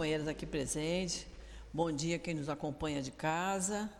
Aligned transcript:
companheiras 0.00 0.28
aqui 0.28 0.46
presentes. 0.46 1.26
Bom 1.74 1.92
dia 1.92 2.18
quem 2.18 2.32
nos 2.32 2.48
acompanha 2.48 3.02
de 3.02 3.10
casa. 3.10 3.90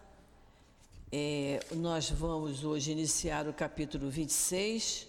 É, 1.13 1.61
nós 1.73 2.09
vamos 2.09 2.65
hoje 2.65 2.91
iniciar 2.91 3.47
o 3.47 3.53
capítulo 3.53 4.09
26. 4.09 5.07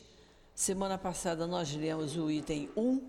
Semana 0.54 0.98
passada 0.98 1.48
nós 1.48 1.74
lemos 1.74 2.18
o 2.18 2.30
item 2.30 2.70
1, 2.76 3.02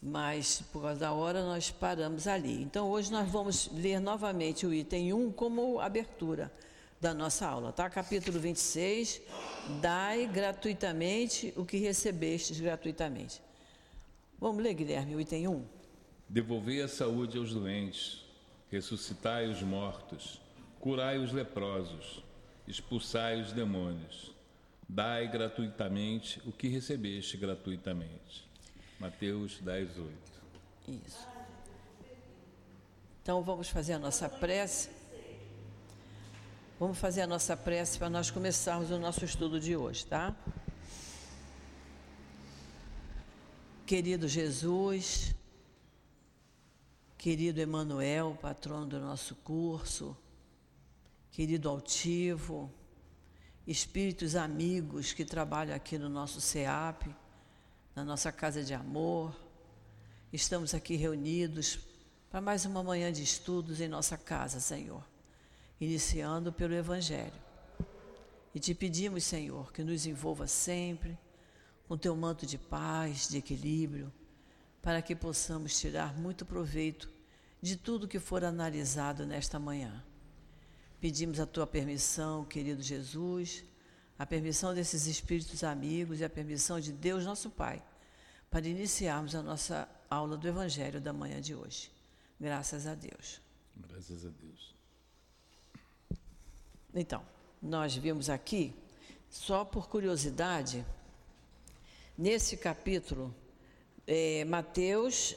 mas 0.00 0.62
por 0.72 0.80
causa 0.80 1.00
da 1.00 1.12
hora 1.12 1.44
nós 1.44 1.70
paramos 1.70 2.26
ali. 2.26 2.62
Então 2.62 2.88
hoje 2.88 3.12
nós 3.12 3.30
vamos 3.30 3.68
ler 3.74 4.00
novamente 4.00 4.66
o 4.66 4.72
item 4.72 5.12
1 5.12 5.30
como 5.32 5.78
abertura 5.78 6.50
da 7.02 7.12
nossa 7.12 7.46
aula, 7.46 7.70
tá? 7.70 7.90
Capítulo 7.90 8.40
26, 8.40 9.20
dai 9.82 10.26
gratuitamente 10.26 11.52
o 11.54 11.66
que 11.66 11.76
recebestes 11.76 12.58
gratuitamente. 12.58 13.42
Vamos 14.38 14.62
ler, 14.62 14.72
Guilherme, 14.72 15.16
o 15.16 15.20
item 15.20 15.48
1. 15.48 15.73
Devolvei 16.28 16.82
a 16.82 16.88
saúde 16.88 17.38
aos 17.38 17.52
doentes, 17.52 18.24
ressuscitai 18.70 19.46
os 19.48 19.62
mortos, 19.62 20.40
curai 20.80 21.18
os 21.18 21.32
leprosos, 21.32 22.22
expulsai 22.66 23.40
os 23.40 23.52
demônios, 23.52 24.32
dai 24.88 25.28
gratuitamente 25.28 26.40
o 26.46 26.52
que 26.52 26.68
recebeste 26.68 27.36
gratuitamente. 27.36 28.48
Mateus 28.98 29.58
10, 29.58 29.98
8. 29.98 30.12
Isso. 31.06 31.28
Então 33.22 33.42
vamos 33.42 33.68
fazer 33.68 33.94
a 33.94 33.98
nossa 33.98 34.28
prece. 34.28 34.90
Vamos 36.78 36.98
fazer 36.98 37.22
a 37.22 37.26
nossa 37.26 37.56
prece 37.56 37.98
para 37.98 38.10
nós 38.10 38.30
começarmos 38.30 38.90
o 38.90 38.98
nosso 38.98 39.24
estudo 39.24 39.58
de 39.58 39.76
hoje, 39.76 40.04
tá? 40.04 40.34
Querido 43.86 44.26
Jesus, 44.28 45.34
querido 47.24 47.58
Emanuel, 47.58 48.36
patrono 48.38 48.84
do 48.84 49.00
nosso 49.00 49.34
curso, 49.36 50.14
querido 51.30 51.70
Altivo, 51.70 52.70
espíritos 53.66 54.36
amigos 54.36 55.14
que 55.14 55.24
trabalham 55.24 55.74
aqui 55.74 55.96
no 55.96 56.10
nosso 56.10 56.38
CEAP, 56.38 57.06
na 57.96 58.04
nossa 58.04 58.30
casa 58.30 58.62
de 58.62 58.74
amor, 58.74 59.34
estamos 60.34 60.74
aqui 60.74 60.96
reunidos 60.96 61.78
para 62.30 62.42
mais 62.42 62.66
uma 62.66 62.82
manhã 62.82 63.10
de 63.10 63.22
estudos 63.22 63.80
em 63.80 63.88
nossa 63.88 64.18
casa, 64.18 64.60
Senhor 64.60 65.02
iniciando 65.80 66.52
pelo 66.52 66.74
Evangelho. 66.74 67.32
E 68.54 68.60
te 68.60 68.74
pedimos, 68.74 69.24
Senhor, 69.24 69.72
que 69.72 69.82
nos 69.82 70.04
envolva 70.04 70.46
sempre 70.46 71.18
com 71.88 71.96
teu 71.96 72.14
manto 72.14 72.44
de 72.44 72.58
paz, 72.58 73.30
de 73.30 73.38
equilíbrio, 73.38 74.12
para 74.82 75.00
que 75.00 75.16
possamos 75.16 75.80
tirar 75.80 76.14
muito 76.14 76.44
proveito 76.44 77.13
de 77.64 77.78
tudo 77.78 78.06
que 78.06 78.18
for 78.18 78.44
analisado 78.44 79.24
nesta 79.24 79.58
manhã. 79.58 80.04
Pedimos 81.00 81.40
a 81.40 81.46
tua 81.46 81.66
permissão, 81.66 82.44
querido 82.44 82.82
Jesus, 82.82 83.64
a 84.18 84.26
permissão 84.26 84.74
desses 84.74 85.06
espíritos 85.06 85.64
amigos 85.64 86.20
e 86.20 86.24
a 86.24 86.28
permissão 86.28 86.78
de 86.78 86.92
Deus, 86.92 87.24
nosso 87.24 87.48
Pai, 87.48 87.82
para 88.50 88.68
iniciarmos 88.68 89.34
a 89.34 89.42
nossa 89.42 89.88
aula 90.10 90.36
do 90.36 90.46
Evangelho 90.46 91.00
da 91.00 91.10
manhã 91.10 91.40
de 91.40 91.54
hoje. 91.54 91.90
Graças 92.38 92.86
a 92.86 92.94
Deus. 92.94 93.40
Graças 93.74 94.26
a 94.26 94.28
Deus. 94.28 94.74
Então, 96.94 97.24
nós 97.62 97.96
vimos 97.96 98.28
aqui, 98.28 98.76
só 99.30 99.64
por 99.64 99.88
curiosidade, 99.88 100.84
nesse 102.16 102.58
capítulo, 102.58 103.34
é, 104.06 104.44
Mateus, 104.44 105.34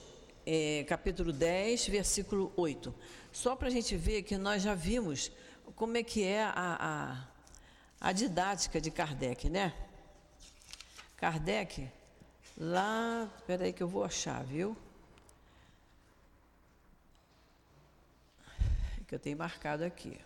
é, 0.50 0.86
capítulo 0.86 1.34
10, 1.34 1.90
versículo 1.90 2.54
8. 2.56 2.96
Só 3.34 3.54
para 3.54 3.68
a 3.68 3.72
gente 3.72 3.98
ver 3.98 4.24
que 4.24 4.38
nós 4.38 4.64
já 4.64 4.74
vimos 4.74 5.30
como 5.76 5.98
é 5.98 6.04
que 6.04 6.24
é 6.24 6.42
a, 6.42 7.28
a, 8.00 8.08
a 8.08 8.12
didática 8.14 8.80
de 8.80 8.90
Kardec, 8.90 9.50
né? 9.50 9.74
Kardec, 11.18 11.92
lá, 12.58 13.30
espera 13.36 13.66
aí 13.66 13.74
que 13.74 13.84
eu 13.84 13.90
vou 13.90 14.06
achar, 14.06 14.42
viu? 14.46 14.78
Que 19.06 19.16
eu 19.16 19.20
tenho 19.20 19.38
marcado 19.38 19.84
aqui. 19.84 20.18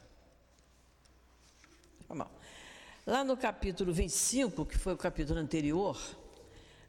Lá 3.07 3.23
no 3.23 3.35
capítulo 3.35 3.91
25, 3.91 4.67
que 4.67 4.77
foi 4.77 4.93
o 4.93 4.97
capítulo 4.97 5.39
anterior, 5.39 5.99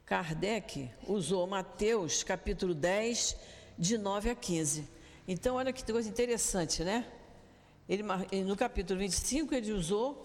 Kardec 0.05 0.89
usou 1.07 1.47
Mateus, 1.47 2.23
capítulo 2.23 2.73
10, 2.73 3.37
de 3.77 3.97
9 3.97 4.29
a 4.29 4.35
15. 4.35 4.87
Então, 5.27 5.55
olha 5.55 5.71
que 5.71 5.83
coisa 5.89 6.09
interessante, 6.09 6.83
né? 6.83 7.05
Ele, 7.87 8.03
no 8.43 8.55
capítulo 8.55 8.99
25, 8.99 9.53
ele 9.55 9.71
usou 9.71 10.21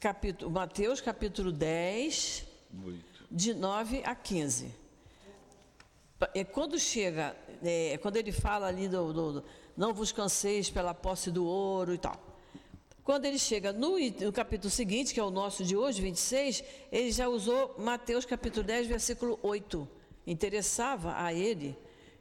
capítulo, 0.00 0.50
Mateus, 0.50 1.00
capítulo 1.00 1.52
10, 1.52 2.44
Muito. 2.72 3.26
de 3.30 3.54
9 3.54 4.02
a 4.04 4.14
15. 4.14 4.74
É, 6.34 6.44
quando 6.44 6.78
chega, 6.78 7.36
é, 7.62 7.98
quando 7.98 8.16
ele 8.16 8.32
fala 8.32 8.66
ali 8.66 8.88
do, 8.88 9.12
do, 9.12 9.32
do 9.32 9.44
não 9.76 9.94
vos 9.94 10.12
canseis 10.12 10.68
pela 10.68 10.94
posse 10.94 11.30
do 11.30 11.44
ouro 11.44 11.94
e 11.94 11.98
tal. 11.98 12.31
Quando 13.04 13.24
ele 13.24 13.38
chega 13.38 13.72
no, 13.72 13.98
no, 13.98 14.32
capítulo 14.32 14.70
seguinte, 14.70 15.12
que 15.12 15.18
é 15.18 15.24
o 15.24 15.30
nosso 15.30 15.64
de 15.64 15.76
hoje, 15.76 16.00
26, 16.00 16.62
ele 16.92 17.10
já 17.10 17.28
usou 17.28 17.74
Mateus 17.76 18.24
capítulo 18.24 18.64
10, 18.64 18.86
versículo 18.86 19.40
8. 19.42 19.88
Interessava 20.24 21.20
a 21.20 21.34
ele 21.34 21.76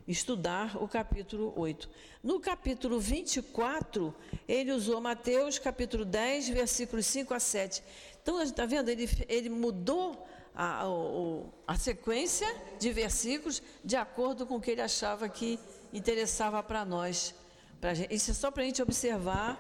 estudar 0.08 0.82
o 0.82 0.88
capítulo 0.88 1.54
8. 1.56 1.88
No 2.24 2.40
capítulo 2.40 3.00
24, 3.00 4.14
ele 4.48 4.72
usou 4.72 5.00
Mateus 5.00 5.60
capítulo 5.60 6.04
10, 6.04 6.50
versículos 6.50 7.06
5 7.06 7.32
a 7.32 7.40
7. 7.40 7.84
Então, 8.24 8.42
está 8.42 8.66
vendo? 8.66 8.90
Ele, 8.90 9.08
ele 9.30 9.50
mudou 9.50 10.28
a, 10.56 10.84
a, 10.84 11.74
a 11.74 11.78
sequência 11.78 12.48
de 12.80 12.92
versículos 12.92 13.62
de 13.86 13.96
acordo 13.96 14.48
com 14.48 14.56
o 14.56 14.62
que 14.62 14.72
ele 14.72 14.82
achava 14.82 15.30
que 15.30 15.60
interessava 15.94 16.64
para 16.64 16.84
nós. 16.84 17.36
Gente, 17.84 18.14
isso 18.14 18.30
é 18.30 18.34
só 18.36 18.52
para 18.52 18.62
a 18.62 18.66
gente 18.68 18.80
observar 18.80 19.58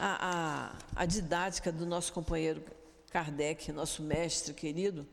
a, 0.00 0.72
a, 0.96 1.02
a 1.02 1.04
didática 1.04 1.70
do 1.70 1.84
nosso 1.84 2.14
companheiro 2.14 2.62
Kardec, 3.10 3.70
nosso 3.72 4.02
mestre 4.02 4.54
querido, 4.54 5.06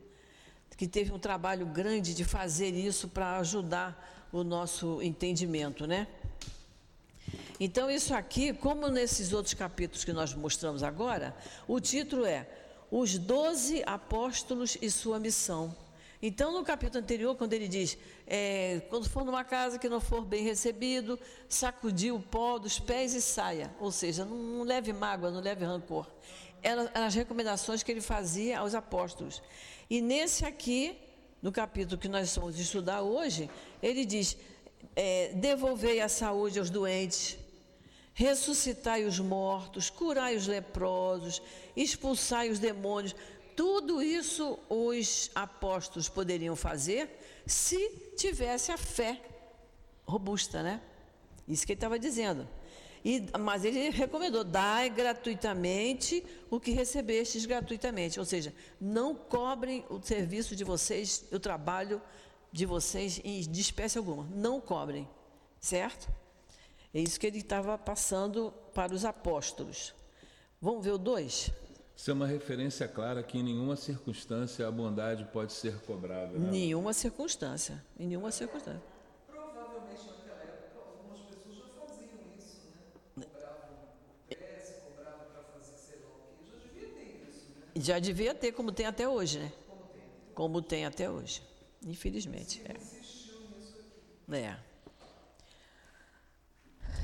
que 0.78 0.88
teve 0.88 1.12
um 1.12 1.20
trabalho 1.20 1.66
grande 1.66 2.14
de 2.14 2.24
fazer 2.24 2.70
isso 2.70 3.10
para 3.10 3.38
ajudar 3.40 4.28
o 4.32 4.42
nosso 4.42 5.02
entendimento, 5.02 5.86
né? 5.86 6.08
Então, 7.60 7.92
isso 7.92 8.14
aqui, 8.14 8.54
como 8.54 8.88
nesses 8.88 9.34
outros 9.34 9.54
capítulos 9.54 10.06
que 10.06 10.14
nós 10.14 10.34
mostramos 10.34 10.82
agora, 10.82 11.36
o 11.68 11.80
título 11.82 12.26
é 12.26 12.48
Os 12.90 13.18
Doze 13.18 13.84
Apóstolos 13.86 14.78
e 14.82 14.90
Sua 14.90 15.20
Missão. 15.20 15.76
Então, 16.28 16.52
no 16.52 16.64
capítulo 16.64 17.04
anterior, 17.04 17.36
quando 17.36 17.54
ele 17.54 17.68
diz: 17.68 18.00
é, 18.26 18.82
quando 18.90 19.08
for 19.08 19.24
numa 19.24 19.44
casa 19.44 19.78
que 19.78 19.88
não 19.88 20.02
for 20.02 20.26
bem 20.26 20.44
recebido, 20.44 21.20
sacudir 21.48 22.12
o 22.12 22.20
pó 22.20 22.58
dos 22.58 22.80
pés 22.80 23.14
e 23.14 23.22
saia. 23.22 23.72
Ou 23.80 23.92
seja, 23.92 24.26
não, 24.26 24.36
não 24.36 24.64
leve 24.64 24.92
mágoa, 24.92 25.30
não 25.30 25.40
leve 25.40 25.64
rancor. 25.64 26.08
Eram 26.64 26.90
as 26.96 27.14
recomendações 27.14 27.84
que 27.84 27.92
ele 27.92 28.02
fazia 28.02 28.58
aos 28.58 28.74
apóstolos. 28.74 29.40
E 29.88 30.02
nesse 30.02 30.44
aqui, 30.44 30.98
no 31.44 31.52
capítulo 31.52 32.02
que 32.02 32.08
nós 32.08 32.36
vamos 32.36 32.60
estudar 32.60 33.04
hoje, 33.04 33.48
ele 33.80 34.04
diz: 34.04 34.36
é, 34.96 35.32
devolvei 35.36 36.02
a 36.02 36.10
saúde 36.10 36.58
aos 36.58 36.72
doentes, 36.72 37.38
ressuscitai 38.16 39.04
os 39.04 39.20
mortos, 39.20 39.92
curai 39.92 40.36
os 40.36 40.48
leprosos, 40.48 41.40
expulsai 41.76 42.50
os 42.50 42.58
demônios. 42.58 43.16
Tudo 43.56 44.02
isso 44.02 44.60
os 44.70 45.32
apóstolos 45.34 46.10
poderiam 46.10 46.56
fazer 46.56 47.10
se 47.46 47.90
tivesse 48.18 48.72
a 48.72 48.78
fé 48.78 49.22
robusta, 50.06 50.62
né? 50.62 50.82
Isso 51.48 51.66
que 51.66 51.74
ele 51.74 51.78
estava 51.78 51.98
dizendo. 51.98 52.48
E, 53.04 53.24
mas 53.40 53.64
ele 53.64 53.92
recomendou: 53.92 54.44
dai 54.44 54.90
gratuitamente 54.90 56.26
o 56.50 56.60
que 56.60 56.72
recebestes 56.72 57.46
gratuitamente. 57.46 58.20
Ou 58.20 58.26
seja, 58.26 58.54
não 58.82 59.14
cobrem 59.14 59.86
o 59.90 60.02
serviço 60.02 60.56
de 60.56 60.64
vocês, 60.64 61.24
o 61.32 61.40
trabalho 61.40 62.02
de 62.52 62.66
vocês 62.66 63.22
de 63.22 63.62
espécie 63.62 63.98
alguma. 63.98 64.28
Não 64.34 64.60
cobrem, 64.60 65.08
certo? 65.60 66.10
É 66.94 67.00
isso 67.00 67.20
que 67.20 67.28
ele 67.28 67.40
estava 67.40 67.78
passando 67.78 68.52
para 68.74 68.94
os 68.94 69.06
apóstolos. 69.06 69.94
Vamos 70.60 70.84
ver 70.84 70.92
o 70.92 70.98
2? 70.98 71.52
Isso 71.96 72.12
é 72.12 72.14
uma 72.14 72.28
referência 72.28 72.88
clara 72.88 73.24
que 73.24 73.38
em 73.38 73.44
nenhuma 73.44 73.76
circunstância 73.76 74.68
a 74.68 74.72
bondade 74.72 75.24
pode 75.32 75.54
ser 75.54 75.80
cobrada. 75.82 76.38
Né? 76.38 76.52
Nenhuma 76.52 76.94
circunstância. 76.94 77.84
Em 77.98 78.08
nenhuma 78.08 78.32
circunstância. 78.32 78.84
Provavelmente 79.28 80.02
naquela 80.06 80.44
época 80.44 80.80
algumas 80.80 81.22
pessoas 81.22 81.56
já 81.58 81.64
faziam 81.80 82.20
isso, 82.38 82.68
né? 83.16 83.26
Cobravam 83.26 83.78
prece, 84.28 84.74
cobravam 84.82 85.26
para 85.32 85.44
fazer 85.58 85.78
sei 85.78 86.00
lá 86.02 86.10
o 86.10 86.20
quê. 86.44 86.52
Já 86.52 86.58
devia 86.68 86.90
ter 86.90 87.30
isso, 87.30 87.46
né? 87.50 87.82
Já 87.82 88.00
devia 88.00 88.36
ter, 88.36 88.52
como 88.52 88.72
tem 88.74 88.86
até 88.86 89.08
hoje, 89.08 89.40
né? 89.40 89.54
Como 89.66 89.84
tem, 89.86 90.04
como 90.34 90.62
tem 90.62 90.86
até 90.86 91.10
hoje. 91.10 91.42
Infelizmente. 91.86 92.62
É. 92.66 92.74
Nisso 92.74 93.32
aqui. 94.28 94.36
É. 94.36 94.58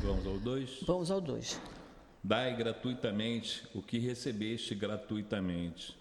Vamos 0.03 0.25
ao 0.27 0.37
2? 0.37 0.83
Vamos 0.83 1.11
ao 1.11 1.21
2. 1.21 1.59
Dai 2.23 2.55
gratuitamente 2.55 3.67
o 3.73 3.81
que 3.81 3.97
recebeste 3.97 4.75
gratuitamente. 4.75 5.97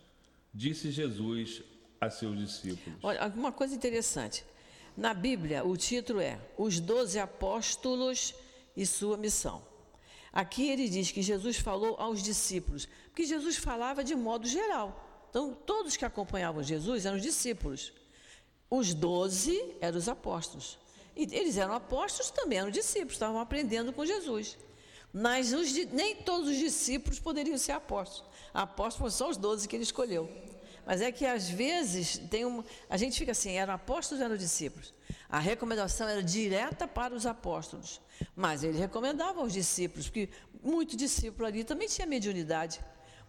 Disse 0.53 0.91
Jesus 0.91 1.63
a 2.01 2.11
seus 2.11 2.39
discípulos. 2.39 2.99
Olha, 3.03 3.27
uma 3.35 3.53
coisa 3.53 3.75
interessante. 3.75 4.45
Na 4.97 5.15
Bíblia, 5.15 5.65
o 5.65 5.77
título 5.77 6.21
é 6.21 6.39
Os 6.59 6.79
Doze 6.79 7.19
Apóstolos 7.19 8.35
e 8.77 8.85
Sua 8.85 9.17
Missão. 9.17 9.63
Aqui 10.33 10.69
ele 10.69 10.89
diz 10.89 11.11
que 11.11 11.23
Jesus 11.23 11.59
falou 11.59 11.97
aos 11.99 12.23
discípulos, 12.23 12.87
porque 13.07 13.25
Jesus 13.25 13.57
falava 13.57 14.05
de 14.05 14.15
modo 14.15 14.47
geral. 14.47 15.27
Então, 15.31 15.55
todos 15.55 15.97
que 15.97 16.05
acompanhavam 16.05 16.63
Jesus 16.63 17.07
eram 17.07 17.17
os 17.17 17.23
discípulos. 17.23 17.93
Os 18.69 18.93
doze 18.95 19.75
eram 19.81 19.99
os 19.99 20.09
apóstolos. 20.09 20.79
E 21.17 21.23
eles 21.35 21.57
eram 21.57 21.75
apóstolos, 21.75 22.31
também 22.31 22.59
eram 22.59 22.71
discípulos, 22.71 23.15
estavam 23.15 23.41
aprendendo 23.41 23.93
com 23.93 24.05
Jesus. 24.05 24.57
Mas 25.13 25.53
os, 25.53 25.73
nem 25.93 26.17
todos 26.17 26.49
os 26.49 26.57
discípulos 26.57 27.19
poderiam 27.19 27.59
ser 27.59 27.73
apóstolos. 27.73 28.31
Apóstolos 28.55 29.15
são 29.15 29.27
só 29.27 29.31
os 29.31 29.37
doze 29.37 29.69
que 29.69 29.77
ele 29.77 29.83
escolheu. 29.83 30.31
Mas 30.87 31.01
é 31.01 31.13
que 31.13 31.27
às 31.27 31.49
vezes 31.49 32.19
tem 32.31 32.45
um, 32.45 32.65
a 32.89 32.97
gente 32.97 33.19
fica 33.19 33.33
assim, 33.33 33.53
eram 33.53 33.75
apóstolos 33.75 34.21
ou 34.21 34.27
eram 34.27 34.37
discípulos? 34.37 34.95
A 35.29 35.39
recomendação 35.39 36.09
era 36.09 36.23
direta 36.23 36.89
para 36.89 37.15
os 37.15 37.27
apóstolos. 37.27 38.01
Mas 38.35 38.65
ele 38.65 38.79
recomendava 38.79 39.41
aos 39.41 39.53
discípulos, 39.53 40.09
porque 40.09 40.29
muito 40.63 40.97
discípulo 40.97 41.47
ali 41.47 41.65
também 41.65 41.89
tinha 41.89 42.07
mediunidade. 42.07 42.81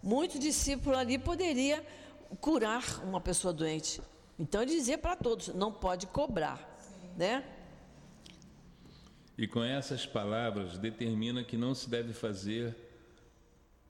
Muito 0.01 0.39
discípulo 0.39 0.95
ali 0.95 1.18
poderia 1.18 1.86
curar 2.39 3.04
uma 3.04 3.22
pessoa 3.22 3.54
doente. 3.54 4.01
Então 4.39 4.62
ele 4.62 4.72
dizia 4.72 4.98
para 4.98 5.16
todos, 5.16 5.50
não 5.50 5.72
pode 5.72 6.07
cobrar, 6.07 6.60
né? 7.16 7.44
E 9.41 9.47
com 9.47 9.63
essas 9.63 10.05
palavras 10.05 10.77
determina 10.77 11.43
que 11.43 11.57
não 11.57 11.73
se 11.73 11.89
deve 11.89 12.13
fazer, 12.13 12.75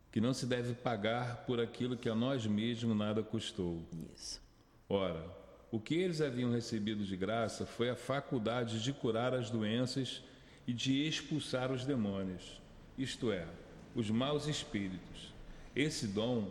que 0.10 0.22
não 0.22 0.34
se 0.34 0.46
deve 0.46 0.74
pagar 0.74 1.46
por 1.46 1.60
aquilo 1.60 1.98
que 1.98 2.08
a 2.08 2.16
nós 2.16 2.48
mesmos 2.48 2.96
nada 2.96 3.22
custou. 3.22 3.84
Isso. 4.16 4.42
Ora, 4.88 5.22
o 5.70 5.78
que 5.78 5.96
eles 5.96 6.22
haviam 6.22 6.54
recebido 6.54 7.04
de 7.04 7.18
graça 7.18 7.66
foi 7.66 7.90
a 7.90 7.98
faculdade 7.98 8.82
de 8.82 8.94
curar 8.94 9.34
as 9.34 9.50
doenças 9.50 10.24
e 10.66 10.72
de 10.72 11.06
expulsar 11.06 11.70
os 11.70 11.84
demônios, 11.84 12.62
isto 12.98 13.30
é, 13.30 13.46
os 13.94 14.10
maus 14.10 14.48
espíritos. 14.48 15.34
Esse 15.76 16.08
dom 16.08 16.50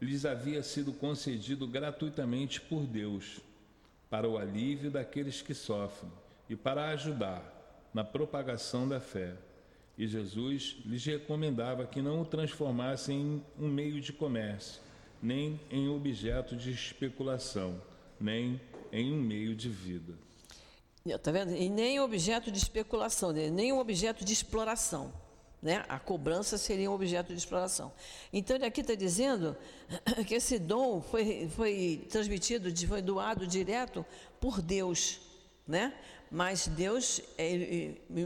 lhes 0.00 0.24
havia 0.24 0.62
sido 0.62 0.94
concedido 0.94 1.66
gratuitamente 1.66 2.58
por 2.58 2.86
Deus, 2.86 3.40
para 4.08 4.26
o 4.26 4.38
alívio 4.38 4.90
daqueles 4.90 5.42
que 5.42 5.52
sofrem 5.52 6.10
e 6.48 6.56
para 6.56 6.88
ajudar 6.88 7.59
na 7.92 8.04
propagação 8.04 8.88
da 8.88 9.00
fé. 9.00 9.34
E 9.98 10.06
Jesus 10.06 10.78
lhes 10.84 11.04
recomendava 11.04 11.86
que 11.86 12.00
não 12.00 12.22
o 12.22 12.24
transformassem 12.24 13.16
em 13.18 13.64
um 13.64 13.68
meio 13.68 14.00
de 14.00 14.12
comércio, 14.12 14.80
nem 15.22 15.60
em 15.70 15.88
objeto 15.88 16.56
de 16.56 16.70
especulação, 16.70 17.80
nem 18.18 18.60
em 18.92 19.12
um 19.12 19.20
meio 19.20 19.54
de 19.54 19.68
vida. 19.68 20.14
Está 21.04 21.32
vendo? 21.32 21.54
E 21.54 21.68
nem 21.68 21.98
objeto 22.00 22.50
de 22.50 22.58
especulação, 22.58 23.32
né? 23.32 23.50
nem 23.50 23.72
um 23.72 23.78
objeto 23.78 24.24
de 24.24 24.32
exploração. 24.32 25.12
Né? 25.62 25.84
A 25.88 25.98
cobrança 25.98 26.56
seria 26.56 26.90
um 26.90 26.94
objeto 26.94 27.32
de 27.32 27.38
exploração. 27.38 27.92
Então, 28.32 28.56
ele 28.56 28.64
aqui 28.64 28.80
está 28.80 28.94
dizendo 28.94 29.56
que 30.26 30.34
esse 30.34 30.58
dom 30.58 31.02
foi, 31.02 31.48
foi 31.54 32.06
transmitido, 32.08 32.74
foi 32.86 33.02
doado 33.02 33.46
direto 33.46 34.04
por 34.40 34.62
Deus. 34.62 35.20
Né? 35.66 35.92
Mas 36.30 36.68
Deus, 36.68 37.20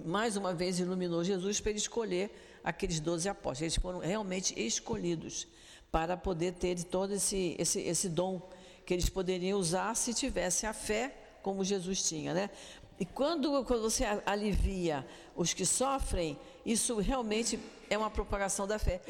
mais 0.05 0.37
uma 0.37 0.53
vez, 0.53 0.79
iluminou 0.79 1.25
Jesus 1.25 1.61
para 1.61 1.71
ele 1.71 1.79
escolher 1.79 2.31
aqueles 2.63 3.01
doze 3.01 3.29
apóstolos. 3.29 3.63
Eles 3.63 3.77
foram 3.77 4.01
realmente 4.01 4.55
escolhidos 4.61 5.47
para 5.91 6.17
poder 6.17 6.53
ter 6.53 6.83
todo 6.85 7.15
esse, 7.15 7.57
esse, 7.59 7.81
esse 7.81 8.09
dom 8.09 8.47
que 8.85 8.93
eles 8.93 9.09
poderiam 9.09 9.59
usar 9.59 9.95
se 9.97 10.13
tivesse 10.13 10.67
a 10.67 10.73
fé 10.75 11.15
como 11.43 11.65
Jesus 11.65 12.03
tinha, 12.03 12.35
né? 12.35 12.51
E 12.99 13.05
quando, 13.05 13.65
quando 13.65 13.83
você 13.83 14.05
alivia 14.25 15.07
os 15.35 15.53
que 15.53 15.67
sofrem, 15.67 16.39
isso 16.65 16.99
realmente 16.99 17.59
é 17.91 17.99
uma 17.99 18.11
propagação 18.11 18.67
da 18.67 18.79
fé. 18.79 19.01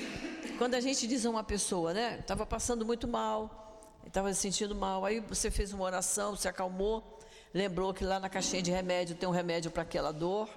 Quando 0.56 0.75
a 0.75 0.81
gente 0.81 1.06
diz 1.06 1.26
a 1.26 1.31
uma 1.31 1.44
pessoa, 1.44 1.93
né, 1.93 2.19
estava 2.20 2.47
passando 2.47 2.85
muito 2.85 3.06
mal, 3.06 3.93
estava 4.06 4.32
se 4.32 4.40
sentindo 4.40 4.75
mal, 4.75 5.05
aí 5.05 5.20
você 5.20 5.50
fez 5.50 5.73
uma 5.73 5.85
oração, 5.85 6.35
se 6.35 6.49
acalmou, 6.49 7.13
lembrou 7.54 7.94
que 7.94 8.04
lá 8.04 8.18
na 8.18 8.28
caixinha 8.28 8.60
de 8.60 8.70
remédio 8.70 9.14
tem 9.14 9.28
um 9.28 9.32
remédio 9.32 9.70
para 9.70 9.84
aquela 9.84 10.12
dor, 10.12 10.50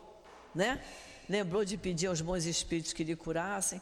né? 0.54 0.84
Lembrou 1.30 1.64
de 1.64 1.78
pedir 1.78 2.08
aos 2.08 2.20
bons 2.20 2.46
espíritos 2.46 2.92
que 2.92 3.04
lhe 3.04 3.16
curassem. 3.16 3.80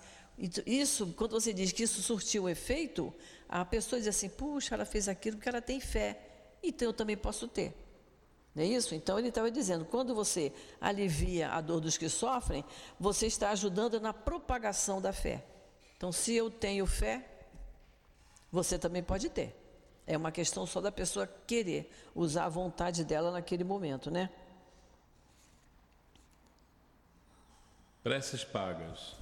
Isso, 0.66 1.08
quando 1.18 1.32
você 1.32 1.54
diz 1.54 1.72
que 1.72 1.84
isso 1.84 2.02
surtiu 2.02 2.50
efeito, 2.50 3.14
a 3.48 3.64
pessoa 3.64 4.00
diz 4.00 4.10
assim: 4.10 4.28
puxa, 4.28 4.76
ela 4.76 4.86
fez 4.86 5.08
aquilo 5.08 5.38
porque 5.38 5.48
ela 5.48 5.62
tem 5.62 5.80
fé, 5.80 6.20
então 6.62 6.90
eu 6.90 6.94
também 6.94 7.16
posso 7.16 7.48
ter. 7.48 7.74
Não 8.54 8.64
é 8.64 8.66
isso? 8.68 8.94
Então 8.94 9.18
ele 9.18 9.30
estava 9.30 9.50
dizendo: 9.50 9.86
quando 9.86 10.14
você 10.14 10.52
alivia 10.82 11.50
a 11.52 11.62
dor 11.62 11.80
dos 11.80 11.98
que 11.98 12.10
sofrem, 12.10 12.66
você 13.00 13.28
está 13.28 13.52
ajudando 13.52 14.00
na 14.00 14.14
propagação 14.14 15.02
da 15.02 15.14
fé. 15.14 15.44
Então, 15.96 16.12
se 16.12 16.34
eu 16.36 16.52
tenho 16.52 16.86
fé, 16.86 17.26
você 18.52 18.78
também 18.78 19.02
pode 19.02 19.30
ter. 19.30 19.56
É 20.08 20.16
uma 20.16 20.32
questão 20.32 20.66
só 20.66 20.80
da 20.80 20.92
pessoa 20.92 21.28
querer 21.48 21.92
usar 22.14 22.46
a 22.46 22.50
vontade 22.50 23.04
dela 23.04 23.32
naquele 23.32 23.64
momento, 23.64 24.12
né? 24.12 24.30
Preces 28.04 28.44
pagas. 28.44 29.16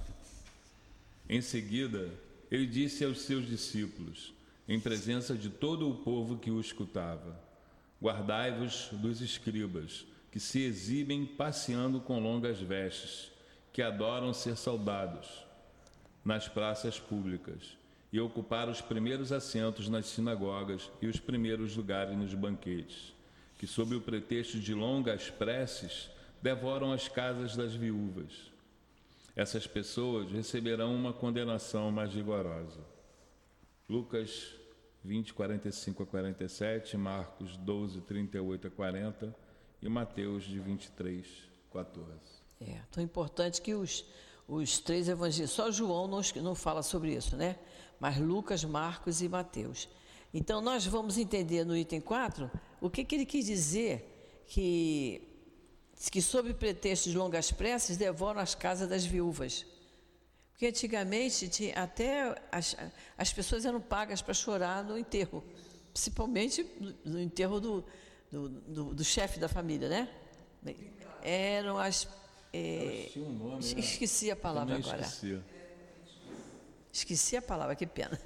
Em 1.26 1.40
seguida, 1.40 2.10
ele 2.50 2.66
disse 2.66 3.02
aos 3.02 3.22
seus 3.22 3.46
discípulos, 3.46 4.34
em 4.68 4.78
presença 4.78 5.34
de 5.34 5.48
todo 5.48 5.88
o 5.88 5.96
povo 5.96 6.36
que 6.36 6.50
o 6.50 6.60
escutava: 6.60 7.40
Guardai-vos 8.02 8.90
dos 8.92 9.22
escribas, 9.22 10.04
que 10.30 10.38
se 10.38 10.60
exibem 10.60 11.24
passeando 11.24 11.98
com 11.98 12.20
longas 12.20 12.60
vestes, 12.60 13.32
que 13.72 13.80
adoram 13.80 14.34
ser 14.34 14.56
saudados 14.56 15.46
nas 16.22 16.46
praças 16.46 17.00
públicas 17.00 17.83
e 18.14 18.20
ocupar 18.20 18.68
os 18.68 18.80
primeiros 18.80 19.32
assentos 19.32 19.88
nas 19.88 20.06
sinagogas 20.06 20.88
e 21.02 21.08
os 21.08 21.18
primeiros 21.18 21.74
lugares 21.74 22.16
nos 22.16 22.32
banquetes, 22.32 23.12
que, 23.58 23.66
sob 23.66 23.96
o 23.96 24.00
pretexto 24.00 24.60
de 24.60 24.72
longas 24.72 25.30
preces, 25.30 26.08
devoram 26.40 26.92
as 26.92 27.08
casas 27.08 27.56
das 27.56 27.74
viúvas. 27.74 28.52
Essas 29.34 29.66
pessoas 29.66 30.30
receberão 30.30 30.94
uma 30.94 31.12
condenação 31.12 31.90
mais 31.90 32.14
rigorosa. 32.14 32.78
Lucas 33.88 34.54
20, 35.02 35.34
45 35.34 36.04
a 36.04 36.06
47, 36.06 36.96
Marcos 36.96 37.56
12, 37.56 38.00
38 38.02 38.68
a 38.68 38.70
40 38.70 39.36
e 39.82 39.88
Mateus 39.88 40.44
de 40.44 40.60
23, 40.60 41.26
14. 41.72 42.08
É 42.60 42.80
tão 42.92 43.02
importante 43.02 43.60
que 43.60 43.74
os, 43.74 44.04
os 44.46 44.78
três 44.78 45.08
evangelhos, 45.08 45.50
só 45.50 45.68
João 45.72 46.06
não, 46.06 46.20
não 46.44 46.54
fala 46.54 46.80
sobre 46.80 47.12
isso, 47.12 47.36
né? 47.36 47.58
Mas 48.00 48.18
Lucas, 48.18 48.64
Marcos 48.64 49.22
e 49.22 49.28
Mateus. 49.28 49.88
Então, 50.32 50.60
nós 50.60 50.84
vamos 50.84 51.16
entender 51.16 51.64
no 51.64 51.76
item 51.76 52.00
4 52.00 52.50
o 52.80 52.90
que, 52.90 53.04
que 53.04 53.14
ele 53.14 53.24
quis 53.24 53.46
dizer 53.46 54.44
que, 54.46 55.22
que, 56.10 56.20
sob 56.20 56.52
pretexto 56.54 57.08
de 57.08 57.16
longas 57.16 57.52
preces, 57.52 57.96
devoram 57.96 58.40
as 58.40 58.54
casas 58.54 58.88
das 58.88 59.04
viúvas. 59.06 59.64
Porque 60.50 60.66
antigamente 60.66 61.48
tinha, 61.48 61.74
até 61.74 62.34
as, 62.50 62.76
as 63.16 63.32
pessoas 63.32 63.64
eram 63.64 63.80
pagas 63.80 64.22
para 64.22 64.34
chorar 64.34 64.84
no 64.84 64.98
enterro, 64.98 65.42
principalmente 65.92 66.64
no 67.04 67.20
enterro 67.20 67.60
do, 67.60 67.84
do, 68.30 68.48
do, 68.48 68.94
do 68.94 69.04
chefe 69.04 69.38
da 69.38 69.48
família, 69.48 69.88
né? 69.88 70.08
Eram 71.22 71.78
as. 71.78 72.08
É, 72.52 73.10
esqueci 73.58 74.30
a 74.30 74.36
palavra 74.36 74.76
agora. 74.76 75.00
Esqueci. 75.00 75.40
Esqueci 76.94 77.36
a 77.36 77.42
palavra, 77.42 77.74
que 77.74 77.86
pena. 77.86 78.16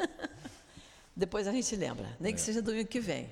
Depois 1.16 1.48
a 1.48 1.52
gente 1.52 1.74
lembra, 1.74 2.06
nem 2.20 2.32
é. 2.32 2.34
que 2.34 2.40
seja 2.40 2.60
domingo 2.60 2.86
que 2.86 3.00
vem. 3.00 3.30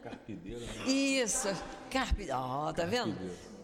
Carpideira. 0.00 0.60
Né? 0.60 0.86
Isso. 0.86 1.48
Ó, 2.32 2.68
oh, 2.68 2.72
tá 2.72 2.84
vendo? 2.84 3.16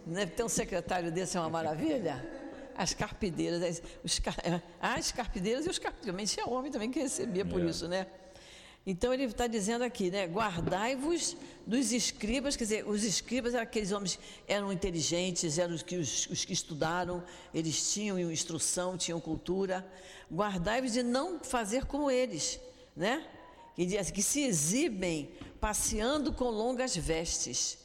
Né, 0.05 0.25
ter 0.25 0.43
um 0.43 0.49
secretário 0.49 1.13
desse 1.13 1.37
é 1.37 1.39
uma 1.39 1.49
maravilha. 1.49 2.21
As 2.75 2.93
carpideiras, 2.93 3.81
os, 4.03 4.21
as 4.81 5.11
carpideiras 5.13 5.65
e 5.65 5.69
os 5.69 5.79
carpideiros. 5.79 6.31
Tinha 6.31 6.45
homem 6.45 6.71
também 6.71 6.91
que 6.91 6.99
recebia 6.99 7.45
por 7.45 7.61
é. 7.61 7.65
isso, 7.65 7.87
né? 7.87 8.05
Então 8.85 9.13
ele 9.13 9.25
está 9.25 9.45
dizendo 9.45 9.83
aqui, 9.83 10.09
né? 10.09 10.25
Guardai-vos 10.25 11.37
dos 11.67 11.91
escribas, 11.91 12.55
quer 12.55 12.63
dizer, 12.63 12.87
os 12.87 13.03
escribas 13.03 13.53
eram 13.53 13.63
aqueles 13.63 13.91
homens 13.91 14.19
eram 14.47 14.73
inteligentes, 14.73 15.59
eram 15.59 15.75
os 15.75 15.83
que, 15.83 15.97
os, 15.97 16.27
os 16.27 16.43
que 16.43 16.53
estudaram, 16.53 17.23
eles 17.53 17.93
tinham 17.93 18.19
instrução, 18.19 18.97
tinham 18.97 19.19
cultura. 19.19 19.87
Guardai-vos 20.31 20.93
de 20.93 21.03
não 21.03 21.39
fazer 21.39 21.85
como 21.85 22.09
eles, 22.09 22.59
né? 22.95 23.23
Que 23.75 23.85
diz 23.85 24.09
que 24.09 24.23
se 24.23 24.41
exibem 24.41 25.31
passeando 25.59 26.33
com 26.33 26.49
longas 26.49 26.95
vestes. 26.95 27.77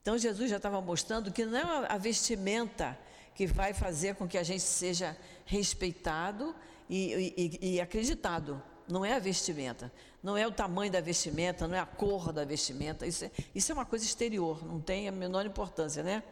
Então 0.00 0.16
Jesus 0.16 0.48
já 0.48 0.58
estava 0.58 0.80
mostrando 0.80 1.32
que 1.32 1.44
não 1.44 1.58
é 1.58 1.86
a 1.88 1.98
vestimenta 1.98 2.96
que 3.34 3.46
vai 3.46 3.74
fazer 3.74 4.14
com 4.14 4.28
que 4.28 4.38
a 4.38 4.42
gente 4.44 4.62
seja 4.62 5.16
respeitado 5.44 6.54
e, 6.88 7.34
e, 7.36 7.74
e 7.74 7.80
acreditado. 7.80 8.62
Não 8.90 9.04
é 9.04 9.14
a 9.14 9.18
vestimenta, 9.18 9.92
não 10.22 10.36
é 10.36 10.46
o 10.46 10.52
tamanho 10.52 10.90
da 10.90 11.00
vestimenta, 11.00 11.68
não 11.68 11.76
é 11.76 11.78
a 11.78 11.86
cor 11.86 12.32
da 12.32 12.44
vestimenta. 12.44 13.06
Isso 13.06 13.24
é, 13.24 13.30
isso 13.54 13.70
é 13.70 13.74
uma 13.74 13.86
coisa 13.86 14.04
exterior, 14.04 14.66
não 14.66 14.80
tem 14.80 15.08
a 15.08 15.12
menor 15.12 15.46
importância, 15.46 16.02
né? 16.02 16.22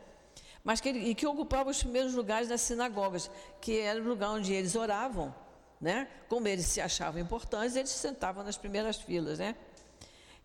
Mas 0.65 0.81
que, 0.81 0.91
e 0.91 1.15
que 1.15 1.27
ocupava 1.27 1.71
os 1.71 1.83
primeiros 1.83 2.15
lugares 2.15 2.49
nas 2.49 2.61
sinagogas, 2.61 3.31
que 3.61 3.79
era 3.79 4.01
o 4.01 4.05
lugar 4.05 4.31
onde 4.31 4.53
eles 4.53 4.75
oravam, 4.75 5.35
né? 5.81 6.09
Como 6.29 6.49
eles 6.49 6.67
se 6.67 6.81
achavam 6.81 7.21
importantes, 7.21 7.77
eles 7.77 7.91
se 7.91 7.99
sentavam 7.99 8.45
nas 8.45 8.57
primeiras 8.57 8.97
filas, 8.97 9.39
né? 9.39 9.55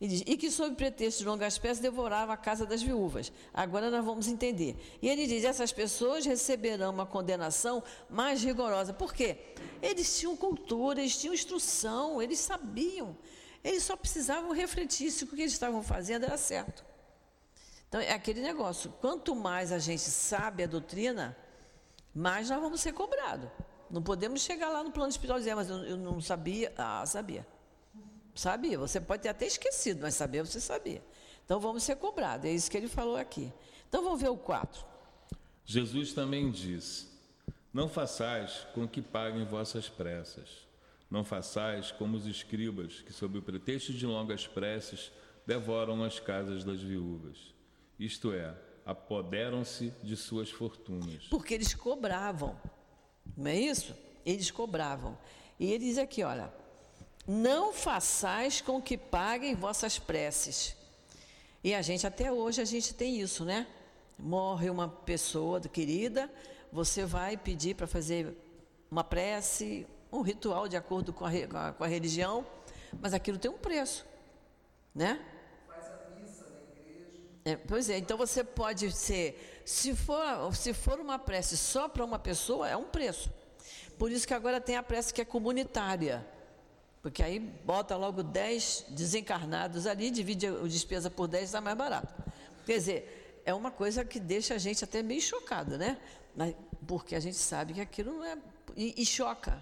E, 0.04 0.08
diz, 0.10 0.24
e 0.26 0.36
que, 0.36 0.52
sob 0.52 0.76
pretexto 0.76 1.20
de 1.20 1.30
longas 1.30 1.58
peças, 1.58 1.80
devorava 1.80 2.34
a 2.34 2.36
casa 2.36 2.66
das 2.66 2.84
viúvas. 2.84 3.32
Agora 3.54 3.90
nós 3.90 4.04
vamos 4.04 4.28
entender. 4.28 4.76
E 5.02 5.08
ele 5.08 5.26
diz: 5.26 5.46
essas 5.46 5.72
pessoas 5.72 6.26
receberão 6.26 6.92
uma 6.92 7.06
condenação 7.06 7.82
mais 8.10 8.44
rigorosa. 8.44 8.92
Por 8.92 9.14
quê? 9.14 9.38
Eles 9.82 10.20
tinham 10.20 10.36
cultura, 10.36 11.00
eles 11.00 11.18
tinham 11.18 11.34
instrução, 11.34 12.22
eles 12.22 12.40
sabiam. 12.40 13.16
Eles 13.64 13.84
só 13.84 13.96
precisavam 13.96 14.52
refletir 14.52 15.10
se 15.10 15.24
o 15.24 15.28
que 15.28 15.40
eles 15.40 15.54
estavam 15.54 15.82
fazendo 15.82 16.26
era 16.26 16.36
certo. 16.36 16.84
Então, 17.88 18.02
é 18.02 18.12
aquele 18.12 18.42
negócio: 18.42 18.94
quanto 19.00 19.34
mais 19.34 19.72
a 19.72 19.80
gente 19.80 20.02
sabe 20.02 20.64
a 20.64 20.68
doutrina, 20.68 21.34
mais 22.14 22.50
nós 22.50 22.60
vamos 22.60 22.82
ser 22.82 22.92
cobrados. 22.92 23.50
Não 23.90 24.04
podemos 24.04 24.42
chegar 24.42 24.68
lá 24.68 24.84
no 24.84 24.92
plano 24.92 25.12
espiritual 25.12 25.40
e 25.40 25.44
dizer, 25.44 25.56
mas 25.56 25.70
eu, 25.70 25.78
eu 25.86 25.96
não 25.96 26.20
sabia. 26.20 26.74
Ah, 26.78 27.06
sabia. 27.06 27.48
Sabia. 28.36 28.78
Você 28.78 29.00
pode 29.00 29.24
ter 29.24 29.30
até 29.30 29.46
esquecido, 29.46 30.02
mas 30.02 30.16
saber 30.16 30.46
você 30.46 30.60
sabia. 30.60 31.04
Então 31.46 31.60
vamos 31.60 31.84
ser 31.84 31.96
cobrados. 31.98 32.46
É 32.46 32.52
isso 32.52 32.70
que 32.70 32.78
ele 32.78 32.88
falou 32.88 33.18
aqui. 33.18 33.52
Então 33.88 34.04
vamos 34.04 34.22
ver 34.22 34.30
o 34.30 34.38
4. 34.38 34.84
Jesus 35.66 36.14
também 36.14 36.52
disse: 36.52 37.08
Não 37.74 37.88
façais 37.88 38.68
com 38.74 38.88
que 38.88 39.02
paguem 39.02 39.46
vossas 39.46 39.88
pressas. 39.90 40.68
Não 41.10 41.24
façais 41.24 41.92
como 41.92 42.18
os 42.18 42.26
escribas, 42.26 43.02
que, 43.02 43.14
sob 43.14 43.38
o 43.38 43.42
pretexto 43.42 43.94
de 43.94 44.06
longas 44.06 44.48
preces, 44.48 45.12
devoram 45.46 46.04
as 46.04 46.20
casas 46.20 46.64
das 46.64 46.82
viúvas. 46.82 47.54
Isto 48.00 48.34
é, 48.34 48.56
apoderam-se 48.84 49.94
de 50.02 50.18
suas 50.18 50.50
fortunas. 50.50 51.28
Porque 51.30 51.54
eles 51.54 51.74
cobravam. 51.76 52.60
Não 53.38 53.52
é 53.52 53.60
isso? 53.60 53.96
Eles 54.26 54.50
cobravam. 54.50 55.18
E 55.60 55.72
ele 55.72 55.86
diz 55.86 55.98
aqui, 56.00 56.24
olha, 56.24 56.52
não 57.28 57.74
façais 57.74 58.62
com 58.62 58.82
que 58.82 58.98
paguem 58.98 59.56
vossas 59.56 59.98
preces. 59.98 60.76
E 61.64 61.74
a 61.74 61.82
gente, 61.82 62.06
até 62.06 62.32
hoje, 62.32 62.62
a 62.62 62.66
gente 62.66 62.94
tem 62.94 63.20
isso, 63.20 63.46
né? 63.46 63.66
Morre 64.20 64.70
uma 64.70 64.90
pessoa 64.90 65.62
querida, 65.62 66.30
você 66.72 67.06
vai 67.06 67.38
pedir 67.38 67.76
para 67.76 67.88
fazer 67.88 68.36
uma 68.92 69.04
prece, 69.04 69.88
um 70.12 70.22
ritual 70.22 70.68
de 70.68 70.76
acordo 70.76 71.14
com 71.14 71.26
a, 71.26 71.74
com 71.74 71.84
a 71.84 71.88
religião, 71.88 72.46
mas 73.02 73.14
aquilo 73.14 73.38
tem 73.38 73.50
um 73.50 73.58
preço, 73.58 74.06
né? 74.94 75.20
Faz 75.68 75.86
a 75.86 76.20
missa 76.20 76.46
na 76.46 76.80
igreja. 76.80 77.22
É, 77.46 77.56
pois 77.56 77.90
é, 77.90 77.98
então 77.98 78.18
você 78.18 78.44
pode 78.44 78.92
ser, 78.92 79.62
se 79.66 79.96
for, 79.96 80.54
se 80.54 80.74
for 80.74 81.00
uma 81.00 81.18
prece 81.18 81.56
só 81.56 81.88
para 81.88 82.04
uma 82.04 82.20
pessoa, 82.20 82.70
é 82.70 82.76
um 82.76 82.84
preço. 82.84 83.32
Por 83.98 84.12
isso 84.12 84.28
que 84.28 84.34
agora 84.34 84.60
tem 84.60 84.76
a 84.76 84.84
prece 84.84 85.14
que 85.14 85.22
é 85.22 85.26
comunitária. 85.26 86.26
Porque 87.04 87.22
aí 87.22 87.38
bota 87.38 87.98
logo 87.98 88.24
10 88.24 88.86
desencarnados 88.92 89.86
ali, 89.86 90.10
divide 90.10 90.48
a 90.48 90.52
despesa 90.62 91.10
por 91.10 91.28
10, 91.28 91.44
está 91.44 91.60
mais 91.60 91.78
barato. 91.78 92.16
Quer 92.66 92.78
dizer, 92.78 93.42
é 93.44 93.54
uma 93.54 93.70
coisa 93.70 94.06
que 94.06 94.22
deixa 94.22 94.56
a 94.56 94.58
gente 94.58 94.86
até 94.86 95.04
meio 95.04 95.20
chocada, 95.20 95.78
né? 95.78 95.98
Porque 96.88 97.14
a 97.14 97.20
gente 97.20 97.36
sabe 97.36 97.74
que 97.74 97.82
aquilo 97.82 98.14
não 98.14 98.24
é. 98.24 98.38
E, 98.78 99.02
e 99.02 99.06
choca. 99.06 99.62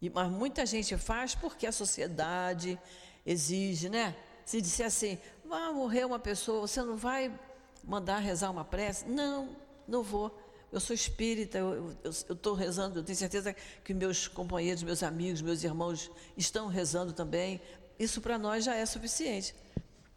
E, 0.00 0.08
mas 0.08 0.30
muita 0.30 0.64
gente 0.64 0.96
faz 0.96 1.34
porque 1.34 1.66
a 1.66 1.72
sociedade 1.72 2.80
exige, 3.26 3.90
né? 3.90 4.16
Se 4.46 4.62
disser 4.62 4.86
assim, 4.86 5.18
vai 5.44 5.70
morrer 5.74 6.06
uma 6.06 6.18
pessoa, 6.18 6.62
você 6.62 6.82
não 6.82 6.96
vai 6.96 7.38
mandar 7.84 8.18
rezar 8.18 8.50
uma 8.50 8.64
prece? 8.64 9.04
Não, 9.04 9.54
não 9.86 10.02
vou 10.02 10.34
eu 10.76 10.80
sou 10.80 10.94
espírita, 10.94 11.56
eu 11.56 11.96
estou 12.04 12.52
rezando, 12.52 12.98
eu 12.98 13.02
tenho 13.02 13.16
certeza 13.16 13.56
que 13.82 13.94
meus 13.94 14.28
companheiros, 14.28 14.82
meus 14.82 15.02
amigos, 15.02 15.40
meus 15.40 15.64
irmãos 15.64 16.10
estão 16.36 16.66
rezando 16.66 17.14
também. 17.14 17.62
Isso 17.98 18.20
para 18.20 18.38
nós 18.38 18.62
já 18.62 18.74
é 18.74 18.84
suficiente. 18.84 19.54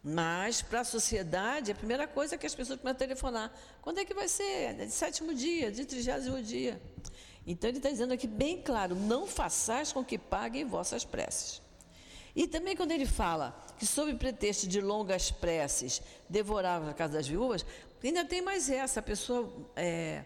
Mas 0.04 0.60
para 0.60 0.80
a 0.80 0.84
sociedade, 0.84 1.72
a 1.72 1.74
primeira 1.74 2.06
coisa 2.06 2.34
é 2.34 2.38
que 2.38 2.46
as 2.46 2.54
pessoas 2.54 2.78
começam 2.78 2.94
a 2.94 2.98
telefonar. 2.98 3.50
Quando 3.80 4.00
é 4.00 4.04
que 4.04 4.12
vai 4.12 4.28
ser? 4.28 4.42
É 4.42 4.72
de 4.84 4.90
sétimo 4.90 5.34
dia, 5.34 5.72
de 5.72 5.86
trigésimo 5.86 6.42
dia. 6.42 6.78
Então 7.46 7.70
ele 7.70 7.78
está 7.78 7.88
dizendo 7.88 8.12
aqui 8.12 8.26
bem 8.26 8.60
claro: 8.60 8.94
não 8.94 9.26
façais 9.26 9.90
com 9.92 10.04
que 10.04 10.18
paguem 10.18 10.66
vossas 10.66 11.06
preces. 11.06 11.62
E 12.36 12.46
também 12.46 12.76
quando 12.76 12.92
ele 12.92 13.06
fala 13.06 13.58
que, 13.78 13.86
sob 13.86 14.14
pretexto 14.14 14.68
de 14.68 14.82
longas 14.82 15.30
preces, 15.30 16.02
devorava 16.28 16.90
a 16.90 16.94
casa 16.94 17.14
das 17.14 17.26
viúvas, 17.26 17.64
ainda 18.04 18.26
tem 18.26 18.42
mais 18.42 18.68
essa: 18.68 19.00
a 19.00 19.02
pessoa 19.02 19.50
é, 19.74 20.24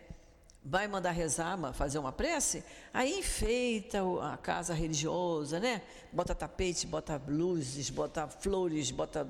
vai 0.65 0.89
mandar 0.89 1.11
rezar, 1.11 1.59
fazer 1.75 1.99
uma 1.99 2.11
prece, 2.11 2.65
aí 2.93 3.19
enfeita 3.19 3.99
a 4.23 4.37
casa 4.39 4.73
religiosa, 4.73 5.61
né? 5.61 5.83
Bota 6.11 6.35
tapete, 6.35 6.87
bota 6.87 7.21
luzes, 7.29 7.91
bota 7.91 8.27
flores, 8.27 8.91
bota. 8.91 9.29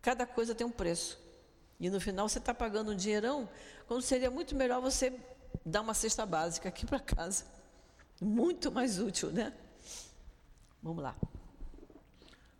Cada 0.00 0.24
coisa 0.24 0.54
tem 0.54 0.64
um 0.64 0.70
preço. 0.70 1.18
E 1.80 1.90
no 1.90 2.00
final 2.00 2.28
você 2.28 2.38
está 2.38 2.54
pagando 2.54 2.92
um 2.92 2.96
dinheirão, 2.96 3.48
quando 3.88 4.02
seria 4.02 4.30
muito 4.30 4.54
melhor 4.54 4.80
você 4.80 5.12
dar 5.64 5.80
uma 5.80 5.94
cesta 5.94 6.24
básica 6.24 6.68
aqui 6.68 6.86
para 6.86 7.00
casa. 7.00 7.44
Muito 8.20 8.70
mais 8.70 9.00
útil, 9.00 9.30
né? 9.30 9.52
Vamos 10.80 11.02
lá. 11.02 11.16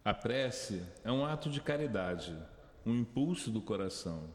A 0.05 0.13
prece 0.13 0.83
é 1.05 1.11
um 1.11 1.25
ato 1.25 1.49
de 1.49 1.61
caridade, 1.61 2.37
um 2.85 2.95
impulso 2.97 3.51
do 3.51 3.63
coração. 3.63 4.29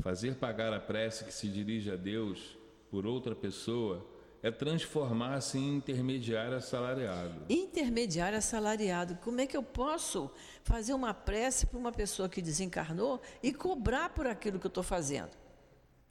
Fazer 0.00 0.36
pagar 0.36 0.72
a 0.72 0.80
prece 0.80 1.24
que 1.24 1.32
se 1.32 1.48
dirige 1.48 1.90
a 1.90 1.96
Deus 1.96 2.57
por 2.90 3.06
outra 3.06 3.34
pessoa 3.34 4.06
é 4.42 4.50
transformar-se 4.50 5.58
em 5.58 5.76
intermediário 5.76 6.56
assalariado. 6.56 7.44
Intermediário 7.48 8.38
assalariado. 8.38 9.16
Como 9.16 9.40
é 9.40 9.46
que 9.46 9.56
eu 9.56 9.62
posso 9.62 10.30
fazer 10.62 10.94
uma 10.94 11.12
prece 11.12 11.66
para 11.66 11.78
uma 11.78 11.90
pessoa 11.90 12.28
que 12.28 12.40
desencarnou 12.40 13.20
e 13.42 13.52
cobrar 13.52 14.10
por 14.10 14.26
aquilo 14.26 14.58
que 14.58 14.66
eu 14.66 14.70
estou 14.70 14.84
fazendo? 14.84 15.30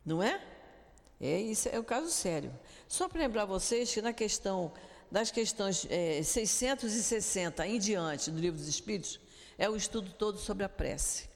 Não 0.06 0.22
é? 0.22 0.42
É 1.20 1.40
isso 1.40 1.70
é 1.70 1.80
o 1.80 1.84
caso 1.84 2.12
sério. 2.12 2.54
Só 2.88 3.08
para 3.08 3.22
lembrar 3.22 3.46
vocês 3.46 3.94
que 3.94 4.02
na 4.02 4.14
questão 4.14 4.74
das 5.10 5.32
questões 5.32 5.88
é, 5.90 6.22
660 6.22 7.66
em 7.66 7.80
diante 7.80 8.30
do 8.30 8.40
livro 8.40 8.60
dos 8.60 8.68
Espíritos 8.68 9.20
é 9.58 9.70
o 9.70 9.76
estudo 9.76 10.12
todo 10.12 10.38
sobre 10.38 10.64
a 10.64 10.70
prece, 10.70 11.30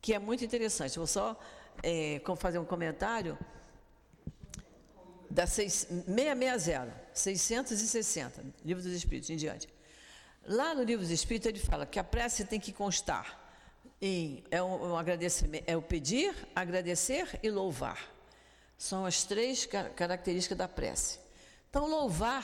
que 0.00 0.14
é 0.14 0.18
muito 0.18 0.44
interessante. 0.44 0.96
Vou 0.96 1.06
só 1.06 1.38
é, 1.82 2.20
fazer 2.36 2.58
um 2.58 2.64
comentário 2.64 3.38
da 5.30 5.46
660, 5.46 6.92
660, 7.14 8.44
Livro 8.64 8.82
dos 8.82 8.92
Espíritos 8.92 9.30
em 9.30 9.36
diante. 9.36 9.68
Lá 10.46 10.74
no 10.74 10.82
Livro 10.82 11.04
dos 11.04 11.12
Espíritos 11.12 11.48
ele 11.48 11.60
fala 11.60 11.86
que 11.86 11.98
a 11.98 12.04
prece 12.04 12.44
tem 12.44 12.58
que 12.58 12.72
constar 12.72 13.38
em 14.00 14.42
é 14.50 14.62
um, 14.62 14.90
um 14.90 14.96
agradecimento, 14.96 15.64
é 15.66 15.76
o 15.76 15.82
pedir, 15.82 16.34
agradecer 16.54 17.38
e 17.42 17.50
louvar. 17.50 17.98
São 18.76 19.04
as 19.06 19.24
três 19.24 19.66
características 19.66 20.56
da 20.56 20.66
prece. 20.66 21.20
Então, 21.68 21.86
louvar, 21.86 22.42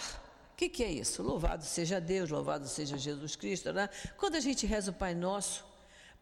o 0.52 0.56
que, 0.56 0.68
que, 0.68 0.84
é 0.84 0.92
isso? 0.92 1.22
Louvado 1.22 1.64
seja 1.64 2.00
Deus, 2.00 2.30
louvado 2.30 2.68
seja 2.68 2.96
Jesus 2.96 3.34
Cristo. 3.34 3.72
Né? 3.72 3.88
Quando 4.16 4.36
a 4.36 4.40
gente 4.40 4.66
reza 4.66 4.90
o 4.90 4.94
Pai 4.94 5.14
Nosso, 5.14 5.64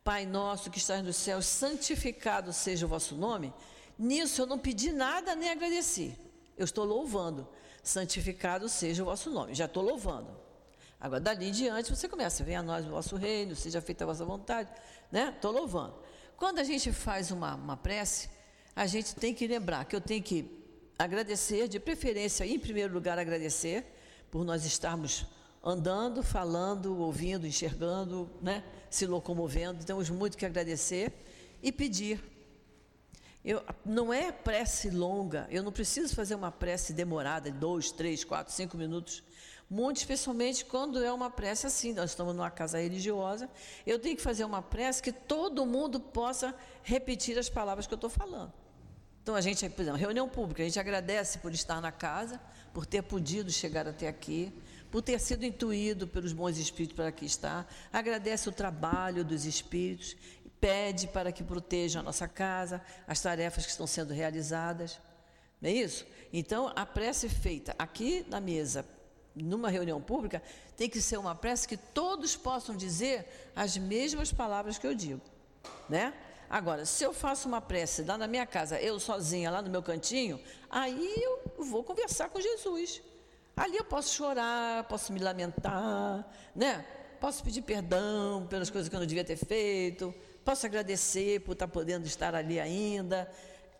Pai 0.03 0.25
Nosso 0.25 0.71
que 0.71 0.79
estás 0.79 1.05
nos 1.05 1.17
céus, 1.17 1.47
santificado 1.47 2.53
seja 2.53 2.87
o 2.87 2.89
vosso 2.89 3.17
nome, 3.17 3.53
nisso 3.99 4.41
eu 4.41 4.47
não 4.47 4.59
pedi 4.59 4.93
nada 4.93 5.35
nem 5.35 5.51
agradeci. 5.51 6.17
Eu 6.57 6.65
estou 6.65 6.85
louvando. 6.85 7.47
Santificado 7.83 8.69
seja 8.69 9.03
o 9.03 9.07
vosso 9.07 9.31
nome. 9.31 9.55
Já 9.55 9.67
estou 9.67 9.83
louvando. 9.83 10.45
Agora, 11.01 11.21
dali 11.21 11.49
em 11.49 11.53
diante, 11.53 11.95
você 11.95 12.09
começa. 12.09 12.43
Venha 12.43 12.61
a 12.61 12.63
nós 12.63 12.87
o 12.87 12.91
vosso 12.91 13.17
reino, 13.17 13.55
seja 13.55 13.81
feita 13.81 14.05
a 14.05 14.07
vossa 14.07 14.25
vontade. 14.25 14.71
Né? 15.13 15.33
Estou 15.35 15.53
louvando. 15.53 15.95
Quando 16.37 16.59
a 16.59 16.65
gente 16.65 16.93
faz 16.93 17.31
uma, 17.31 17.55
uma 17.55 17.77
prece, 17.77 18.31
a 18.75 18.87
gente 18.87 19.15
tem 19.15 19.35
que 19.35 19.47
lembrar 19.47 19.85
que 19.85 19.95
eu 19.95 20.01
tenho 20.01 20.23
que 20.23 20.51
agradecer, 20.99 21.69
de 21.69 21.79
preferência, 21.79 22.47
em 22.47 22.59
primeiro 22.59 22.95
lugar, 22.95 23.19
agradecer 23.19 23.85
por 24.31 24.45
nós 24.45 24.65
estarmos 24.65 25.27
andando, 25.63 26.23
falando, 26.23 26.99
ouvindo, 26.99 27.47
enxergando, 27.47 28.31
né? 28.41 28.65
se 28.91 29.07
locomovendo. 29.07 29.85
Temos 29.85 30.11
muito 30.11 30.37
que 30.37 30.47
agradecer 30.47 31.13
e 31.63 31.71
pedir 31.73 32.34
eu, 33.45 33.63
não 33.85 34.13
é 34.13 34.33
prece 34.33 34.89
longa, 34.89 35.47
eu 35.51 35.63
não 35.63 35.71
preciso 35.71 36.15
fazer 36.15 36.35
uma 36.35 36.51
prece 36.51 36.93
demorada, 36.93 37.51
dois, 37.51 37.91
três, 37.91 38.25
quatro, 38.25 38.53
cinco 38.53 38.77
minutos. 38.77 39.23
Muito 39.69 39.99
especialmente 39.99 40.65
quando 40.65 41.03
é 41.03 41.13
uma 41.13 41.31
prece 41.31 41.67
assim, 41.67 41.93
nós 41.93 42.11
estamos 42.11 42.35
numa 42.35 42.51
casa 42.51 42.79
religiosa, 42.79 43.49
eu 43.87 43.99
tenho 43.99 44.17
que 44.17 44.23
fazer 44.23 44.45
uma 44.45 44.63
prece 44.63 45.03
que 45.03 45.13
todo 45.13 45.67
mundo 45.67 46.01
possa 46.01 46.55
repetir 46.83 47.39
as 47.39 47.49
palavras 47.49 47.87
que 47.87 47.93
eu 47.93 47.97
estou 47.97 48.11
falando. 48.11 48.53
Então 49.23 49.35
a 49.35 49.41
gente, 49.41 49.69
por 49.71 49.83
exemplo, 49.83 49.99
reunião 49.99 50.29
pública, 50.29 50.63
a 50.63 50.67
gente 50.67 50.79
agradece 50.79 51.39
por 51.39 51.53
estar 51.53 51.81
na 51.81 51.91
casa, 51.91 52.41
por 52.75 52.85
ter 52.85 53.03
podido 53.03 53.51
chegar 53.51 53.89
até 53.89 54.07
aqui, 54.07 54.53
por 54.91 55.03
ter 55.03 55.19
sido 55.19 55.45
intuído 55.45 56.07
pelos 56.07 56.33
bons 56.33 56.57
espíritos 56.57 56.95
para 56.95 57.09
aqui 57.09 57.25
estar, 57.25 57.67
agradece 57.93 58.49
o 58.49 58.53
trabalho 58.53 59.25
dos 59.25 59.45
espíritos, 59.45 60.15
pede 60.65 61.09
para 61.09 61.31
que 61.31 61.45
protejam 61.45 62.01
a 62.01 62.03
nossa 62.03 62.27
casa, 62.27 62.81
as 63.07 63.21
tarefas 63.21 63.67
que 63.67 63.71
estão 63.71 63.87
sendo 63.87 64.15
realizadas. 64.15 64.99
Não 65.61 65.69
é 65.69 65.73
isso? 65.75 66.07
Então, 66.33 66.73
a 66.75 66.87
prece 66.87 67.29
feita 67.29 67.75
aqui 67.79 68.25
na 68.31 68.41
mesa, 68.41 68.83
numa 69.35 69.69
reunião 69.69 70.01
pública, 70.01 70.43
tem 70.75 70.89
que 70.89 71.03
ser 71.03 71.19
uma 71.19 71.35
prece 71.35 71.69
que 71.69 71.77
todos 71.77 72.35
possam 72.35 72.75
dizer 72.75 73.53
as 73.55 73.77
mesmas 73.77 74.33
palavras 74.33 74.79
que 74.79 74.87
eu 74.87 74.95
digo, 74.95 75.21
né? 75.87 76.15
Agora, 76.49 76.87
se 76.87 77.05
eu 77.05 77.13
faço 77.13 77.47
uma 77.47 77.61
prece 77.61 78.03
lá 78.03 78.17
na 78.17 78.27
minha 78.27 78.47
casa, 78.47 78.81
eu 78.81 78.99
sozinha, 78.99 79.51
lá 79.51 79.61
no 79.61 79.69
meu 79.69 79.83
cantinho, 79.83 80.41
aí 80.71 81.15
eu 81.23 81.43
vou 81.59 81.85
conversar 81.85 82.31
com 82.31 82.41
Jesus. 82.41 83.03
Ali 83.55 83.77
eu 83.77 83.85
posso 83.85 84.15
chorar, 84.15 84.85
posso 84.85 85.13
me 85.13 85.21
lamentar, 85.21 86.27
né? 86.57 86.87
Posso 87.21 87.45
pedir 87.45 87.61
perdão 87.61 88.47
pelas 88.49 88.71
coisas 88.71 88.89
que 88.89 88.97
eu 88.97 89.01
não 89.01 89.07
devia 89.07 89.25
ter 89.25 89.37
feito, 89.37 90.15
posso 90.45 90.67
agradecer 90.67 91.41
por 91.41 91.53
estar 91.53 91.69
podendo 91.69 92.07
estar 92.07 92.35
ali 92.35 92.61
ainda. 92.61 93.31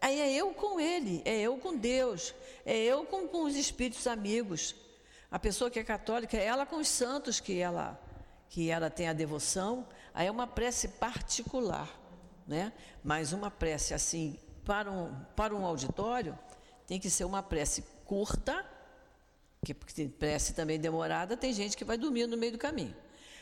Aí 0.01 0.21
é 0.21 0.33
eu 0.33 0.53
com 0.55 0.81
Ele, 0.81 1.23
é 1.25 1.41
eu 1.41 1.57
com 1.57 1.77
Deus, 1.77 2.35
é 2.65 2.77
eu 2.77 3.05
com, 3.05 3.27
com 3.29 3.45
os 3.45 3.57
espíritos 3.57 4.07
amigos. 4.07 4.75
A 5.31 5.39
pessoa 5.39 5.71
que 5.71 5.79
é 5.79 5.85
católica, 5.85 6.37
ela 6.37 6.65
com 6.65 6.77
os 6.77 6.89
santos 6.89 7.41
que 7.41 7.59
ela, 7.59 8.01
que 8.49 8.71
ela 8.71 8.91
tem 8.91 9.09
a 9.09 9.13
devoção. 9.13 9.87
Aí 10.13 10.27
é 10.27 10.31
uma 10.31 10.47
prece 10.47 10.89
particular 10.89 12.05
né? 12.47 12.73
Mas 13.03 13.33
uma 13.33 13.51
prece 13.51 13.95
assim 13.95 14.39
para 14.65 14.91
um, 14.91 15.15
para 15.37 15.55
um 15.55 15.65
auditório 15.65 16.39
tem 16.87 17.01
que 17.01 17.09
ser 17.09 17.25
uma 17.25 17.43
prece 17.43 17.83
curta, 18.05 18.65
que 19.65 19.73
porque 19.73 20.07
prece 20.07 20.53
também 20.53 20.79
demorada, 20.79 21.37
tem 21.37 21.53
gente 21.53 21.77
que 21.77 21.85
vai 21.85 21.97
dormir 21.97 22.27
no 22.27 22.37
meio 22.37 22.53
do 22.53 22.59
caminho. 22.59 22.95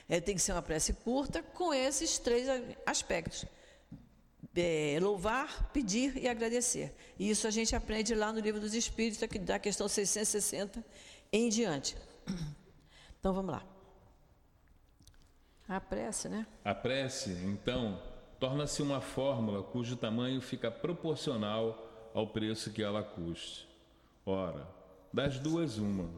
É, 0.08 0.20
tem 0.20 0.34
que 0.34 0.42
ser 0.42 0.52
uma 0.52 0.62
prece 0.62 0.92
curta 0.92 1.42
com 1.42 1.72
esses 1.72 2.18
três 2.18 2.46
aspectos. 2.84 3.44
É, 4.54 4.98
louvar, 5.00 5.70
pedir 5.72 6.16
e 6.16 6.28
agradecer. 6.28 6.94
E 7.18 7.30
isso 7.30 7.46
a 7.46 7.50
gente 7.50 7.74
aprende 7.74 8.14
lá 8.14 8.32
no 8.32 8.40
Livro 8.40 8.60
dos 8.60 8.74
Espíritos, 8.74 9.20
da 9.40 9.58
questão 9.58 9.88
660 9.88 10.84
em 11.32 11.48
diante. 11.48 11.96
Então 13.18 13.32
vamos 13.32 13.52
lá. 13.52 13.62
A 15.68 15.80
prece, 15.80 16.28
né? 16.28 16.44
A 16.64 16.74
prece, 16.74 17.30
então, 17.44 18.02
torna-se 18.40 18.82
uma 18.82 19.00
fórmula 19.00 19.62
cujo 19.62 19.96
tamanho 19.96 20.40
fica 20.40 20.72
proporcional 20.72 22.10
ao 22.12 22.26
preço 22.26 22.72
que 22.72 22.82
ela 22.82 23.00
custe. 23.00 23.68
Ora, 24.26 24.66
das 25.12 25.38
duas, 25.38 25.78
uma. 25.78 26.10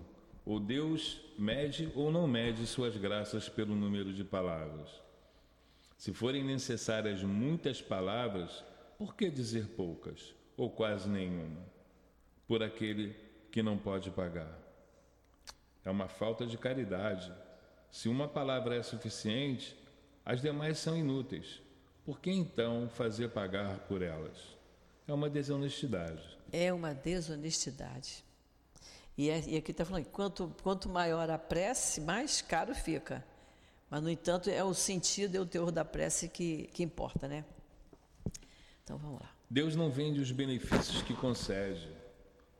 Ou 0.45 0.61
Deus 0.61 1.21
mede 1.39 1.91
ou 1.95 2.11
não 2.13 2.27
mede 2.27 2.67
suas 2.67 2.97
graças 2.97 3.49
pelo 3.49 3.75
número 3.75 4.13
de 4.13 4.23
palavras. 4.23 4.91
Se 5.97 6.13
forem 6.13 6.45
necessárias 6.45 7.23
muitas 7.23 7.81
palavras, 7.81 8.63
por 8.99 9.15
que 9.15 9.31
dizer 9.31 9.69
poucas, 9.69 10.35
ou 10.57 10.71
quase 10.71 11.09
nenhuma? 11.09 11.65
Por 12.47 12.63
aquele 12.63 13.17
que 13.51 13.63
não 13.63 13.79
pode 13.79 14.11
pagar. 14.11 14.59
É 15.85 15.91
uma 15.91 16.09
falta 16.09 16.47
de 16.47 16.59
caridade. 16.59 17.33
Se 17.91 18.09
uma 18.09 18.27
palavra 18.27 18.77
é 18.77 18.83
suficiente, 18.83 19.77
as 20.25 20.43
demais 20.43 20.79
são 20.79 20.97
inúteis. 20.97 21.61
Por 22.05 22.21
que 22.21 22.31
então 22.31 22.89
fazer 22.89 23.29
pagar 23.31 23.79
por 23.81 24.03
elas? 24.03 24.57
É 25.07 25.13
uma 25.13 25.31
desonestidade. 25.31 26.39
É 26.53 26.73
uma 26.73 26.95
desonestidade. 26.95 28.24
E, 29.17 29.31
é, 29.31 29.43
e 29.47 29.57
aqui 29.57 29.71
está 29.71 29.85
falando, 29.85 30.07
quanto, 30.07 30.55
quanto 30.63 30.89
maior 30.89 31.31
a 31.31 31.39
prece, 31.39 32.01
mais 32.01 32.43
caro 32.43 32.75
fica. 32.75 33.25
Mas, 33.89 34.03
no 34.03 34.11
entanto, 34.11 34.51
é 34.51 34.65
o 34.65 34.75
sentido 34.75 35.37
e 35.37 35.39
o 35.39 35.47
teor 35.47 35.71
da 35.71 35.85
prece 35.85 36.29
que, 36.29 36.69
que 36.73 36.83
importa, 36.83 37.29
né? 37.29 37.45
Então, 38.83 38.99
vamos 38.99 39.21
lá. 39.21 39.31
Deus 39.49 39.77
não 39.77 39.91
vende 39.91 40.21
os 40.21 40.33
benefícios 40.33 41.01
que 41.03 41.15
concede. 41.15 41.89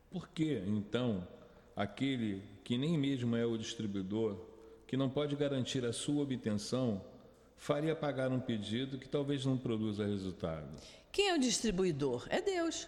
Por 0.09 0.29
que, 0.29 0.63
então, 0.65 1.27
aquele 1.75 2.41
que 2.63 2.77
nem 2.77 2.97
mesmo 2.97 3.35
é 3.35 3.45
o 3.45 3.57
distribuidor, 3.57 4.39
que 4.87 4.95
não 4.95 5.09
pode 5.09 5.35
garantir 5.35 5.83
a 5.83 5.91
sua 5.91 6.23
obtenção, 6.23 7.01
faria 7.57 7.95
pagar 7.95 8.31
um 8.31 8.39
pedido 8.39 8.97
que 8.97 9.09
talvez 9.09 9.45
não 9.45 9.57
produza 9.57 10.05
resultado. 10.05 10.77
Quem 11.11 11.29
é 11.29 11.35
o 11.35 11.39
distribuidor? 11.39 12.25
É 12.29 12.41
Deus. 12.41 12.87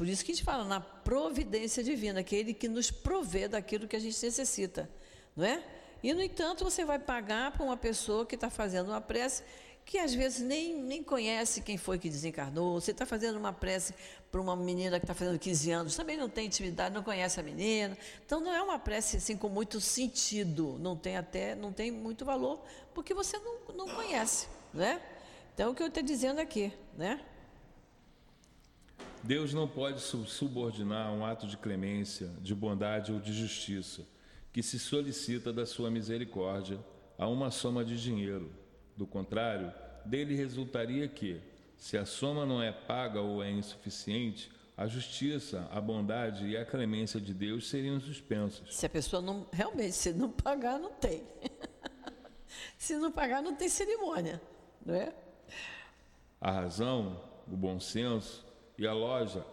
Por 0.00 0.08
isso 0.08 0.24
que 0.24 0.32
a 0.32 0.34
gente 0.34 0.44
fala 0.44 0.64
na 0.64 0.80
providência 0.80 1.84
divina, 1.84 2.20
aquele 2.20 2.54
que 2.54 2.66
nos 2.70 2.90
provê 2.90 3.46
daquilo 3.46 3.86
que 3.86 3.94
a 3.94 3.98
gente 3.98 4.16
necessita, 4.24 4.88
não 5.36 5.44
é? 5.44 5.62
E, 6.02 6.14
no 6.14 6.22
entanto, 6.22 6.64
você 6.64 6.86
vai 6.86 6.98
pagar 6.98 7.52
para 7.52 7.62
uma 7.62 7.76
pessoa 7.76 8.24
que 8.24 8.34
está 8.34 8.48
fazendo 8.48 8.88
uma 8.88 9.00
prece 9.02 9.42
que 9.84 9.98
às 9.98 10.14
vezes 10.14 10.40
nem, 10.40 10.74
nem 10.74 11.02
conhece 11.02 11.60
quem 11.60 11.76
foi 11.76 11.98
que 11.98 12.08
desencarnou. 12.08 12.80
Você 12.80 12.92
está 12.92 13.04
fazendo 13.04 13.36
uma 13.36 13.52
prece 13.52 13.94
para 14.32 14.40
uma 14.40 14.56
menina 14.56 14.98
que 14.98 15.04
está 15.04 15.12
fazendo 15.12 15.38
15 15.38 15.70
anos, 15.70 15.94
também 15.94 16.16
não 16.16 16.30
tem 16.30 16.46
intimidade, 16.46 16.94
não 16.94 17.02
conhece 17.02 17.38
a 17.38 17.42
menina. 17.42 17.94
Então 18.24 18.40
não 18.40 18.54
é 18.54 18.62
uma 18.62 18.78
prece 18.78 19.18
assim 19.18 19.36
com 19.36 19.50
muito 19.50 19.82
sentido, 19.82 20.78
não 20.80 20.96
tem 20.96 21.18
até, 21.18 21.54
não 21.54 21.74
tem 21.74 21.90
muito 21.90 22.24
valor, 22.24 22.58
porque 22.94 23.12
você 23.12 23.36
não, 23.38 23.76
não 23.76 23.94
conhece, 23.94 24.48
né? 24.72 24.98
Então 25.52 25.72
o 25.72 25.74
que 25.74 25.82
eu 25.82 25.88
estou 25.88 26.02
dizendo 26.02 26.40
aqui, 26.40 26.72
né? 26.96 27.20
Deus 29.22 29.52
não 29.52 29.68
pode 29.68 30.00
subordinar 30.00 31.12
um 31.12 31.24
ato 31.24 31.46
de 31.46 31.56
clemência, 31.56 32.30
de 32.40 32.54
bondade 32.54 33.12
ou 33.12 33.20
de 33.20 33.32
justiça 33.32 34.02
que 34.52 34.62
se 34.62 34.78
solicita 34.78 35.52
da 35.52 35.64
sua 35.64 35.90
misericórdia 35.90 36.78
a 37.16 37.28
uma 37.28 37.50
soma 37.50 37.84
de 37.84 38.00
dinheiro. 38.00 38.50
Do 38.96 39.06
contrário, 39.06 39.72
dele 40.04 40.34
resultaria 40.34 41.06
que, 41.06 41.40
se 41.76 41.96
a 41.96 42.04
soma 42.04 42.44
não 42.44 42.62
é 42.62 42.72
paga 42.72 43.20
ou 43.20 43.42
é 43.42 43.50
insuficiente, 43.50 44.50
a 44.76 44.86
justiça, 44.86 45.68
a 45.70 45.80
bondade 45.80 46.46
e 46.48 46.56
a 46.56 46.64
clemência 46.64 47.20
de 47.20 47.34
Deus 47.34 47.68
seriam 47.68 48.00
suspensas. 48.00 48.74
Se 48.74 48.86
a 48.86 48.88
pessoa 48.88 49.20
não 49.20 49.46
realmente 49.52 49.92
se 49.92 50.12
não 50.12 50.30
pagar, 50.30 50.78
não 50.78 50.90
tem. 50.90 51.22
se 52.78 52.96
não 52.96 53.12
pagar, 53.12 53.42
não 53.42 53.54
tem 53.54 53.68
cerimônia, 53.68 54.40
não 54.84 54.94
é? 54.94 55.14
A 56.40 56.50
razão, 56.50 57.22
o 57.46 57.56
bom 57.56 57.78
senso 57.78 58.49
e 58.80 58.86
a 58.86 58.94
loja 58.94 59.44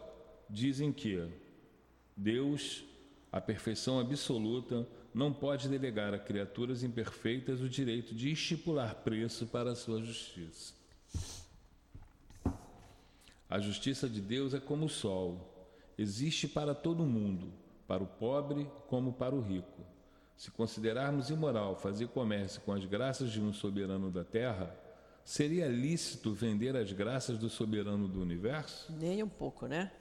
dizem 0.50 0.94
que 0.94 1.22
Deus, 2.16 2.86
a 3.30 3.42
perfeição 3.42 4.00
absoluta, 4.00 4.88
não 5.14 5.34
pode 5.34 5.68
delegar 5.68 6.14
a 6.14 6.18
criaturas 6.18 6.82
imperfeitas 6.82 7.60
o 7.60 7.68
direito 7.68 8.16
de 8.16 8.32
estipular 8.32 8.96
preço 8.96 9.46
para 9.46 9.72
a 9.72 9.76
sua 9.76 10.02
justiça. 10.02 10.74
A 13.50 13.60
justiça 13.60 14.08
de 14.08 14.22
Deus 14.22 14.54
é 14.54 14.62
como 14.62 14.86
o 14.86 14.90
sol, 14.90 15.70
existe 15.98 16.48
para 16.48 16.74
todo 16.74 17.06
mundo, 17.06 17.52
para 17.86 18.02
o 18.02 18.08
pobre 18.08 18.66
como 18.88 19.12
para 19.12 19.36
o 19.36 19.42
rico. 19.42 19.86
Se 20.38 20.52
considerarmos 20.52 21.30
imoral 21.30 21.76
fazer 21.76 22.08
comércio 22.08 22.62
com 22.62 22.72
as 22.72 22.86
graças 22.86 23.30
de 23.30 23.42
um 23.42 23.52
soberano 23.52 24.10
da 24.10 24.24
terra, 24.24 24.74
seria 25.28 25.68
lícito 25.68 26.34
vender 26.34 26.74
as 26.78 26.94
graças 26.94 27.38
do 27.38 27.50
soberano 27.50 28.08
do 28.08 28.22
universo? 28.22 28.90
Nem 28.94 29.22
um 29.22 29.28
pouco, 29.28 29.68
né? 29.68 29.92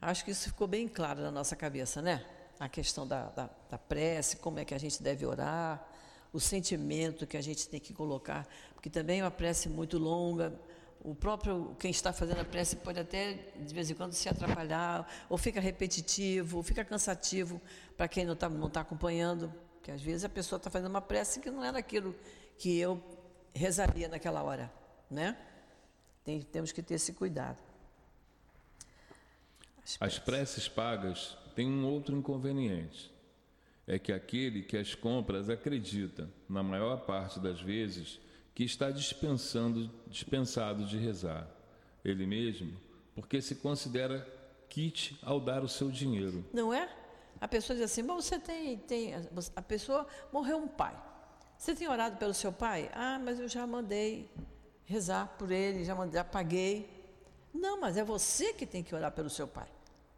Acho 0.00 0.24
que 0.24 0.30
isso 0.30 0.44
ficou 0.48 0.66
bem 0.66 0.88
claro 0.88 1.20
na 1.20 1.30
nossa 1.30 1.54
cabeça, 1.54 2.00
né? 2.00 2.24
A 2.58 2.66
questão 2.66 3.06
da, 3.06 3.26
da, 3.26 3.50
da 3.68 3.76
prece, 3.76 4.38
como 4.38 4.58
é 4.58 4.64
que 4.64 4.72
a 4.72 4.78
gente 4.78 5.02
deve 5.02 5.26
orar, 5.26 5.86
o 6.32 6.40
sentimento 6.40 7.26
que 7.26 7.36
a 7.36 7.42
gente 7.42 7.68
tem 7.68 7.78
que 7.78 7.92
colocar, 7.92 8.48
porque 8.72 8.88
também 8.88 9.20
é 9.20 9.24
uma 9.24 9.30
prece 9.30 9.68
muito 9.68 9.98
longa, 9.98 10.58
o 11.04 11.14
próprio 11.14 11.76
quem 11.78 11.90
está 11.90 12.10
fazendo 12.10 12.40
a 12.40 12.44
prece 12.44 12.76
pode 12.76 12.98
até 12.98 13.34
de 13.60 13.74
vez 13.74 13.90
em 13.90 13.94
quando 13.94 14.14
se 14.14 14.26
atrapalhar, 14.26 15.06
ou 15.28 15.36
fica 15.36 15.60
repetitivo, 15.60 16.56
ou 16.56 16.62
fica 16.62 16.82
cansativo 16.82 17.60
para 17.94 18.08
quem 18.08 18.24
não 18.24 18.32
está 18.32 18.48
não 18.48 18.70
tá 18.70 18.80
acompanhando, 18.80 19.52
porque 19.74 19.90
às 19.90 20.00
vezes 20.00 20.24
a 20.24 20.30
pessoa 20.30 20.56
está 20.56 20.70
fazendo 20.70 20.88
uma 20.88 21.02
prece 21.02 21.40
que 21.40 21.50
não 21.50 21.62
era 21.62 21.78
aquilo 21.78 22.14
que 22.56 22.78
eu 22.78 23.02
rezaria 23.56 24.08
naquela 24.08 24.42
hora, 24.42 24.72
né? 25.10 25.36
Tem, 26.24 26.40
temos 26.42 26.72
que 26.72 26.82
ter 26.82 26.94
esse 26.94 27.12
cuidado. 27.12 27.58
As 29.82 29.96
preces. 29.96 29.98
As 30.00 30.18
preces 30.18 30.68
pagas 30.68 31.38
têm 31.54 31.68
um 31.68 31.86
outro 31.86 32.16
inconveniente. 32.16 33.14
É 33.86 33.98
que 33.98 34.12
aquele 34.12 34.62
que 34.62 34.76
as 34.76 34.94
compras 34.94 35.48
acredita, 35.48 36.28
na 36.48 36.62
maior 36.62 37.06
parte 37.06 37.38
das 37.38 37.60
vezes, 37.60 38.18
que 38.52 38.64
está 38.64 38.90
dispensando, 38.90 39.88
dispensado 40.08 40.84
de 40.84 40.98
rezar, 40.98 41.48
ele 42.04 42.26
mesmo, 42.26 42.76
porque 43.14 43.40
se 43.40 43.54
considera 43.54 44.26
kit 44.68 45.18
ao 45.22 45.38
dar 45.38 45.62
o 45.62 45.68
seu 45.68 45.90
dinheiro. 45.90 46.44
Não 46.52 46.74
é? 46.74 46.88
A 47.40 47.46
pessoa 47.46 47.76
diz 47.76 47.84
assim: 47.84 48.04
Bom, 48.04 48.20
você 48.20 48.38
tem, 48.38 48.78
tem. 48.78 49.12
A 49.54 49.62
pessoa 49.62 50.06
morreu 50.32 50.58
um 50.58 50.68
pai. 50.68 50.96
Você 51.58 51.74
tem 51.74 51.88
orado 51.88 52.16
pelo 52.16 52.34
seu 52.34 52.52
pai? 52.52 52.90
Ah, 52.94 53.18
mas 53.18 53.40
eu 53.40 53.48
já 53.48 53.66
mandei 53.66 54.30
rezar 54.84 55.34
por 55.38 55.50
ele, 55.50 55.84
já, 55.84 55.94
mandei, 55.94 56.14
já 56.14 56.24
paguei. 56.24 56.88
Não, 57.52 57.80
mas 57.80 57.96
é 57.96 58.04
você 58.04 58.52
que 58.52 58.66
tem 58.66 58.82
que 58.82 58.94
orar 58.94 59.12
pelo 59.12 59.30
seu 59.30 59.48
pai, 59.48 59.68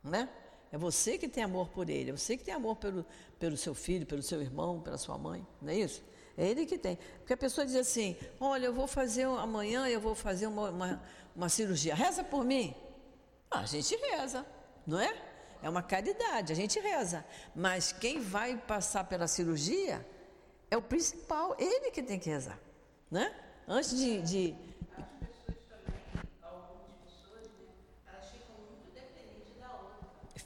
né? 0.03 0.29
É 0.71 0.77
você 0.77 1.17
que 1.17 1.29
tem 1.29 1.43
amor 1.43 1.69
por 1.69 1.89
ele, 1.89 2.11
é 2.11 2.13
você 2.13 2.37
que 2.37 2.45
tem 2.45 2.53
amor 2.53 2.77
pelo, 2.77 3.07
pelo 3.39 3.57
seu 3.57 3.75
filho, 3.75 4.05
pelo 4.05 4.23
seu 4.23 4.43
irmão, 4.43 4.81
pela 4.81 4.99
sua 4.99 5.17
mãe, 5.17 5.47
não 5.63 5.73
é 5.73 5.77
isso? 5.77 6.03
É 6.37 6.47
ele 6.47 6.67
que 6.67 6.77
tem. 6.77 6.99
Porque 7.19 7.33
a 7.33 7.37
pessoa 7.37 7.67
diz 7.67 7.75
assim: 7.75 8.17
olha, 8.39 8.67
eu 8.67 8.73
vou 8.73 8.87
fazer 8.87 9.25
amanhã, 9.25 9.89
eu 9.89 10.01
vou 10.01 10.15
fazer 10.15 10.47
uma, 10.47 10.71
uma, 10.71 11.03
uma 11.35 11.49
cirurgia, 11.49 11.95
reza 11.95 12.23
por 12.23 12.45
mim. 12.45 12.75
Ah, 13.51 13.61
a 13.61 13.67
gente 13.67 13.97
reza, 13.97 14.45
não 14.87 15.01
é? 15.01 15.17
É 15.63 15.69
uma 15.69 15.83
caridade, 15.83 16.53
a 16.53 16.57
gente 16.57 16.79
reza. 16.79 17.25
Mas 17.57 17.91
quem 17.91 18.21
vai 18.21 18.57
passar 18.57 19.05
pela 19.05 19.27
cirurgia 19.27 20.07
é 20.71 20.77
o 20.77 20.83
principal, 20.83 21.57
ele 21.59 21.91
que 21.91 22.03
tem 22.03 22.19
que 22.19 22.29
rezar, 22.29 22.59
né? 23.11 23.35
Antes 23.67 23.97
de, 23.97 24.23
de 24.23 24.57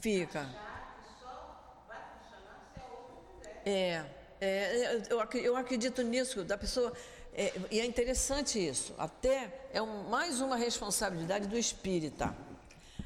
Fica. 0.03 0.49
É, 3.65 4.03
é 4.41 5.01
eu, 5.09 5.21
eu 5.39 5.55
acredito 5.55 6.01
nisso, 6.01 6.43
da 6.43 6.57
pessoa. 6.57 6.91
É, 7.33 7.53
e 7.71 7.79
é 7.79 7.85
interessante 7.85 8.59
isso. 8.59 8.93
Até 8.97 9.67
é 9.71 9.81
um, 9.81 10.09
mais 10.09 10.41
uma 10.41 10.57
responsabilidade 10.57 11.47
do 11.47 11.57
espírita. 11.57 12.35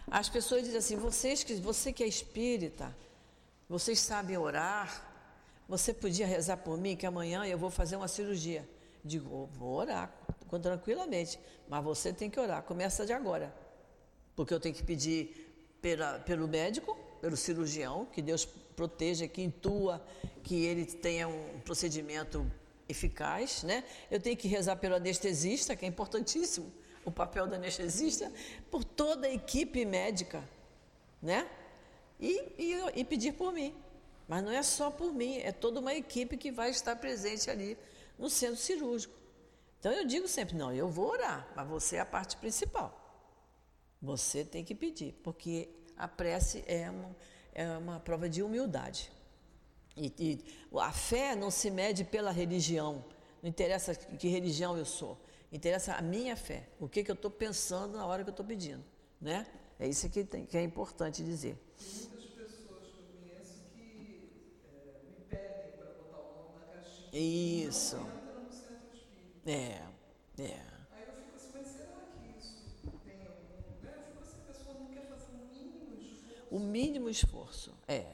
As 0.09 0.27
pessoas 0.27 0.63
dizem 0.63 0.79
assim: 0.79 0.95
vocês 0.95 1.43
que, 1.43 1.53
você 1.55 1.93
que 1.93 2.03
é 2.03 2.07
espírita, 2.07 2.95
vocês 3.69 3.99
sabem 3.99 4.35
orar, 4.35 5.06
você 5.67 5.93
podia 5.93 6.25
rezar 6.25 6.57
por 6.57 6.77
mim 6.77 6.95
que 6.95 7.05
amanhã 7.05 7.45
eu 7.45 7.57
vou 7.57 7.69
fazer 7.69 7.95
uma 7.95 8.07
cirurgia. 8.07 8.67
Digo, 9.03 9.49
vou 9.53 9.75
orar 9.75 10.13
tranquilamente, 10.61 11.37
mas 11.67 11.83
você 11.83 12.13
tem 12.13 12.29
que 12.29 12.39
orar, 12.39 12.63
começa 12.63 13.05
de 13.05 13.11
agora. 13.11 13.53
Porque 14.35 14.53
eu 14.53 14.59
tenho 14.59 14.73
que 14.73 14.83
pedir 14.83 15.53
pela, 15.81 16.19
pelo 16.19 16.47
médico, 16.47 16.97
pelo 17.19 17.35
cirurgião, 17.35 18.05
que 18.05 18.21
Deus 18.21 18.45
proteja, 18.45 19.27
que 19.27 19.41
intua, 19.41 20.01
que 20.43 20.63
ele 20.63 20.85
tenha 20.85 21.27
um 21.27 21.59
procedimento 21.65 22.49
eficaz, 22.87 23.63
né? 23.63 23.83
Eu 24.09 24.19
tenho 24.19 24.37
que 24.37 24.47
rezar 24.47 24.77
pelo 24.77 24.95
anestesista, 24.95 25.75
que 25.75 25.83
é 25.83 25.87
importantíssimo, 25.87 26.71
o 27.03 27.11
papel 27.11 27.47
do 27.47 27.55
anestesista, 27.55 28.31
por 28.71 28.83
toda 28.83 29.27
a 29.27 29.33
equipe 29.33 29.83
médica, 29.83 30.47
né? 31.21 31.49
E, 32.19 32.53
e, 32.57 32.99
e 32.99 33.03
pedir 33.03 33.33
por 33.33 33.51
mim. 33.51 33.75
Mas 34.27 34.43
não 34.43 34.51
é 34.51 34.61
só 34.61 34.91
por 34.91 35.13
mim, 35.13 35.37
é 35.37 35.51
toda 35.51 35.79
uma 35.79 35.93
equipe 35.93 36.35
que 36.37 36.51
vai 36.51 36.69
estar 36.69 36.95
presente 36.95 37.49
ali 37.49 37.77
no 38.17 38.29
centro 38.29 38.57
cirúrgico. 38.57 39.13
Então 39.79 39.91
eu 39.91 40.05
digo 40.05 40.27
sempre, 40.27 40.55
não, 40.55 40.73
eu 40.73 40.89
vou 40.89 41.11
orar, 41.11 41.47
mas 41.55 41.67
você 41.67 41.97
é 41.97 41.99
a 41.99 42.05
parte 42.05 42.35
principal. 42.37 43.03
Você 44.01 44.43
tem 44.43 44.63
que 44.63 44.75
pedir, 44.75 45.13
porque 45.23 45.69
a 45.95 46.07
prece 46.07 46.63
é 46.67 46.89
uma, 46.89 47.15
é 47.53 47.77
uma 47.77 47.99
prova 47.99 48.29
de 48.29 48.43
humildade. 48.43 49.11
E, 49.95 50.13
e, 50.19 50.77
a 50.77 50.91
fé 50.91 51.35
não 51.35 51.49
se 51.49 51.71
mede 51.71 52.03
pela 52.03 52.31
religião, 52.31 53.03
não 53.41 53.49
interessa 53.49 53.95
que 53.95 54.27
religião 54.27 54.77
eu 54.77 54.85
sou, 54.85 55.17
interessa 55.51 55.93
a 55.93 56.01
minha 56.01 56.35
fé, 56.35 56.67
o 56.79 56.87
que, 56.87 57.03
que 57.03 57.09
eu 57.09 57.15
estou 57.15 57.31
pensando 57.31 57.97
na 57.97 58.05
hora 58.05 58.23
que 58.23 58.29
eu 58.29 58.33
estou 58.33 58.45
pedindo. 58.45 58.83
Né? 59.19 59.47
É 59.79 59.87
isso 59.87 60.07
que, 60.09 60.23
tem, 60.23 60.45
que 60.45 60.57
é 60.57 60.61
importante 60.61 61.23
dizer. 61.23 61.57
Tem 61.77 62.09
muitas 62.09 62.29
pessoas 62.33 62.83
que 62.83 62.99
eu 62.99 63.05
conheço 63.19 63.63
que 63.73 64.29
é, 64.67 65.01
me 65.03 65.25
pedem 65.29 65.71
para 65.77 65.85
botar 65.93 66.17
o 66.17 66.49
nome 66.49 67.06
na 67.17 67.31
caixinha. 67.33 67.67
Isso. 67.67 67.95
Não 67.95 68.07
entra 68.07 68.33
no 68.41 68.51
centro 68.51 68.95
espírita. 68.95 69.51
É, 69.51 70.43
é. 70.43 70.77
o 76.49 76.59
mínimo 76.59 77.09
esforço. 77.09 77.73
É. 77.87 78.05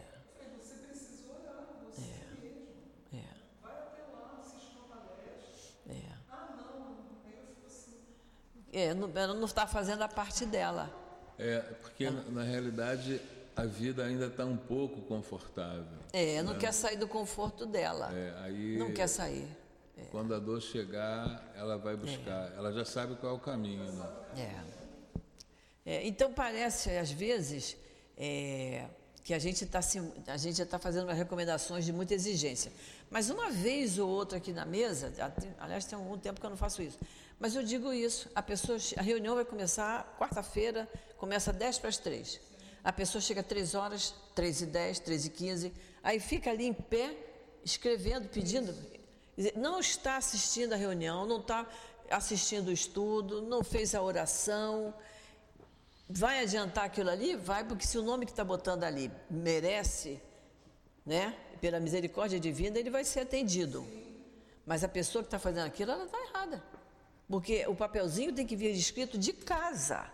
Você 0.59 0.75
precisa 0.75 1.31
orar, 1.31 1.65
você 1.85 2.01
é. 2.01 2.41
mesmo. 2.41 2.67
É. 3.13 3.23
Vai 3.61 3.71
até 3.71 4.01
lá, 4.11 4.39
assiste 4.39 4.75
uma 4.75 4.87
palestra. 4.87 5.93
É. 5.93 6.17
Ah, 6.29 6.55
não, 6.57 6.97
aí 7.25 7.33
eu 7.33 7.45
fico 7.47 7.67
assim. 7.67 7.97
É, 8.71 8.93
não, 8.93 9.11
ela 9.15 9.33
não 9.33 9.45
está 9.45 9.67
fazendo 9.67 10.01
a 10.01 10.07
parte 10.07 10.45
dela. 10.45 10.91
É, 11.37 11.59
porque 11.81 12.09
na, 12.09 12.21
na 12.23 12.43
realidade 12.43 13.21
a 13.55 13.65
vida 13.65 14.03
ainda 14.03 14.27
está 14.27 14.45
um 14.45 14.57
pouco 14.57 15.01
confortável. 15.01 15.99
É, 16.11 16.41
não 16.41 16.53
né? 16.53 16.59
quer 16.59 16.73
sair 16.73 16.97
do 16.97 17.07
conforto 17.07 17.65
dela. 17.65 18.11
É, 18.13 18.33
aí, 18.43 18.77
não 18.77 18.91
quer 18.91 19.07
sair. 19.07 19.47
É. 19.97 20.05
Quando 20.05 20.33
a 20.33 20.39
dor 20.39 20.61
chegar, 20.61 21.51
ela 21.55 21.77
vai 21.77 21.95
buscar. 21.95 22.51
É. 22.51 22.57
Ela 22.57 22.71
já 22.71 22.83
sabe 22.83 23.15
qual 23.15 23.33
é 23.33 23.35
o 23.35 23.39
caminho. 23.39 23.83
Né? 23.83 24.09
É. 24.37 24.83
É, 25.85 26.07
então 26.07 26.33
parece, 26.33 26.89
às 26.91 27.11
vezes, 27.11 27.75
é, 28.17 28.85
que 29.23 29.33
a 29.33 29.39
gente 29.39 29.63
está 29.63 29.79
a 30.27 30.37
gente 30.37 30.61
está 30.61 30.79
fazendo 30.79 31.03
umas 31.03 31.17
recomendações 31.17 31.85
de 31.85 31.93
muita 31.93 32.13
exigência. 32.13 32.71
Mas 33.09 33.29
uma 33.29 33.49
vez 33.51 33.99
ou 33.99 34.09
outra 34.09 34.37
aqui 34.37 34.51
na 34.51 34.65
mesa, 34.65 35.13
aliás, 35.59 35.85
tem 35.85 35.97
algum 35.97 36.17
tempo 36.17 36.39
que 36.39 36.45
eu 36.45 36.49
não 36.49 36.57
faço 36.57 36.81
isso, 36.81 36.97
mas 37.39 37.55
eu 37.55 37.63
digo 37.63 37.91
isso, 37.91 38.29
a 38.33 38.41
pessoa, 38.41 38.77
a 38.97 39.01
reunião 39.01 39.35
vai 39.35 39.45
começar 39.45 40.15
quarta-feira, 40.17 40.89
começa 41.17 41.51
10 41.53 41.79
para 41.79 41.89
as 41.89 41.97
3. 41.97 42.39
A 42.83 42.91
pessoa 42.91 43.21
chega 43.21 43.41
3 43.41 43.75
horas, 43.75 44.13
3 44.35 44.61
e 44.61 44.65
10, 44.65 44.99
3 44.99 45.25
e 45.25 45.29
15, 45.29 45.73
aí 46.03 46.19
fica 46.19 46.49
ali 46.49 46.65
em 46.65 46.73
pé, 46.73 47.15
escrevendo, 47.63 48.27
pedindo, 48.27 48.75
não 49.55 49.79
está 49.79 50.17
assistindo 50.17 50.73
a 50.73 50.75
reunião, 50.75 51.25
não 51.25 51.39
está 51.39 51.67
assistindo 52.09 52.67
o 52.67 52.71
estudo, 52.71 53.41
não 53.41 53.63
fez 53.63 53.95
a 53.95 54.01
oração, 54.01 54.93
Vai 56.09 56.39
adiantar 56.39 56.85
aquilo 56.85 57.09
ali? 57.09 57.35
Vai, 57.35 57.63
porque 57.63 57.87
se 57.87 57.97
o 57.97 58.03
nome 58.03 58.25
que 58.25 58.31
está 58.31 58.43
botando 58.43 58.83
ali 58.83 59.11
merece, 59.29 60.21
né, 61.05 61.35
pela 61.61 61.79
misericórdia 61.79 62.39
divina, 62.39 62.77
ele 62.77 62.89
vai 62.89 63.03
ser 63.03 63.21
atendido. 63.21 63.85
Mas 64.65 64.83
a 64.83 64.87
pessoa 64.87 65.23
que 65.23 65.27
está 65.27 65.39
fazendo 65.39 65.65
aquilo, 65.65 65.91
ela 65.91 66.05
está 66.05 66.19
errada. 66.19 66.63
Porque 67.27 67.65
o 67.67 67.75
papelzinho 67.75 68.33
tem 68.33 68.45
que 68.45 68.55
vir 68.55 68.71
escrito 68.71 69.17
de 69.17 69.33
casa. 69.33 70.05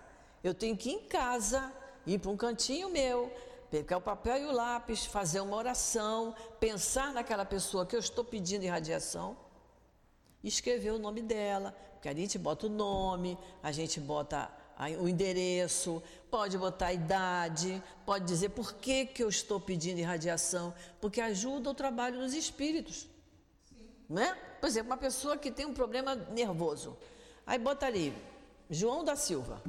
Eu 0.44 0.54
tenho 0.54 0.78
que 0.78 0.90
ir 0.90 0.94
em 0.94 1.08
casa, 1.08 1.74
ir 2.14 2.20
para 2.20 2.32
um 2.32 2.38
cantinho 2.38 2.90
meu, 2.90 3.32
pegar 3.70 3.98
o 3.98 4.02
papel 4.02 4.38
e 4.38 4.46
o 4.46 4.52
lápis, 4.52 5.06
fazer 5.06 5.40
uma 5.40 5.56
oração, 5.56 6.36
pensar 6.60 7.14
naquela 7.14 7.46
pessoa 7.46 7.86
que 7.86 7.96
eu 7.96 8.00
estou 8.00 8.24
pedindo 8.24 8.64
irradiação 8.64 9.38
escrever 10.44 10.92
o 10.92 11.00
nome 11.00 11.22
dela. 11.22 11.76
Porque 11.94 12.10
a 12.10 12.14
gente 12.14 12.38
bota 12.38 12.68
o 12.68 12.70
nome, 12.70 13.38
a 13.62 13.72
gente 13.72 14.00
bota 14.00 14.50
o 15.00 15.10
endereço, 15.10 16.02
pode 16.32 16.58
botar 16.58 16.88
a 16.88 16.94
idade, 16.94 17.84
pode 18.06 18.24
dizer 18.24 18.50
por 18.50 18.74
que, 18.76 19.06
que 19.06 19.22
eu 19.22 19.28
estou 19.28 19.60
pedindo 19.60 20.00
irradiação, 20.00 20.74
porque 21.02 21.20
ajuda 21.20 21.70
o 21.70 21.74
trabalho 21.74 22.22
dos 22.22 22.34
espíritos. 22.34 23.06
Né? 24.08 24.34
Por 24.62 24.68
exemplo, 24.68 24.92
uma 24.92 24.98
pessoa 24.98 25.38
que 25.38 25.52
tem 25.52 25.66
um 25.66 25.74
problema 25.74 26.16
nervoso, 26.16 26.98
aí 27.46 27.60
bota 27.60 27.86
ali, 27.86 28.14
João 28.70 29.04
da 29.04 29.18
Silva. 29.18 29.62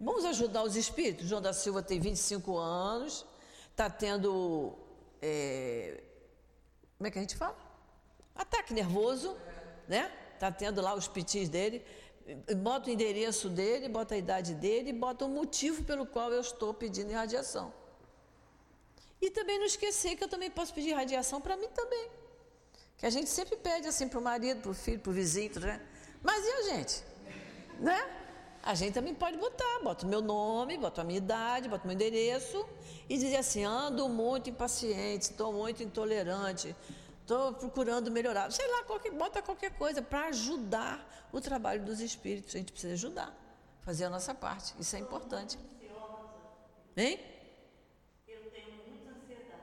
Vamos 0.00 0.24
ajudar 0.24 0.62
os 0.62 0.76
espíritos? 0.76 1.28
João 1.28 1.42
da 1.42 1.52
Silva 1.52 1.82
tem 1.82 2.00
25 2.00 2.56
anos, 2.56 3.26
está 3.70 3.90
tendo. 3.90 4.74
É, 5.20 6.02
como 6.96 7.06
é 7.06 7.10
que 7.10 7.18
a 7.18 7.20
gente 7.20 7.36
fala? 7.36 7.56
Ataque 8.34 8.72
nervoso, 8.72 9.36
né? 9.86 10.10
Está 10.34 10.50
tendo 10.50 10.80
lá 10.80 10.94
os 10.94 11.06
pitis 11.06 11.48
dele 11.48 11.84
bota 12.56 12.88
o 12.88 12.92
endereço 12.92 13.48
dele, 13.48 13.88
bota 13.88 14.14
a 14.14 14.18
idade 14.18 14.54
dele, 14.54 14.92
bota 14.92 15.24
o 15.24 15.28
motivo 15.28 15.82
pelo 15.84 16.06
qual 16.06 16.32
eu 16.32 16.40
estou 16.40 16.72
pedindo 16.72 17.10
irradiação. 17.10 17.72
E 19.20 19.30
também 19.30 19.58
não 19.58 19.66
esquecer 19.66 20.16
que 20.16 20.24
eu 20.24 20.28
também 20.28 20.50
posso 20.50 20.72
pedir 20.72 20.90
irradiação 20.90 21.40
para 21.40 21.56
mim 21.56 21.68
também. 21.68 22.10
Que 22.96 23.06
a 23.06 23.10
gente 23.10 23.28
sempre 23.28 23.56
pede 23.56 23.86
assim 23.88 24.08
para 24.08 24.18
o 24.18 24.22
marido, 24.22 24.60
para 24.60 24.70
o 24.70 24.74
filho, 24.74 25.00
para 25.00 25.10
o 25.10 25.12
vizinho, 25.12 25.58
né? 25.60 25.80
Mas 26.22 26.44
e 26.44 26.52
a 26.52 26.62
gente? 26.62 27.04
Né? 27.78 28.19
A 28.62 28.74
gente 28.74 28.92
também 28.92 29.14
pode 29.14 29.38
botar, 29.38 29.80
bota 29.82 30.04
o 30.04 30.08
meu 30.08 30.20
nome, 30.20 30.76
bota 30.76 31.00
a 31.00 31.04
minha 31.04 31.18
idade, 31.18 31.68
bota 31.68 31.84
o 31.84 31.86
meu 31.86 31.94
endereço 31.94 32.66
e 33.08 33.16
dizer 33.16 33.36
assim, 33.36 33.64
ando 33.64 34.08
muito 34.08 34.50
impaciente, 34.50 35.30
estou 35.30 35.52
muito 35.52 35.82
intolerante, 35.82 36.76
estou 37.22 37.54
procurando 37.54 38.10
melhorar. 38.10 38.52
Sei 38.52 38.66
lá, 38.70 38.84
qualquer, 38.84 39.12
bota 39.12 39.40
qualquer 39.40 39.70
coisa 39.78 40.02
para 40.02 40.26
ajudar 40.26 41.28
o 41.32 41.40
trabalho 41.40 41.82
dos 41.84 42.00
espíritos. 42.00 42.54
A 42.54 42.58
gente 42.58 42.72
precisa 42.72 42.92
ajudar, 42.92 43.34
fazer 43.80 44.04
a 44.04 44.10
nossa 44.10 44.34
parte. 44.34 44.74
Isso 44.78 44.94
é 44.94 44.98
importante. 44.98 45.58
Hein? 46.94 47.18
Eu 48.28 48.50
tenho 48.50 48.72
muita 48.86 49.10
ansiedade. 49.10 49.62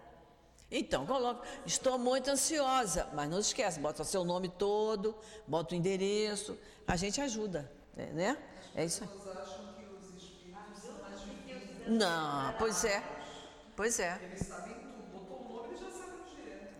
Então, 0.71 1.05
coloca, 1.05 1.47
estou 1.67 1.99
muito 1.99 2.29
ansiosa, 2.31 3.07
mas 3.13 3.29
não 3.29 3.39
esquece, 3.39 3.79
bota 3.79 4.03
seu 4.03 4.23
nome 4.23 4.49
todo, 4.49 5.15
bota 5.45 5.75
o 5.75 5.77
endereço, 5.77 6.57
a 6.87 6.95
gente 6.95 7.21
ajuda, 7.21 7.71
né? 7.95 8.37
É 8.77 8.85
isso 8.85 9.03
acham 9.03 9.73
que 9.73 9.85
os 9.85 10.23
espíritos 10.23 10.81
são 10.81 10.93
mais. 11.01 11.87
Não, 11.87 12.53
pois 12.57 12.85
é. 12.85 13.03
Pois 13.75 13.99
é. 13.99 14.17
Eles 14.23 14.47
sabem 14.47 14.77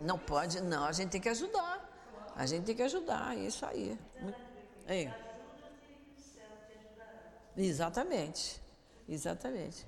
não 0.02 0.18
pode, 0.18 0.62
não, 0.62 0.86
a 0.86 0.92
gente 0.92 1.10
tem 1.10 1.22
que 1.22 1.30
ajudar. 1.30 1.84
A 2.36 2.46
gente 2.46 2.66
tem 2.66 2.76
que 2.76 2.84
ajudar, 2.84 3.36
é 3.36 3.48
isso 3.48 3.66
aí. 3.66 3.98
É. 4.88 5.12
Exatamente. 7.58 8.62
Exatamente. 9.10 9.86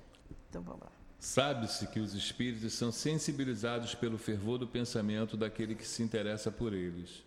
Então 0.48 0.62
vamos 0.62 0.82
lá. 0.82 0.92
Sabe-se 1.20 1.86
que 1.86 2.00
os 2.00 2.14
espíritos 2.14 2.74
são 2.74 2.90
sensibilizados 2.90 3.94
pelo 3.94 4.18
fervor 4.18 4.58
do 4.58 4.66
pensamento 4.66 5.36
daquele 5.36 5.74
que 5.74 5.86
se 5.86 6.02
interessa 6.02 6.50
por 6.50 6.72
eles. 6.72 7.22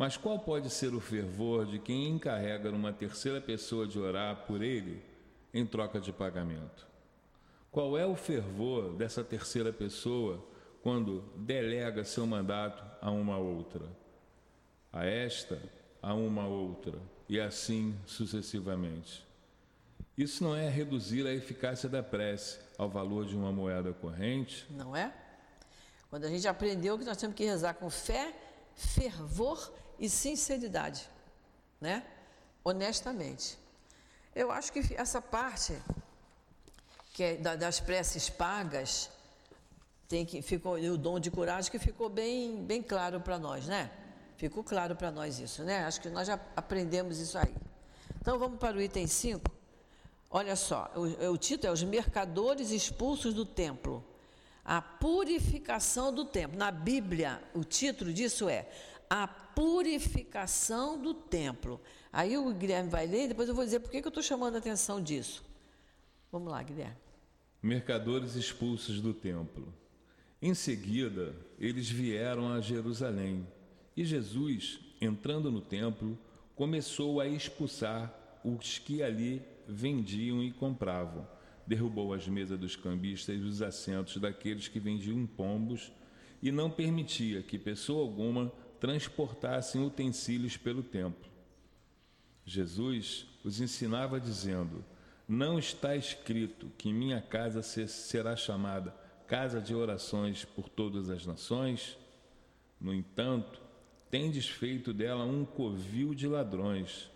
Mas 0.00 0.16
qual 0.16 0.38
pode 0.38 0.70
ser 0.70 0.94
o 0.94 0.98
fervor 0.98 1.66
de 1.66 1.78
quem 1.78 2.08
encarrega 2.08 2.70
uma 2.70 2.90
terceira 2.90 3.38
pessoa 3.38 3.86
de 3.86 3.98
orar 3.98 4.46
por 4.46 4.62
ele 4.62 5.04
em 5.52 5.66
troca 5.66 6.00
de 6.00 6.10
pagamento? 6.10 6.86
Qual 7.70 7.98
é 7.98 8.06
o 8.06 8.16
fervor 8.16 8.94
dessa 8.94 9.22
terceira 9.22 9.74
pessoa 9.74 10.42
quando 10.82 11.20
delega 11.36 12.02
seu 12.02 12.26
mandato 12.26 12.82
a 12.98 13.10
uma 13.10 13.36
outra? 13.36 13.84
A 14.90 15.04
esta, 15.04 15.60
a 16.00 16.14
uma 16.14 16.46
outra, 16.46 16.98
e 17.28 17.38
assim 17.38 17.94
sucessivamente. 18.06 19.22
Isso 20.16 20.42
não 20.42 20.56
é 20.56 20.66
reduzir 20.66 21.26
a 21.26 21.34
eficácia 21.34 21.90
da 21.90 22.02
prece 22.02 22.58
ao 22.78 22.88
valor 22.88 23.26
de 23.26 23.36
uma 23.36 23.52
moeda 23.52 23.92
corrente? 23.92 24.64
Não 24.70 24.96
é? 24.96 25.12
Quando 26.08 26.24
a 26.24 26.30
gente 26.30 26.48
aprendeu 26.48 26.98
que 26.98 27.04
nós 27.04 27.18
temos 27.18 27.36
que 27.36 27.44
rezar 27.44 27.74
com 27.74 27.90
fé, 27.90 28.34
fervor 28.74 29.70
e 30.00 30.08
sinceridade, 30.08 31.08
né? 31.80 32.02
Honestamente. 32.64 33.58
Eu 34.34 34.50
acho 34.50 34.72
que 34.72 34.80
essa 34.96 35.20
parte 35.20 35.76
que 37.12 37.22
é 37.22 37.36
das 37.36 37.80
preces 37.80 38.30
pagas 38.30 39.10
tem 40.08 40.24
que 40.24 40.40
ficou 40.40 40.74
o 40.74 40.96
dom 40.96 41.20
de 41.20 41.30
coragem 41.30 41.70
que 41.70 41.78
ficou 41.78 42.08
bem 42.08 42.64
bem 42.64 42.82
claro 42.82 43.20
para 43.20 43.38
nós, 43.38 43.66
né? 43.66 43.90
Ficou 44.36 44.64
claro 44.64 44.96
para 44.96 45.10
nós 45.10 45.38
isso, 45.38 45.62
né? 45.62 45.84
Acho 45.84 46.00
que 46.00 46.08
nós 46.08 46.26
já 46.26 46.40
aprendemos 46.56 47.18
isso 47.18 47.36
aí. 47.36 47.54
Então 48.20 48.38
vamos 48.38 48.58
para 48.58 48.76
o 48.76 48.80
item 48.80 49.06
5. 49.06 49.42
Olha 50.30 50.56
só, 50.56 50.90
o, 50.94 51.32
o 51.32 51.36
título 51.36 51.68
é 51.68 51.72
Os 51.72 51.82
Mercadores 51.82 52.70
Expulsos 52.70 53.34
do 53.34 53.44
Templo. 53.44 54.04
A 54.64 54.80
purificação 54.80 56.12
do 56.12 56.24
templo. 56.24 56.56
Na 56.56 56.70
Bíblia, 56.70 57.42
o 57.54 57.64
título 57.64 58.12
disso 58.12 58.48
é 58.48 58.68
A 59.10 59.26
Purificação 59.26 61.02
do 61.02 61.12
Templo. 61.12 61.80
Aí 62.12 62.38
o 62.38 62.54
Guilherme 62.54 62.88
vai 62.88 63.08
ler 63.08 63.24
e 63.24 63.28
depois 63.28 63.48
eu 63.48 63.54
vou 63.56 63.64
dizer 63.64 63.80
por 63.80 63.90
que, 63.90 63.98
eu 63.98 64.06
estou 64.08 64.22
chamando 64.22 64.54
a 64.54 64.58
atenção 64.58 65.02
disso. 65.02 65.44
Vamos 66.30 66.52
lá, 66.52 66.62
Guilherme. 66.62 66.96
Mercadores 67.60 68.36
expulsos 68.36 69.00
do 69.00 69.12
templo. 69.12 69.74
Em 70.40 70.54
seguida, 70.54 71.34
eles 71.58 71.90
vieram 71.90 72.52
a 72.52 72.60
Jerusalém 72.60 73.46
e 73.96 74.04
Jesus, 74.04 74.78
entrando 75.00 75.50
no 75.50 75.60
templo, 75.60 76.16
começou 76.54 77.20
a 77.20 77.26
expulsar 77.26 78.14
os 78.44 78.78
que 78.78 79.02
ali 79.02 79.42
vendiam 79.66 80.42
e 80.42 80.52
compravam. 80.52 81.26
Derrubou 81.66 82.14
as 82.14 82.26
mesas 82.28 82.58
dos 82.58 82.76
cambistas 82.76 83.36
e 83.36 83.42
os 83.42 83.60
assentos 83.60 84.16
daqueles 84.18 84.68
que 84.68 84.78
vendiam 84.78 85.26
pombos 85.26 85.92
e 86.40 86.50
não 86.50 86.70
permitia 86.70 87.42
que 87.42 87.58
pessoa 87.58 88.02
alguma 88.02 88.50
transportassem 88.80 89.84
utensílios 89.84 90.56
pelo 90.56 90.82
templo. 90.82 91.30
Jesus 92.44 93.26
os 93.44 93.60
ensinava 93.60 94.18
dizendo: 94.18 94.84
Não 95.28 95.58
está 95.58 95.94
escrito 95.94 96.72
que 96.78 96.92
minha 96.92 97.20
casa 97.20 97.62
será 97.62 98.34
chamada 98.34 98.94
casa 99.26 99.60
de 99.60 99.74
orações 99.74 100.44
por 100.44 100.68
todas 100.68 101.08
as 101.08 101.24
nações? 101.24 101.96
No 102.80 102.92
entanto, 102.92 103.60
tendes 104.10 104.48
feito 104.48 104.92
dela 104.92 105.24
um 105.24 105.44
covil 105.44 106.14
de 106.14 106.26
ladrões. 106.26 107.08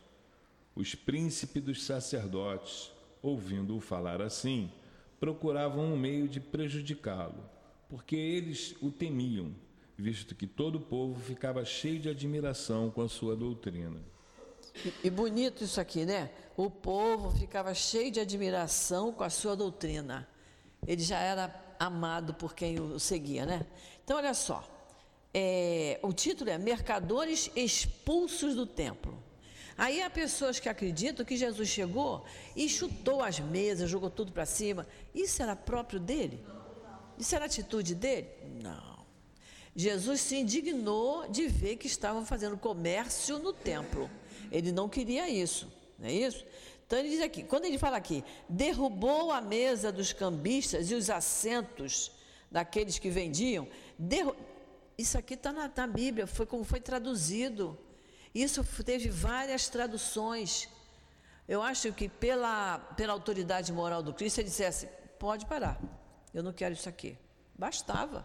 Os 0.77 0.95
príncipes 0.95 1.63
dos 1.63 1.83
sacerdotes, 1.83 2.93
ouvindo-o 3.23 3.81
falar 3.81 4.21
assim, 4.21 4.71
procuravam 5.19 5.93
um 5.93 5.97
meio 5.97 6.29
de 6.29 6.39
prejudicá-lo, 6.39 7.49
porque 7.89 8.15
eles 8.15 8.77
o 8.81 8.91
temiam, 8.91 9.53
visto 9.97 10.35
que 10.35 10.47
todo 10.47 10.77
o 10.77 10.81
povo 10.81 11.21
ficava 11.21 11.65
cheio 11.65 11.99
de 11.99 12.09
admiração 12.09 12.91
com 12.91 13.03
a 13.03 13.09
sua 13.09 13.37
doutrina. 13.37 14.01
E, 15.03 15.11
bonito 15.11 15.63
isso 15.63 15.81
aqui, 15.81 16.05
né? 16.05 16.31
O 16.57 16.69
povo 16.69 17.31
ficava 17.31 17.73
cheio 17.75 18.11
de 18.11 18.19
admiração 18.21 19.13
com 19.13 19.23
a 19.23 19.31
sua 19.31 19.55
doutrina. 19.55 20.29
Ele 20.87 21.03
já 21.03 21.19
era 21.19 21.55
amado 21.79 22.35
por 22.35 22.55
quem 22.55 22.81
o 22.81 22.99
seguia, 22.99 23.47
né? 23.47 23.67
Então, 24.03 24.17
olha 24.17 24.35
só. 24.35 24.69
É, 25.33 25.99
o 26.03 26.13
título 26.13 26.51
é 26.51 26.59
Mercadores 26.59 27.51
Expulsos 27.57 28.55
do 28.55 28.67
Templo. 28.67 29.23
Aí 29.77 30.01
há 30.01 30.09
pessoas 30.09 30.61
que 30.61 30.69
acreditam 30.69 31.27
que 31.27 31.37
Jesus 31.37 31.69
chegou 31.69 32.25
e 32.55 32.69
chutou 32.69 33.23
as 33.23 33.41
mesas, 33.41 33.91
jogou 33.91 34.11
tudo 34.11 34.31
para 34.31 34.47
cima. 34.47 34.87
Isso 35.13 35.43
era 35.43 35.57
próprio 35.57 35.99
dele? 35.99 36.45
Isso 37.19 37.35
era 37.35 37.47
atitude 37.47 37.95
dele? 37.95 38.29
Não. 38.63 38.94
Jesus 39.77 40.21
se 40.21 40.37
indignou 40.37 41.29
de 41.29 41.49
ver 41.49 41.77
que 41.77 41.87
estavam 41.87 42.25
fazendo 42.25 42.57
comércio 42.57 43.39
no 43.39 43.53
templo. 43.53 44.09
Ele 44.53 44.71
não 44.71 44.89
queria 44.89 45.29
isso, 45.29 45.71
não 45.99 46.09
é 46.09 46.13
isso? 46.13 46.45
Então 46.87 46.99
ele 46.99 47.09
diz 47.09 47.21
aqui, 47.21 47.43
quando 47.43 47.65
ele 47.65 47.79
fala 47.79 47.97
aqui, 47.97 48.23
derrubou 48.49 49.33
a 49.33 49.41
mesa 49.41 49.91
dos 49.91 50.13
cambistas 50.13 50.91
e 50.91 50.95
os 50.95 51.11
assentos 51.11 52.13
daqueles 52.51 52.99
que 52.99 53.11
vendiam, 53.11 53.67
derru... 53.99 54.37
isso 54.97 55.19
aqui 55.19 55.35
está 55.35 55.53
na, 55.53 55.71
na 55.75 55.87
Bíblia, 55.87 56.27
foi 56.27 56.47
como 56.47 56.63
foi 56.63 56.81
traduzido. 56.81 57.77
Isso 58.33 58.63
teve 58.85 59.09
várias 59.09 59.69
traduções. 59.69 60.69
Eu 61.49 61.63
acho 61.63 61.93
que 61.93 62.09
pela, 62.09 62.79
pela 62.97 63.13
autoridade 63.13 63.73
moral 63.73 64.03
do 64.03 64.15
Cristo, 64.15 64.39
ele 64.39 64.49
dissesse: 64.49 64.87
pode 65.19 65.47
parar, 65.47 65.81
eu 66.33 66.43
não 66.43 66.53
quero 66.53 66.75
isso 66.75 66.89
aqui. 66.89 67.19
Bastava, 67.57 68.25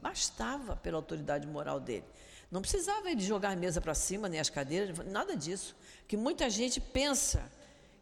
bastava 0.00 0.76
pela 0.76 0.96
autoridade 0.96 1.46
moral 1.46 1.80
dele. 1.80 2.04
Não 2.50 2.60
precisava 2.60 3.10
ele 3.10 3.20
jogar 3.20 3.50
a 3.50 3.56
mesa 3.56 3.80
para 3.80 3.94
cima, 3.94 4.28
nem 4.28 4.40
as 4.40 4.48
cadeiras, 4.48 4.96
nada 5.06 5.36
disso. 5.36 5.76
Que 6.06 6.16
muita 6.16 6.48
gente 6.48 6.80
pensa 6.80 7.52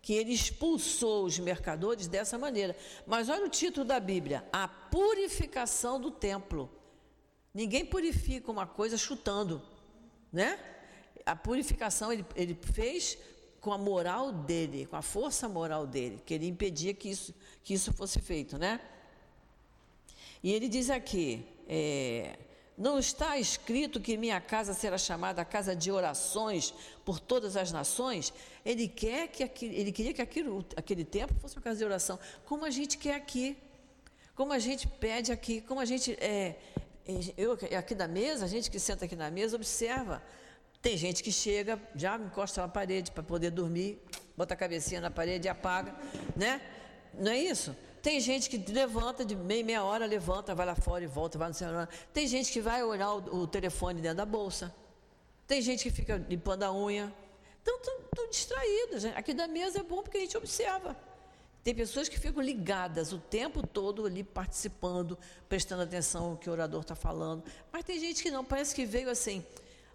que 0.00 0.12
ele 0.12 0.32
expulsou 0.32 1.24
os 1.24 1.38
mercadores 1.38 2.06
dessa 2.06 2.38
maneira. 2.38 2.76
Mas 3.06 3.28
olha 3.28 3.44
o 3.44 3.48
título 3.48 3.84
da 3.84 3.98
Bíblia: 3.98 4.46
A 4.52 4.68
purificação 4.68 6.00
do 6.00 6.10
templo. 6.10 6.70
Ninguém 7.52 7.84
purifica 7.84 8.50
uma 8.52 8.66
coisa 8.66 8.96
chutando, 8.98 9.62
né? 10.30 10.58
a 11.26 11.34
purificação 11.34 12.12
ele, 12.12 12.24
ele 12.36 12.54
fez 12.54 13.18
com 13.60 13.72
a 13.72 13.78
moral 13.78 14.30
dele, 14.30 14.86
com 14.86 14.94
a 14.94 15.02
força 15.02 15.48
moral 15.48 15.84
dele, 15.84 16.22
que 16.24 16.32
ele 16.32 16.46
impedia 16.46 16.94
que 16.94 17.10
isso, 17.10 17.34
que 17.64 17.74
isso 17.74 17.92
fosse 17.92 18.20
feito, 18.20 18.56
né? 18.56 18.80
E 20.40 20.52
ele 20.52 20.68
diz 20.68 20.88
aqui, 20.88 21.44
é, 21.68 22.38
não 22.76 22.98
está 22.98 23.38
escrito 23.38 24.00
que 24.00 24.16
minha 24.16 24.40
casa 24.40 24.74
será 24.74 24.98
chamada 24.98 25.44
casa 25.44 25.74
de 25.74 25.90
orações 25.90 26.74
por 27.04 27.18
todas 27.18 27.56
as 27.56 27.72
nações? 27.72 28.32
Ele 28.64 28.86
quer 28.86 29.28
que 29.28 29.42
aquele, 29.42 29.74
ele 29.76 29.92
queria 29.92 30.12
que 30.12 30.22
aquilo, 30.22 30.64
aquele 30.76 31.04
tempo 31.04 31.34
fosse 31.40 31.56
uma 31.56 31.62
casa 31.62 31.78
de 31.78 31.84
oração, 31.84 32.18
como 32.44 32.64
a 32.64 32.70
gente 32.70 32.98
quer 32.98 33.14
aqui, 33.14 33.56
como 34.34 34.52
a 34.52 34.58
gente 34.58 34.86
pede 34.86 35.32
aqui, 35.32 35.60
como 35.62 35.80
a 35.80 35.84
gente 35.84 36.12
é, 36.20 36.56
eu 37.36 37.52
aqui 37.78 37.94
da 37.94 38.06
mesa, 38.06 38.44
a 38.44 38.48
gente 38.48 38.70
que 38.70 38.78
senta 38.78 39.04
aqui 39.06 39.16
na 39.16 39.30
mesa 39.30 39.56
observa 39.56 40.22
tem 40.86 40.96
gente 40.96 41.20
que 41.20 41.32
chega, 41.32 41.80
já 41.96 42.16
encosta 42.16 42.60
na 42.60 42.68
parede 42.68 43.10
para 43.10 43.20
poder 43.20 43.50
dormir, 43.50 44.00
bota 44.36 44.54
a 44.54 44.56
cabecinha 44.56 45.00
na 45.00 45.10
parede 45.10 45.48
e 45.48 45.48
apaga, 45.48 45.92
né? 46.36 46.60
Não 47.12 47.32
é 47.32 47.38
isso? 47.38 47.74
Tem 48.06 48.20
gente 48.20 48.48
que 48.48 48.56
levanta 48.70 49.24
de 49.24 49.34
meia, 49.34 49.64
meia 49.64 49.82
hora, 49.82 50.06
levanta, 50.06 50.54
vai 50.54 50.64
lá 50.64 50.76
fora 50.76 51.02
e 51.02 51.08
volta, 51.08 51.36
vai 51.36 51.48
no 51.48 51.54
celular. 51.54 51.88
Tem 52.12 52.24
gente 52.24 52.52
que 52.52 52.60
vai 52.60 52.80
olhar 52.84 53.12
o, 53.12 53.38
o 53.38 53.46
telefone 53.48 54.00
dentro 54.00 54.18
da 54.18 54.24
bolsa. 54.24 54.72
Tem 55.44 55.60
gente 55.60 55.82
que 55.82 55.90
fica 55.90 56.16
limpando 56.16 56.62
a 56.62 56.72
unha. 56.72 57.12
Então, 57.60 57.76
estão 57.76 58.30
distraídos. 58.30 59.02
Né? 59.02 59.12
Aqui 59.16 59.34
da 59.34 59.48
mesa 59.48 59.80
é 59.80 59.82
bom 59.82 60.04
porque 60.04 60.18
a 60.18 60.20
gente 60.20 60.36
observa. 60.36 60.96
Tem 61.64 61.74
pessoas 61.74 62.08
que 62.08 62.16
ficam 62.16 62.40
ligadas 62.40 63.12
o 63.12 63.18
tempo 63.18 63.66
todo 63.66 64.06
ali 64.06 64.22
participando, 64.22 65.18
prestando 65.48 65.82
atenção 65.82 66.30
no 66.30 66.36
que 66.36 66.48
o 66.48 66.52
orador 66.52 66.82
está 66.82 66.94
falando. 66.94 67.42
Mas 67.72 67.82
tem 67.82 67.98
gente 67.98 68.22
que 68.22 68.30
não, 68.30 68.44
parece 68.44 68.72
que 68.72 68.86
veio 68.86 69.10
assim, 69.10 69.44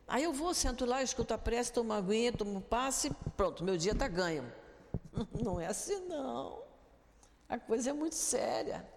Aí 0.06 0.24
eu 0.26 0.34
vou, 0.34 0.54
sento 0.54 0.84
lá, 0.84 1.02
escuto 1.02 1.34
a 1.34 1.38
prece, 1.38 1.71
tomo 1.71 1.91
uma 1.91 2.00
aguinha, 2.00 2.34
tomo 2.34 2.58
um 2.58 2.60
passe, 2.60 3.10
pronto, 3.38 3.63
meu 3.63 3.78
dia 3.78 3.93
está 3.93 4.10
ganho. 4.10 4.52
Não 5.41 5.62
é 5.62 5.67
assim, 5.67 5.97
não. 6.10 6.70
A 7.51 7.59
coisa 7.59 7.89
é 7.89 7.93
muito 7.93 8.15
séria. 8.15 8.87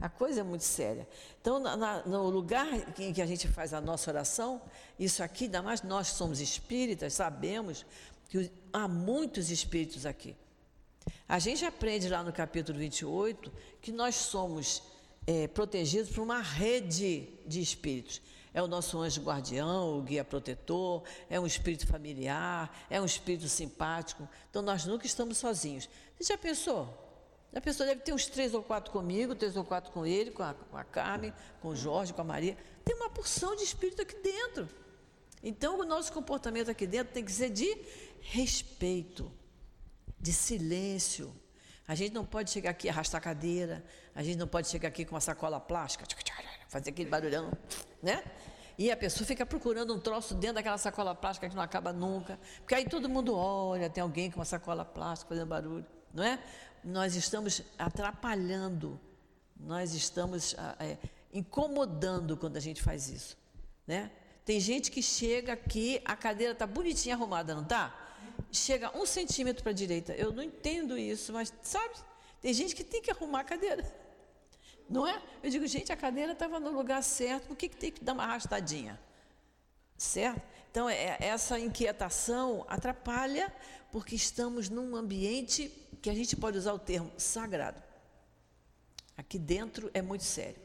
A 0.00 0.08
coisa 0.08 0.40
é 0.40 0.42
muito 0.44 0.62
séria. 0.62 1.08
Então, 1.40 1.58
na, 1.58 1.76
na, 1.76 2.02
no 2.06 2.30
lugar 2.30 2.68
em 2.96 3.12
que 3.12 3.20
a 3.20 3.26
gente 3.26 3.48
faz 3.48 3.74
a 3.74 3.80
nossa 3.80 4.08
oração, 4.08 4.62
isso 4.96 5.20
aqui, 5.20 5.44
ainda 5.46 5.60
mais 5.60 5.82
nós 5.82 6.08
somos 6.08 6.40
espíritas, 6.40 7.12
sabemos 7.14 7.84
que 8.28 8.52
há 8.72 8.86
muitos 8.86 9.50
espíritos 9.50 10.06
aqui. 10.06 10.36
A 11.28 11.40
gente 11.40 11.64
aprende 11.64 12.08
lá 12.08 12.22
no 12.22 12.32
capítulo 12.32 12.78
28 12.78 13.52
que 13.82 13.90
nós 13.90 14.14
somos 14.14 14.80
é, 15.26 15.48
protegidos 15.48 16.10
por 16.10 16.22
uma 16.22 16.40
rede 16.40 17.28
de 17.44 17.60
espíritos. 17.60 18.22
é 18.52 18.62
o 18.62 18.68
nosso 18.68 18.96
anjo 19.00 19.22
guardião, 19.22 19.98
o 19.98 20.02
guia 20.02 20.24
protetor, 20.24 21.02
é 21.28 21.40
um 21.40 21.46
espírito 21.46 21.84
familiar, 21.88 22.86
é 22.88 23.00
um 23.00 23.04
espírito 23.04 23.48
simpático. 23.48 24.28
Então 24.48 24.62
nós 24.62 24.84
nunca 24.84 25.04
estamos 25.04 25.36
sozinhos. 25.38 25.88
Você 26.16 26.32
já 26.32 26.38
pensou? 26.38 27.03
A 27.54 27.60
pessoa 27.60 27.86
deve 27.86 28.00
ter 28.00 28.12
uns 28.12 28.26
três 28.26 28.52
ou 28.52 28.62
quatro 28.62 28.90
comigo, 28.90 29.34
três 29.34 29.56
ou 29.56 29.64
quatro 29.64 29.92
com 29.92 30.04
ele, 30.04 30.30
com 30.32 30.42
a, 30.42 30.54
com 30.54 30.76
a 30.76 30.82
Carmen, 30.82 31.32
com 31.60 31.68
o 31.68 31.76
Jorge, 31.76 32.12
com 32.12 32.20
a 32.20 32.24
Maria. 32.24 32.56
Tem 32.84 32.96
uma 32.96 33.08
porção 33.08 33.54
de 33.54 33.62
espírito 33.62 34.02
aqui 34.02 34.16
dentro. 34.16 34.68
Então, 35.42 35.78
o 35.78 35.84
nosso 35.84 36.12
comportamento 36.12 36.70
aqui 36.70 36.86
dentro 36.86 37.12
tem 37.12 37.24
que 37.24 37.30
ser 37.30 37.50
de 37.50 37.78
respeito, 38.20 39.30
de 40.18 40.32
silêncio. 40.32 41.34
A 41.86 41.94
gente 41.94 42.12
não 42.12 42.24
pode 42.24 42.50
chegar 42.50 42.70
aqui 42.70 42.86
e 42.88 42.90
arrastar 42.90 43.20
a 43.20 43.22
cadeira, 43.22 43.84
a 44.14 44.22
gente 44.22 44.38
não 44.38 44.48
pode 44.48 44.68
chegar 44.68 44.88
aqui 44.88 45.04
com 45.04 45.14
uma 45.14 45.20
sacola 45.20 45.60
plástica, 45.60 46.06
fazer 46.68 46.90
aquele 46.90 47.10
barulhão, 47.10 47.52
né? 48.02 48.24
E 48.76 48.90
a 48.90 48.96
pessoa 48.96 49.24
fica 49.24 49.46
procurando 49.46 49.94
um 49.94 50.00
troço 50.00 50.34
dentro 50.34 50.56
daquela 50.56 50.78
sacola 50.78 51.14
plástica 51.14 51.48
que 51.48 51.54
não 51.54 51.62
acaba 51.62 51.92
nunca. 51.92 52.40
Porque 52.58 52.74
aí 52.74 52.88
todo 52.88 53.08
mundo 53.08 53.36
olha, 53.36 53.88
tem 53.88 54.02
alguém 54.02 54.30
com 54.30 54.40
uma 54.40 54.44
sacola 54.44 54.84
plástica 54.84 55.28
fazendo 55.28 55.46
barulho, 55.46 55.86
não 56.14 56.22
é? 56.22 56.38
nós 56.84 57.16
estamos 57.16 57.62
atrapalhando, 57.78 59.00
nós 59.56 59.94
estamos 59.94 60.54
ah, 60.58 60.76
é, 60.78 60.98
incomodando 61.32 62.36
quando 62.36 62.56
a 62.56 62.60
gente 62.60 62.82
faz 62.82 63.08
isso, 63.08 63.36
né? 63.86 64.10
Tem 64.44 64.60
gente 64.60 64.90
que 64.90 65.02
chega 65.02 65.54
aqui, 65.54 66.02
a 66.04 66.14
cadeira 66.14 66.52
está 66.52 66.66
bonitinha 66.66 67.14
arrumada, 67.14 67.54
não 67.54 67.62
está? 67.62 67.94
Chega 68.52 68.96
um 68.96 69.06
centímetro 69.06 69.62
para 69.62 69.70
a 69.70 69.74
direita. 69.74 70.12
Eu 70.12 70.32
não 70.32 70.42
entendo 70.42 70.98
isso, 70.98 71.32
mas 71.32 71.52
sabe? 71.62 71.94
Tem 72.42 72.52
gente 72.52 72.76
que 72.76 72.84
tem 72.84 73.00
que 73.00 73.10
arrumar 73.10 73.40
a 73.40 73.44
cadeira. 73.44 73.82
Não 74.86 75.06
é? 75.06 75.20
Eu 75.42 75.48
digo, 75.48 75.66
gente, 75.66 75.90
a 75.90 75.96
cadeira 75.96 76.32
estava 76.32 76.60
no 76.60 76.70
lugar 76.70 77.02
certo, 77.02 77.46
por 77.46 77.56
que, 77.56 77.70
que 77.70 77.76
tem 77.76 77.90
que 77.90 78.04
dar 78.04 78.12
uma 78.12 78.24
arrastadinha? 78.24 79.00
Certo? 79.96 80.42
Então, 80.70 80.90
é, 80.90 81.16
essa 81.20 81.58
inquietação 81.58 82.66
atrapalha, 82.68 83.50
porque 83.94 84.16
estamos 84.16 84.68
num 84.68 84.96
ambiente 84.96 85.70
que 86.02 86.10
a 86.10 86.14
gente 86.14 86.34
pode 86.34 86.58
usar 86.58 86.72
o 86.72 86.80
termo 86.80 87.12
sagrado. 87.16 87.80
Aqui 89.16 89.38
dentro 89.38 89.88
é 89.94 90.02
muito 90.02 90.24
sério. 90.24 90.60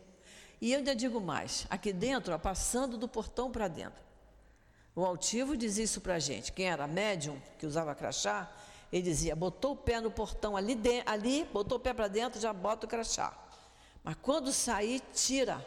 E 0.59 0.71
eu 0.71 0.79
ainda 0.79 0.95
digo 0.95 1.21
mais: 1.21 1.67
aqui 1.69 1.93
dentro, 1.93 2.33
ó, 2.33 2.39
passando 2.39 2.97
do 2.97 3.07
portão 3.07 3.51
para 3.51 3.67
dentro. 3.67 4.01
O 4.95 5.05
altivo 5.05 5.55
dizia 5.55 5.83
isso 5.83 6.01
para 6.01 6.15
a 6.15 6.19
gente. 6.19 6.51
Quem 6.51 6.71
era 6.71 6.87
médium, 6.87 7.39
que 7.59 7.67
usava 7.67 7.93
crachá, 7.93 8.51
ele 8.91 9.03
dizia: 9.03 9.35
botou 9.35 9.73
o 9.73 9.77
pé 9.77 10.01
no 10.01 10.09
portão 10.09 10.57
ali, 10.57 10.73
de, 10.73 11.03
ali 11.05 11.43
botou 11.53 11.77
o 11.77 11.79
pé 11.79 11.93
para 11.93 12.07
dentro, 12.07 12.41
já 12.41 12.51
bota 12.51 12.87
o 12.87 12.89
crachá. 12.89 13.31
Mas 14.03 14.15
quando 14.23 14.51
sair, 14.51 15.03
tira. 15.13 15.63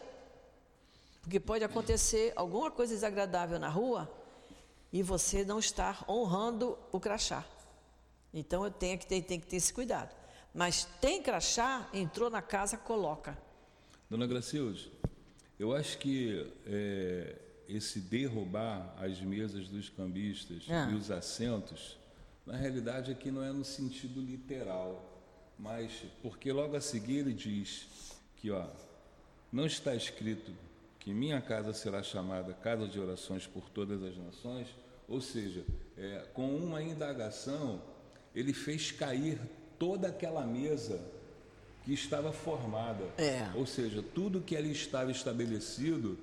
Porque 1.21 1.39
pode 1.39 1.63
acontecer 1.63 2.33
alguma 2.35 2.73
coisa 2.73 2.93
desagradável 2.93 3.61
na 3.61 3.69
rua 3.69 4.13
e 4.93 5.01
você 5.01 5.45
não 5.45 5.61
estar 5.61 6.05
honrando 6.09 6.77
o 6.91 7.01
crachá. 7.01 7.45
Então 8.33 8.65
eu 8.65 8.71
tenho 8.71 8.99
que 8.99 9.07
ter, 9.07 9.21
tenho 9.23 9.41
que 9.41 9.47
ter 9.47 9.57
esse 9.57 9.73
cuidado. 9.73 10.15
Mas 10.55 10.85
tem 11.01 11.23
crachá, 11.23 11.89
entrou 11.93 12.29
na 12.31 12.43
casa, 12.43 12.77
coloca. 12.77 13.37
Dona 14.09 14.27
Gracilde, 14.27 14.93
eu 15.59 15.75
acho 15.75 15.99
que 15.99 16.47
é, 16.67 17.37
esse 17.69 18.01
derrubar 18.01 18.95
as 18.99 19.21
mesas 19.21 19.69
dos 19.69 19.89
cambistas 19.89 20.65
ah. 20.69 20.91
e 20.91 20.95
os 20.95 21.11
assentos, 21.11 21.99
na 22.45 22.57
realidade 22.57 23.11
aqui 23.11 23.31
não 23.31 23.43
é 23.43 23.53
no 23.53 23.65
sentido 23.65 24.21
literal, 24.21 25.09
mas 25.59 26.05
porque 26.21 26.53
logo 26.53 26.77
a 26.77 26.81
seguir 26.81 27.19
ele 27.19 27.33
diz 27.33 27.87
que 28.37 28.51
ó, 28.51 28.67
não 29.51 29.65
está 29.65 29.95
escrito 29.95 30.53
que 30.99 31.15
minha 31.15 31.41
casa 31.41 31.73
será 31.73 32.03
chamada 32.03 32.53
casa 32.53 32.87
de 32.87 33.01
orações 33.01 33.47
por 33.47 33.71
todas 33.71 34.03
as 34.03 34.17
nações, 34.17 34.69
ou 35.09 35.21
seja, 35.21 35.65
é, 35.97 36.27
com 36.33 36.55
uma 36.57 36.83
indagação 36.83 37.83
ele 38.35 38.53
fez 38.53 38.91
cair 38.91 39.39
toda 39.79 40.09
aquela 40.09 40.47
mesa 40.47 41.01
que 41.85 41.93
estava 41.93 42.33
formada. 42.33 43.05
É. 43.19 43.51
Ou 43.55 43.67
seja, 43.67 44.03
tudo 44.15 44.41
que 44.41 44.57
ali 44.57 44.73
estava 44.73 45.11
estabelecido, 45.11 46.19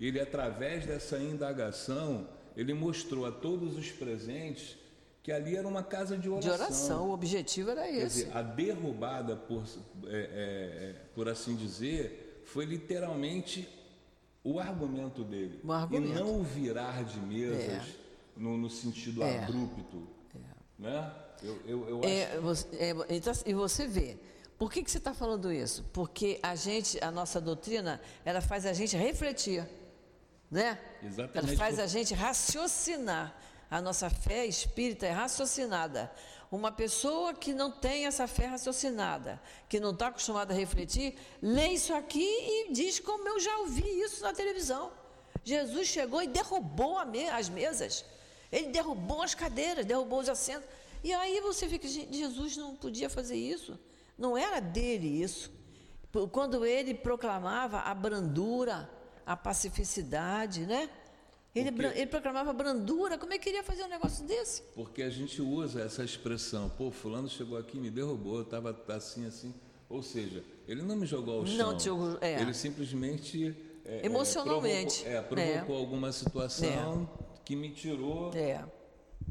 ele, 0.00 0.20
através 0.20 0.84
dessa 0.84 1.18
indagação, 1.18 2.26
ele 2.56 2.74
mostrou 2.74 3.26
a 3.26 3.32
todos 3.32 3.76
os 3.76 3.90
presentes 3.90 4.76
que 5.22 5.32
ali 5.32 5.56
era 5.56 5.66
uma 5.66 5.82
casa 5.82 6.16
de 6.16 6.28
oração. 6.28 6.56
De 6.56 6.62
oração, 6.62 7.08
o 7.08 7.12
objetivo 7.12 7.70
era 7.70 7.90
esse. 7.90 8.24
Dizer, 8.24 8.36
a 8.36 8.42
derrubada, 8.42 9.34
por, 9.34 9.64
é, 10.06 10.16
é, 10.16 10.94
por 11.16 11.28
assim 11.28 11.56
dizer, 11.56 12.42
foi 12.44 12.64
literalmente 12.64 13.68
o 14.44 14.60
argumento 14.60 15.24
dele. 15.24 15.58
O 15.64 15.72
argumento. 15.72 16.12
E 16.12 16.14
não 16.14 16.40
o 16.40 16.44
virar 16.44 17.02
de 17.02 17.18
mesas 17.18 17.68
é. 17.68 17.84
no, 18.36 18.56
no, 18.56 18.70
sentido 18.70 19.24
é. 19.24 19.42
abrupto. 19.42 20.06
Né? 20.78 21.12
Eu, 21.42 21.60
eu, 21.66 21.88
eu 21.88 22.00
é, 22.04 22.24
acho... 22.24 22.40
você, 22.42 22.68
é, 22.76 22.94
então, 23.10 23.32
e 23.44 23.54
você 23.54 23.86
vê. 23.86 24.18
Por 24.58 24.72
que, 24.72 24.82
que 24.82 24.90
você 24.90 24.98
está 24.98 25.12
falando 25.12 25.52
isso? 25.52 25.84
Porque 25.92 26.38
a 26.42 26.54
gente, 26.54 27.02
a 27.04 27.10
nossa 27.10 27.40
doutrina, 27.40 28.00
ela 28.24 28.40
faz 28.40 28.64
a 28.64 28.72
gente 28.72 28.96
refletir, 28.96 29.68
né? 30.50 30.78
Exatamente. 31.02 31.38
Ela 31.38 31.58
faz 31.58 31.78
a 31.78 31.86
gente 31.86 32.14
raciocinar. 32.14 33.36
A 33.70 33.82
nossa 33.82 34.08
fé 34.08 34.46
espírita 34.46 35.06
é 35.06 35.10
raciocinada. 35.10 36.10
Uma 36.50 36.70
pessoa 36.70 37.34
que 37.34 37.52
não 37.52 37.70
tem 37.70 38.06
essa 38.06 38.28
fé 38.28 38.46
raciocinada, 38.46 39.42
que 39.68 39.80
não 39.80 39.90
está 39.90 40.06
acostumada 40.06 40.54
a 40.54 40.56
refletir, 40.56 41.16
lê 41.42 41.68
isso 41.68 41.92
aqui 41.92 42.22
e 42.22 42.72
diz 42.72 43.00
como 43.00 43.28
eu 43.28 43.40
já 43.40 43.58
ouvi 43.58 43.82
isso 44.00 44.22
na 44.22 44.32
televisão. 44.32 44.92
Jesus 45.42 45.88
chegou 45.88 46.22
e 46.22 46.28
derrubou 46.28 47.04
me 47.04 47.28
as 47.28 47.48
mesas. 47.48 48.04
Ele 48.56 48.68
derrubou 48.68 49.22
as 49.22 49.34
cadeiras, 49.34 49.84
derrubou 49.84 50.18
os 50.18 50.30
assentos. 50.30 50.66
E 51.04 51.12
aí 51.12 51.40
você 51.40 51.68
fica, 51.68 51.86
Jesus 51.86 52.56
não 52.56 52.74
podia 52.74 53.10
fazer 53.10 53.36
isso. 53.36 53.78
Não 54.16 54.36
era 54.36 54.60
dele 54.60 55.22
isso. 55.22 55.52
Quando 56.32 56.64
ele 56.64 56.94
proclamava 56.94 57.80
a 57.80 57.94
brandura, 57.94 58.88
a 59.26 59.36
pacificidade, 59.36 60.64
né? 60.64 60.88
Ele, 61.54 61.68
ele 61.94 62.06
proclamava 62.06 62.50
brandura, 62.54 63.18
como 63.18 63.34
é 63.34 63.38
que 63.38 63.50
ele 63.50 63.58
ia 63.58 63.62
fazer 63.62 63.84
um 63.84 63.88
negócio 63.88 64.24
desse? 64.24 64.62
Porque 64.74 65.02
a 65.02 65.10
gente 65.10 65.42
usa 65.42 65.82
essa 65.82 66.02
expressão, 66.02 66.70
pô, 66.70 66.90
fulano 66.90 67.28
chegou 67.28 67.58
aqui, 67.58 67.78
me 67.78 67.90
derrubou, 67.90 68.36
eu 68.36 68.42
estava 68.42 68.74
assim, 68.88 69.26
assim. 69.26 69.54
Ou 69.88 70.02
seja, 70.02 70.42
ele 70.66 70.80
não 70.80 70.96
me 70.96 71.06
jogou 71.06 71.40
ao 71.40 71.46
chão. 71.46 71.72
Não 71.72 71.78
jogou, 71.78 72.16
é. 72.22 72.40
Ele 72.40 72.54
simplesmente... 72.54 73.54
É, 73.84 74.00
é 74.00 74.06
Emocionalmente. 74.06 75.06
É, 75.06 75.20
provocou, 75.20 75.38
é, 75.38 75.52
provocou 75.52 75.76
alguma 75.76 76.10
situação 76.10 77.08
é. 77.22 77.26
Que 77.46 77.54
me 77.54 77.70
tirou 77.70 78.32
é 78.34 78.62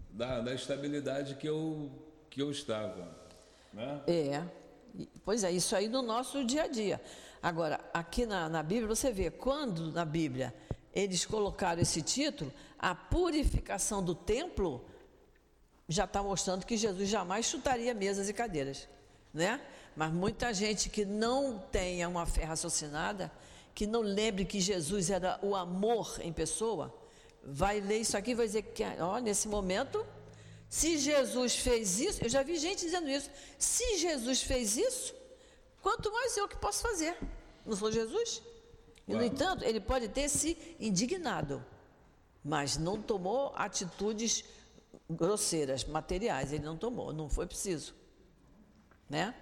da, 0.10 0.40
da 0.40 0.54
estabilidade 0.54 1.36
que 1.36 1.48
eu, 1.48 1.92
que 2.30 2.42
eu 2.42 2.50
estava. 2.50 3.14
Né? 3.74 4.02
É, 4.08 4.44
pois 5.26 5.44
é, 5.44 5.52
isso 5.52 5.76
aí 5.76 5.90
no 5.90 6.02
nosso 6.02 6.44
dia 6.46 6.64
a 6.64 6.68
dia. 6.68 7.02
Agora, 7.44 7.80
aqui 7.94 8.26
na, 8.26 8.48
na 8.48 8.64
Bíblia, 8.64 8.88
você 8.88 9.12
vê, 9.12 9.30
quando 9.30 9.92
na 9.92 10.06
Bíblia 10.06 10.56
eles 10.94 11.26
colocaram 11.26 11.82
esse 11.82 12.02
título, 12.02 12.52
a 12.80 12.96
purificação 12.96 14.02
do 14.02 14.16
templo 14.16 14.86
já 15.88 16.06
está 16.06 16.24
mostrando 16.24 16.66
que 16.66 16.78
Jesus 16.78 17.10
jamais 17.10 17.46
chutaria 17.46 17.94
mesas 17.94 18.30
e 18.30 18.34
cadeiras, 18.34 18.88
né? 19.34 19.60
Mas 19.94 20.12
muita 20.12 20.54
gente 20.54 20.90
que 20.90 21.04
não 21.04 21.60
tenha 21.72 22.08
uma 22.08 22.26
fé 22.26 22.46
raciocinada, 22.46 23.30
que 23.74 23.86
não 23.86 24.02
lembre 24.02 24.46
que 24.46 24.62
Jesus 24.62 25.10
era 25.10 25.38
o 25.44 25.54
amor 25.54 26.18
em 26.22 26.32
pessoa, 26.32 26.94
vai 27.46 27.80
ler 27.80 28.00
isso 28.00 28.18
aqui 28.18 28.32
e 28.32 28.36
vai 28.36 28.48
dizer 28.48 28.64
que, 28.64 28.84
ó, 29.00 29.20
nesse 29.20 29.48
momento, 29.48 30.06
se 30.70 30.98
Jesus 30.98 31.56
fez 31.58 32.00
isso, 32.00 32.24
eu 32.24 32.30
já 32.30 32.44
vi 32.44 32.58
gente 32.58 32.80
dizendo 32.80 33.10
isso, 33.10 33.30
se 33.58 33.98
Jesus 33.98 34.42
fez 34.42 34.76
isso, 34.76 35.14
quanto 35.82 36.12
mais 36.12 36.36
eu 36.36 36.48
que 36.48 36.58
posso 36.58 36.82
fazer? 36.82 37.16
Não 37.66 37.76
sou 37.76 37.92
Jesus? 37.92 38.42
E, 39.08 39.14
no 39.14 39.24
entanto, 39.24 39.64
ele 39.64 39.80
pode 39.80 40.08
ter 40.10 40.28
se 40.28 40.58
indignado, 40.80 41.64
mas 42.44 42.78
não 42.78 43.02
tomou 43.02 43.54
atitudes 43.56 44.44
grosseiras, 45.10 45.86
materiais, 45.86 46.52
ele 46.52 46.66
não 46.66 46.76
tomou, 46.76 47.14
não 47.14 47.30
foi 47.30 47.46
preciso. 47.46 47.94
Né? 49.08 49.36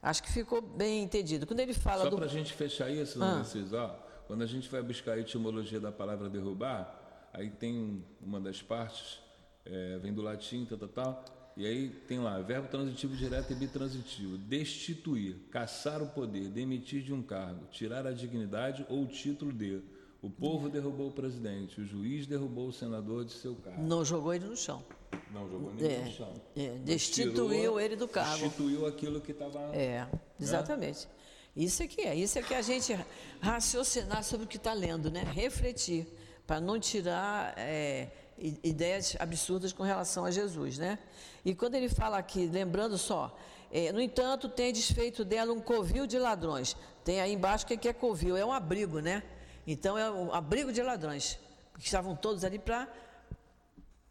Acho 0.00 0.22
que 0.22 0.32
ficou 0.32 0.62
bem 0.62 1.02
entendido. 1.02 1.46
Quando 1.46 1.60
ele 1.60 1.74
fala 1.74 2.04
Só 2.04 2.10
do... 2.10 2.16
para 2.16 2.24
a 2.24 2.28
gente 2.28 2.52
fechar 2.54 2.90
isso, 2.90 3.22
ah. 3.22 3.36
Narciso, 3.36 3.76
ó, 3.76 3.94
quando 4.32 4.44
a 4.44 4.46
gente 4.46 4.66
vai 4.70 4.80
buscar 4.80 5.12
a 5.12 5.18
etimologia 5.18 5.78
da 5.78 5.92
palavra 5.92 6.26
derrubar, 6.30 7.28
aí 7.34 7.50
tem 7.50 8.02
uma 8.18 8.40
das 8.40 8.62
partes, 8.62 9.18
é, 9.62 9.98
vem 9.98 10.10
do 10.10 10.22
latim, 10.22 10.64
tal, 10.64 10.78
tal, 10.78 10.88
tal, 10.88 11.24
e 11.54 11.66
aí 11.66 11.90
tem 12.08 12.18
lá, 12.18 12.40
verbo 12.40 12.66
transitivo 12.66 13.14
direto 13.14 13.52
e 13.52 13.54
bitransitivo. 13.54 14.38
Destituir, 14.38 15.36
caçar 15.50 16.02
o 16.02 16.06
poder, 16.06 16.48
demitir 16.48 17.02
de 17.02 17.12
um 17.12 17.22
cargo, 17.22 17.66
tirar 17.70 18.06
a 18.06 18.10
dignidade 18.10 18.86
ou 18.88 19.02
o 19.02 19.06
título 19.06 19.52
de. 19.52 19.82
O 20.22 20.30
povo 20.30 20.70
derrubou 20.70 21.08
o 21.08 21.12
presidente, 21.12 21.82
o 21.82 21.84
juiz 21.84 22.26
derrubou 22.26 22.68
o 22.68 22.72
senador 22.72 23.26
de 23.26 23.32
seu 23.32 23.54
cargo. 23.56 23.82
Não 23.82 24.02
jogou 24.02 24.32
ele 24.32 24.46
no 24.46 24.56
chão. 24.56 24.82
Não 25.30 25.46
jogou 25.46 25.72
ele 25.76 25.92
é, 25.92 26.04
no 26.06 26.10
chão. 26.10 26.32
É, 26.56 26.78
destituiu 26.78 27.50
tirou, 27.50 27.78
ele 27.78 27.96
do 27.96 28.08
cargo. 28.08 28.44
Destituiu 28.44 28.86
aquilo 28.86 29.20
que 29.20 29.32
estava. 29.32 29.76
É, 29.76 30.08
exatamente. 30.40 31.06
Né? 31.06 31.21
Isso 31.54 31.82
é 31.82 31.86
que 31.86 32.00
é, 32.00 32.14
isso 32.14 32.38
é 32.38 32.42
que 32.42 32.54
a 32.54 32.62
gente 32.62 32.98
raciocinar 33.40 34.24
sobre 34.24 34.46
o 34.46 34.48
que 34.48 34.56
está 34.56 34.72
lendo, 34.72 35.10
né? 35.10 35.22
Refletir, 35.22 36.06
para 36.46 36.60
não 36.60 36.80
tirar 36.80 37.52
é, 37.58 38.08
ideias 38.38 39.16
absurdas 39.20 39.72
com 39.72 39.82
relação 39.82 40.24
a 40.24 40.30
Jesus, 40.30 40.78
né? 40.78 40.98
E 41.44 41.54
quando 41.54 41.74
ele 41.74 41.90
fala 41.90 42.16
aqui, 42.16 42.46
lembrando 42.46 42.96
só, 42.96 43.36
é, 43.70 43.92
no 43.92 44.00
entanto, 44.00 44.48
tem 44.48 44.72
desfeito 44.72 45.24
dela 45.24 45.52
um 45.52 45.60
covil 45.60 46.06
de 46.06 46.18
ladrões. 46.18 46.74
Tem 47.04 47.20
aí 47.20 47.34
embaixo 47.34 47.64
o 47.64 47.68
que 47.68 47.88
é 47.88 47.92
covil? 47.92 48.36
É 48.36 48.44
um 48.44 48.52
abrigo, 48.52 49.00
né? 49.00 49.22
Então 49.66 49.98
é 49.98 50.10
um 50.10 50.32
abrigo 50.32 50.72
de 50.72 50.82
ladrões, 50.82 51.38
que 51.78 51.84
estavam 51.84 52.16
todos 52.16 52.44
ali 52.44 52.58
para 52.58 52.88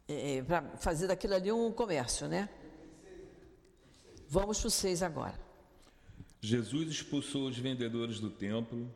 é, 0.08 0.38
é 0.38 0.44
fazer 0.78 1.08
daquilo 1.08 1.34
ali 1.34 1.50
um 1.50 1.72
comércio, 1.72 2.28
né? 2.28 2.48
Vamos 4.28 4.60
para 4.60 4.68
o 4.68 4.70
6 4.70 5.02
agora. 5.02 5.51
Jesus 6.44 6.88
expulsou 6.88 7.46
os 7.46 7.56
vendedores 7.56 8.18
do 8.18 8.28
templo. 8.28 8.92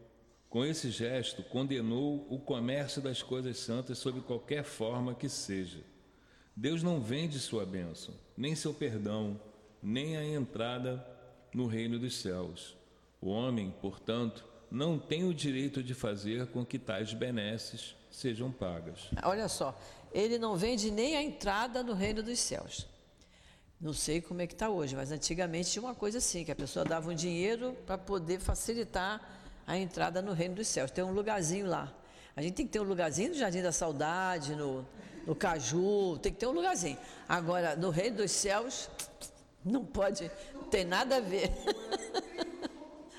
Com 0.51 0.65
esse 0.65 0.91
gesto, 0.91 1.45
condenou 1.45 2.27
o 2.29 2.41
comércio 2.41 3.01
das 3.01 3.23
coisas 3.23 3.57
santas 3.59 3.99
sob 3.99 4.21
qualquer 4.23 4.65
forma 4.65 5.15
que 5.15 5.29
seja. 5.29 5.79
Deus 6.57 6.83
não 6.83 7.01
vende 7.01 7.39
sua 7.39 7.65
bênção, 7.65 8.15
nem 8.37 8.57
seu 8.57 8.75
perdão, 8.75 9.41
nem 9.81 10.17
a 10.17 10.25
entrada 10.25 11.07
no 11.55 11.69
reino 11.69 12.01
dos 12.01 12.17
céus. 12.17 12.77
O 13.21 13.29
homem, 13.29 13.73
portanto, 13.81 14.45
não 14.69 14.99
tem 14.99 15.23
o 15.23 15.33
direito 15.33 15.85
de 15.85 15.95
fazer 15.95 16.49
com 16.49 16.67
que 16.67 16.81
tais 16.81 17.15
benesses 17.15 17.95
sejam 18.11 18.51
pagas. 18.51 19.09
Olha 19.23 19.47
só, 19.47 19.79
ele 20.13 20.37
não 20.37 20.57
vende 20.57 20.91
nem 20.91 21.17
a 21.17 21.23
entrada 21.23 21.85
no 21.85 21.93
reino 21.93 22.25
dos 22.25 22.41
céus. 22.41 22.89
Não 23.79 23.93
sei 23.93 24.23
como 24.23 24.41
é 24.41 24.47
que 24.47 24.55
está 24.55 24.71
hoje, 24.71 24.97
mas 24.97 25.13
antigamente 25.13 25.71
tinha 25.71 25.83
uma 25.83 25.95
coisa 25.95 26.19
assim, 26.19 26.45
que 26.45 26.51
a 26.51 26.57
pessoa 26.57 26.85
dava 26.85 27.11
um 27.11 27.15
dinheiro 27.15 27.77
para 27.85 27.99
poder 27.99 28.41
facilitar 28.41 29.21
a 29.67 29.77
entrada 29.77 30.23
no 30.23 30.33
reino 30.33 30.55
dos 30.55 30.67
céus. 30.67 30.91
Tem 30.91 31.05
um 31.05 31.13
lugarzinho 31.13 31.67
lá. 31.67 31.93
A 32.35 32.41
gente 32.41 32.55
tem 32.55 32.67
que 32.67 32.73
ter 32.73 32.81
um 32.81 32.85
lugarzinho 32.85 33.31
no 33.31 33.35
Jardim 33.35 33.61
da 33.61 33.73
Saudade, 33.73 34.55
no, 34.55 34.87
no 35.27 35.35
Caju, 35.35 36.19
tem 36.19 36.33
que 36.33 36.39
ter 36.39 36.47
um 36.47 36.53
lugarzinho. 36.53 36.99
Agora, 37.29 37.77
no 37.77 37.91
reino 37.91 38.19
dos 38.19 38.31
céus, 38.31 38.89
não 39.65 39.85
pode, 39.85 40.31
tem 40.71 40.85
nada 40.85 41.17
a 41.17 41.21
ver. 41.21 41.51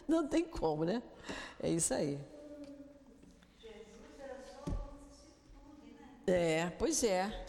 Não 0.08 0.26
tem 0.26 0.46
como, 0.46 0.86
né? 0.86 1.04
É 1.62 1.70
isso 1.70 1.94
aí. 1.94 2.18
É, 6.26 6.72
pois 6.80 7.04
é. 7.04 7.46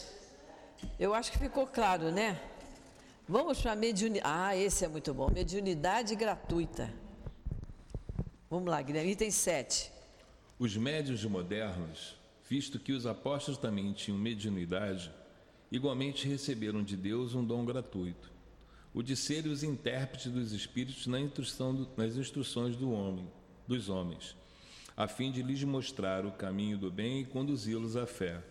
Eu 0.99 1.13
acho 1.13 1.31
que 1.31 1.37
ficou 1.37 1.65
claro, 1.65 2.11
né? 2.11 2.37
Vamos 3.31 3.61
para 3.61 3.75
mediunidade. 3.75 4.25
Ah, 4.27 4.57
esse 4.57 4.83
é 4.83 4.87
muito 4.87 5.13
bom. 5.13 5.29
Mediunidade 5.29 6.15
gratuita. 6.15 6.91
Vamos 8.49 8.67
lá, 8.67 8.81
Guilherme. 8.81 9.11
Item 9.11 9.29
7. 9.29 9.91
Os 10.57 10.75
médios 10.75 11.23
modernos, 11.25 12.15
visto 12.49 12.79
que 12.79 12.91
os 12.91 13.05
apóstolos 13.05 13.59
também 13.59 13.93
tinham 13.93 14.17
mediunidade, 14.17 15.11
igualmente 15.71 16.27
receberam 16.27 16.83
de 16.83 16.97
Deus 16.97 17.35
um 17.35 17.45
dom 17.45 17.63
gratuito, 17.63 18.31
o 18.95 19.03
de 19.03 19.15
serem 19.15 19.51
os 19.51 19.61
intérpretes 19.61 20.31
dos 20.31 20.51
espíritos 20.51 21.05
na 21.05 21.19
instrução 21.19 21.75
do, 21.75 21.87
nas 21.95 22.15
instruções 22.15 22.75
do 22.75 22.91
homem, 22.91 23.31
dos 23.67 23.89
homens, 23.89 24.35
a 24.97 25.07
fim 25.07 25.31
de 25.31 25.43
lhes 25.43 25.63
mostrar 25.63 26.25
o 26.25 26.31
caminho 26.31 26.79
do 26.79 26.89
bem 26.89 27.21
e 27.21 27.25
conduzi-los 27.25 27.95
à 27.95 28.07
fé, 28.07 28.43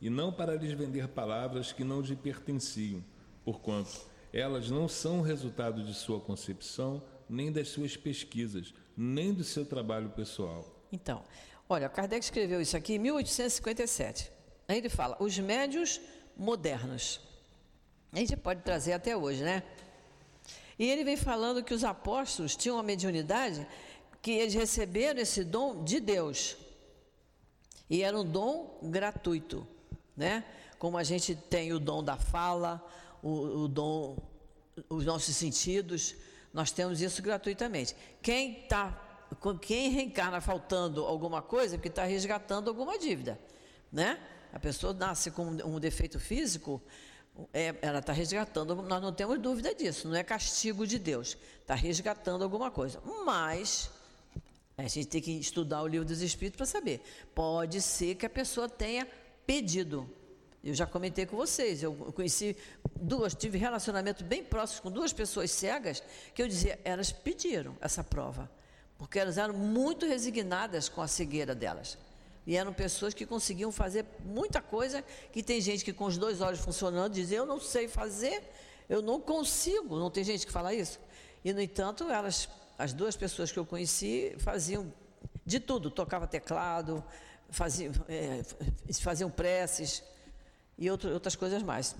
e 0.00 0.08
não 0.08 0.32
para 0.32 0.54
lhes 0.54 0.72
vender 0.72 1.06
palavras 1.08 1.70
que 1.70 1.84
não 1.84 2.00
lhe 2.00 2.16
pertenciam, 2.16 3.04
porquanto 3.44 4.10
elas 4.32 4.70
não 4.70 4.88
são 4.88 5.20
resultado 5.20 5.84
de 5.84 5.94
sua 5.94 6.20
concepção, 6.20 7.02
nem 7.28 7.52
das 7.52 7.68
suas 7.68 7.96
pesquisas, 7.96 8.72
nem 8.96 9.32
do 9.32 9.44
seu 9.44 9.64
trabalho 9.64 10.10
pessoal. 10.10 10.64
Então, 10.90 11.22
olha, 11.68 11.88
Kardec 11.88 12.24
escreveu 12.24 12.60
isso 12.60 12.76
aqui 12.76 12.94
em 12.94 12.98
1857. 12.98 14.32
Aí 14.68 14.78
ele 14.78 14.88
fala: 14.88 15.16
os 15.20 15.38
médios 15.38 16.00
modernos. 16.36 17.20
A 18.12 18.18
gente 18.18 18.36
pode 18.36 18.62
trazer 18.62 18.92
até 18.92 19.16
hoje, 19.16 19.42
né? 19.42 19.62
E 20.78 20.88
ele 20.90 21.04
vem 21.04 21.16
falando 21.16 21.62
que 21.62 21.72
os 21.72 21.84
apóstolos 21.84 22.56
tinham 22.56 22.76
uma 22.76 22.82
mediunidade 22.82 23.66
que 24.20 24.30
eles 24.30 24.54
receberam 24.54 25.20
esse 25.20 25.44
dom 25.44 25.82
de 25.82 26.00
Deus. 26.00 26.56
E 27.88 28.02
era 28.02 28.18
um 28.18 28.24
dom 28.24 28.78
gratuito, 28.82 29.66
né? 30.16 30.44
Como 30.78 30.96
a 30.96 31.04
gente 31.04 31.34
tem 31.34 31.72
o 31.72 31.78
dom 31.78 32.02
da 32.02 32.16
fala, 32.16 32.84
o, 33.22 33.64
o 33.64 33.68
dom, 33.68 34.16
os 34.88 35.04
nossos 35.04 35.34
sentidos, 35.36 36.14
nós 36.52 36.70
temos 36.70 37.00
isso 37.00 37.22
gratuitamente. 37.22 37.94
Quem 38.20 38.62
está 38.62 39.08
quem 39.60 39.90
reencarna 39.90 40.40
faltando 40.40 41.04
alguma 41.04 41.40
coisa, 41.40 41.74
é 41.74 41.78
porque 41.78 41.88
está 41.88 42.04
resgatando 42.04 42.68
alguma 42.68 42.98
dívida, 42.98 43.40
né? 43.90 44.20
A 44.52 44.58
pessoa 44.58 44.92
nasce 44.92 45.30
com 45.30 45.46
um 45.46 45.80
defeito 45.80 46.20
físico, 46.20 46.82
é, 47.52 47.74
ela 47.80 48.00
está 48.00 48.12
resgatando, 48.12 48.74
nós 48.74 49.00
não 49.00 49.12
temos 49.12 49.38
dúvida 49.38 49.74
disso, 49.74 50.08
não 50.08 50.16
é 50.16 50.22
castigo 50.22 50.86
de 50.86 50.98
Deus, 50.98 51.38
está 51.60 51.74
resgatando 51.74 52.44
alguma 52.44 52.70
coisa. 52.70 53.00
Mas 53.24 53.90
a 54.76 54.82
gente 54.82 55.06
tem 55.06 55.22
que 55.22 55.32
estudar 55.32 55.82
o 55.82 55.86
livro 55.86 56.06
dos 56.06 56.20
Espíritos 56.20 56.56
para 56.56 56.66
saber. 56.66 57.00
Pode 57.34 57.80
ser 57.80 58.16
que 58.16 58.26
a 58.26 58.30
pessoa 58.30 58.68
tenha 58.68 59.08
pedido, 59.46 60.08
eu 60.64 60.74
já 60.74 60.86
comentei 60.86 61.26
com 61.26 61.36
vocês, 61.36 61.82
eu 61.82 61.92
conheci 62.14 62.56
duas, 62.94 63.34
tive 63.34 63.58
relacionamento 63.58 64.22
bem 64.22 64.44
próximo 64.44 64.82
com 64.82 64.90
duas 64.90 65.12
pessoas 65.12 65.50
cegas, 65.50 66.02
que 66.34 66.42
eu 66.42 66.46
dizia, 66.46 66.78
elas 66.84 67.10
pediram 67.10 67.76
essa 67.80 68.04
prova, 68.04 68.48
porque 68.96 69.18
elas 69.18 69.38
eram 69.38 69.54
muito 69.54 70.06
resignadas 70.06 70.88
com 70.88 71.02
a 71.02 71.08
cegueira 71.08 71.54
delas. 71.54 71.98
E 72.46 72.56
eram 72.56 72.72
pessoas 72.72 73.14
que 73.14 73.26
conseguiam 73.26 73.72
fazer 73.72 74.04
muita 74.24 74.60
coisa, 74.60 75.04
que 75.32 75.42
tem 75.42 75.60
gente 75.60 75.84
que 75.84 75.92
com 75.92 76.04
os 76.04 76.16
dois 76.16 76.40
olhos 76.40 76.60
funcionando 76.60 77.12
diz, 77.12 77.30
eu 77.32 77.46
não 77.46 77.60
sei 77.60 77.88
fazer, 77.88 78.42
eu 78.88 79.02
não 79.02 79.20
consigo, 79.20 79.98
não 79.98 80.10
tem 80.10 80.22
gente 80.22 80.46
que 80.46 80.52
fala 80.52 80.74
isso? 80.74 81.00
E, 81.44 81.52
no 81.52 81.60
entanto, 81.60 82.04
elas, 82.04 82.48
as 82.78 82.92
duas 82.92 83.16
pessoas 83.16 83.50
que 83.50 83.58
eu 83.58 83.66
conheci, 83.66 84.34
faziam 84.38 84.92
de 85.44 85.58
tudo, 85.58 85.90
tocava 85.90 86.26
teclado, 86.26 87.02
faziam, 87.50 87.92
é, 88.08 88.42
faziam 89.00 89.30
preces, 89.30 90.02
e 90.78 90.90
outro, 90.90 91.12
outras 91.12 91.36
coisas 91.36 91.62
mais. 91.62 91.94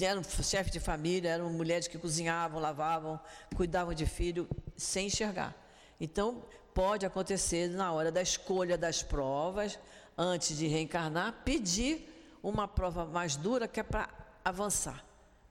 Eram 0.00 0.22
chefes 0.22 0.72
de 0.72 0.80
família, 0.80 1.30
eram 1.30 1.50
mulheres 1.50 1.88
que 1.88 1.98
cozinhavam, 1.98 2.60
lavavam, 2.60 3.18
cuidavam 3.56 3.94
de 3.94 4.06
filho 4.06 4.48
sem 4.76 5.06
enxergar. 5.06 5.54
Então, 6.00 6.42
pode 6.72 7.06
acontecer 7.06 7.68
na 7.68 7.92
hora 7.92 8.10
da 8.10 8.20
escolha 8.22 8.76
das 8.76 9.02
provas, 9.02 9.78
antes 10.16 10.56
de 10.56 10.66
reencarnar, 10.66 11.42
pedir 11.44 12.38
uma 12.42 12.68
prova 12.68 13.04
mais 13.04 13.36
dura 13.36 13.66
que 13.66 13.80
é 13.80 13.82
para 13.82 14.08
avançar 14.44 15.04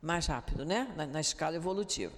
mais 0.03 0.27
rápido, 0.27 0.65
né? 0.65 0.93
Na, 0.97 1.05
na, 1.05 1.21
escala 1.21 1.55
evolutiva. 1.55 2.13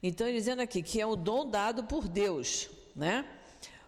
Então, 0.00 0.30
dizendo 0.30 0.62
aqui 0.62 0.82
que 0.82 1.00
é 1.00 1.06
um 1.06 1.16
dom 1.16 1.50
dado 1.50 1.82
por 1.84 2.06
Deus, 2.06 2.70
né? 2.94 3.26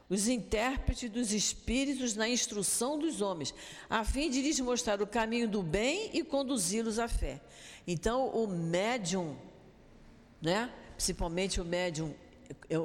Os 0.09 0.29
intérpretes 0.29 1.11
dos 1.11 1.33
espíritos 1.33 2.15
na 2.15 2.29
instrução 2.29 2.99
dos 2.99 3.21
homens, 3.21 3.55
a 3.89 4.05
fim 4.05 4.31
de 4.31 4.43
lhes 4.43 4.61
mostrar 4.61 5.01
o 5.01 5.07
caminho 5.07 5.49
do 5.49 5.63
bem 5.63 6.11
e 6.13 6.23
conduzi-los 6.23 6.99
à 6.99 7.09
fé. 7.09 7.41
Então, 7.87 8.29
o 8.29 8.47
médium, 8.47 9.37
né, 10.41 10.73
principalmente 10.95 11.61
o 11.61 11.65
médium 11.65 12.15
é 12.69 12.77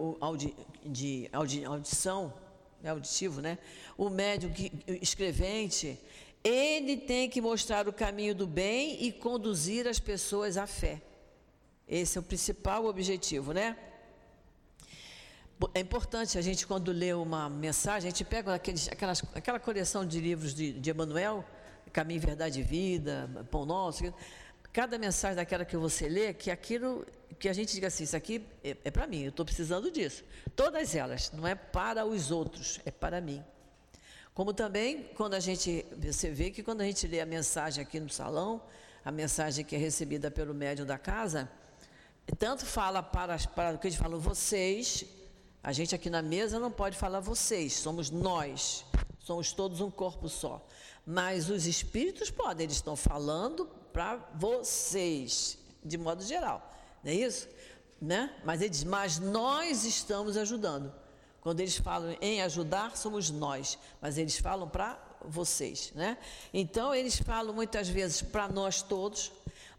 de 0.85 1.29
audi, 1.31 1.65
audição, 1.65 2.33
é 2.81 2.89
auditivo, 2.89 3.41
né? 3.41 3.57
O 3.97 4.09
médium 4.09 4.51
que, 4.53 4.71
escrevente, 5.01 5.99
ele 6.43 6.95
tem 6.95 7.29
que 7.29 7.41
mostrar 7.41 7.87
o 7.87 7.93
caminho 7.93 8.33
do 8.33 8.47
bem 8.47 9.03
e 9.03 9.11
conduzir 9.11 9.87
as 9.87 9.99
pessoas 9.99 10.55
à 10.55 10.65
fé. 10.65 11.01
Esse 11.87 12.17
é 12.17 12.21
o 12.21 12.23
principal 12.23 12.85
objetivo, 12.85 13.51
né? 13.51 13.77
É 15.73 15.81
importante 15.81 16.37
a 16.37 16.41
gente, 16.41 16.65
quando 16.65 16.89
lê 16.89 17.13
uma 17.13 17.49
mensagem, 17.49 18.07
a 18.07 18.11
gente 18.11 18.23
pega 18.23 18.53
aqueles, 18.53 18.87
aquelas, 18.87 19.21
aquela 19.35 19.59
coleção 19.59 20.05
de 20.05 20.17
livros 20.17 20.53
de, 20.53 20.71
de 20.71 20.89
Emanuel, 20.89 21.43
Caminho, 21.91 22.21
Verdade 22.21 22.61
e 22.61 22.63
Vida, 22.63 23.29
Pão 23.51 23.65
Nosso. 23.65 24.13
Cada 24.71 24.97
mensagem 24.97 25.35
daquela 25.35 25.65
que 25.65 25.75
você 25.75 26.07
lê, 26.07 26.33
que 26.33 26.49
aquilo, 26.49 27.05
que 27.37 27.49
a 27.49 27.53
gente 27.53 27.73
diga 27.73 27.87
assim, 27.87 28.05
isso 28.05 28.15
aqui 28.15 28.45
é, 28.63 28.77
é 28.85 28.91
para 28.91 29.05
mim, 29.05 29.23
eu 29.23 29.29
estou 29.31 29.45
precisando 29.45 29.91
disso. 29.91 30.23
Todas 30.55 30.95
elas, 30.95 31.29
não 31.33 31.45
é 31.45 31.55
para 31.55 32.05
os 32.05 32.31
outros, 32.31 32.79
é 32.85 32.91
para 32.91 33.19
mim. 33.19 33.43
Como 34.33 34.53
também, 34.53 35.09
quando 35.15 35.33
a 35.33 35.41
gente, 35.41 35.85
você 35.97 36.29
vê 36.29 36.51
que 36.51 36.63
quando 36.63 36.79
a 36.79 36.85
gente 36.85 37.05
lê 37.05 37.19
a 37.19 37.25
mensagem 37.25 37.83
aqui 37.83 37.99
no 37.99 38.09
salão, 38.09 38.61
a 39.03 39.11
mensagem 39.11 39.65
que 39.65 39.75
é 39.75 39.77
recebida 39.77 40.31
pelo 40.31 40.53
médium 40.53 40.85
da 40.85 40.97
casa, 40.97 41.51
tanto 42.37 42.65
fala 42.65 43.03
para, 43.03 43.37
para 43.39 43.75
o 43.75 43.77
que 43.77 43.87
a 43.87 43.89
gente 43.89 43.99
fala, 43.99 44.17
vocês 44.17 45.03
a 45.63 45.71
gente 45.71 45.93
aqui 45.93 46.09
na 46.09 46.21
mesa 46.21 46.59
não 46.59 46.71
pode 46.71 46.97
falar 46.97 47.19
vocês, 47.19 47.73
somos 47.73 48.09
nós, 48.09 48.85
somos 49.19 49.51
todos 49.51 49.81
um 49.81 49.91
corpo 49.91 50.29
só. 50.29 50.65
Mas 51.05 51.49
os 51.49 51.65
espíritos 51.65 52.29
podem, 52.29 52.65
eles 52.65 52.75
estão 52.75 52.95
falando 52.95 53.65
para 53.91 54.17
vocês, 54.35 55.57
de 55.83 55.97
modo 55.97 56.23
geral, 56.23 56.71
não 57.03 57.11
é 57.11 57.15
isso? 57.15 57.47
né? 58.01 58.31
Mas 58.43 58.61
ele 58.61 58.69
diz, 58.69 58.83
mas 58.83 59.19
nós 59.19 59.83
estamos 59.83 60.37
ajudando. 60.37 60.93
Quando 61.41 61.59
eles 61.61 61.77
falam 61.77 62.15
em 62.21 62.41
ajudar, 62.41 62.97
somos 62.97 63.29
nós, 63.29 63.77
mas 64.01 64.17
eles 64.17 64.37
falam 64.37 64.67
para 64.67 64.99
vocês, 65.21 65.91
né? 65.95 66.17
Então 66.53 66.93
eles 66.93 67.17
falam 67.17 67.53
muitas 67.53 67.87
vezes 67.87 68.21
para 68.21 68.47
nós 68.47 68.81
todos, 68.81 69.31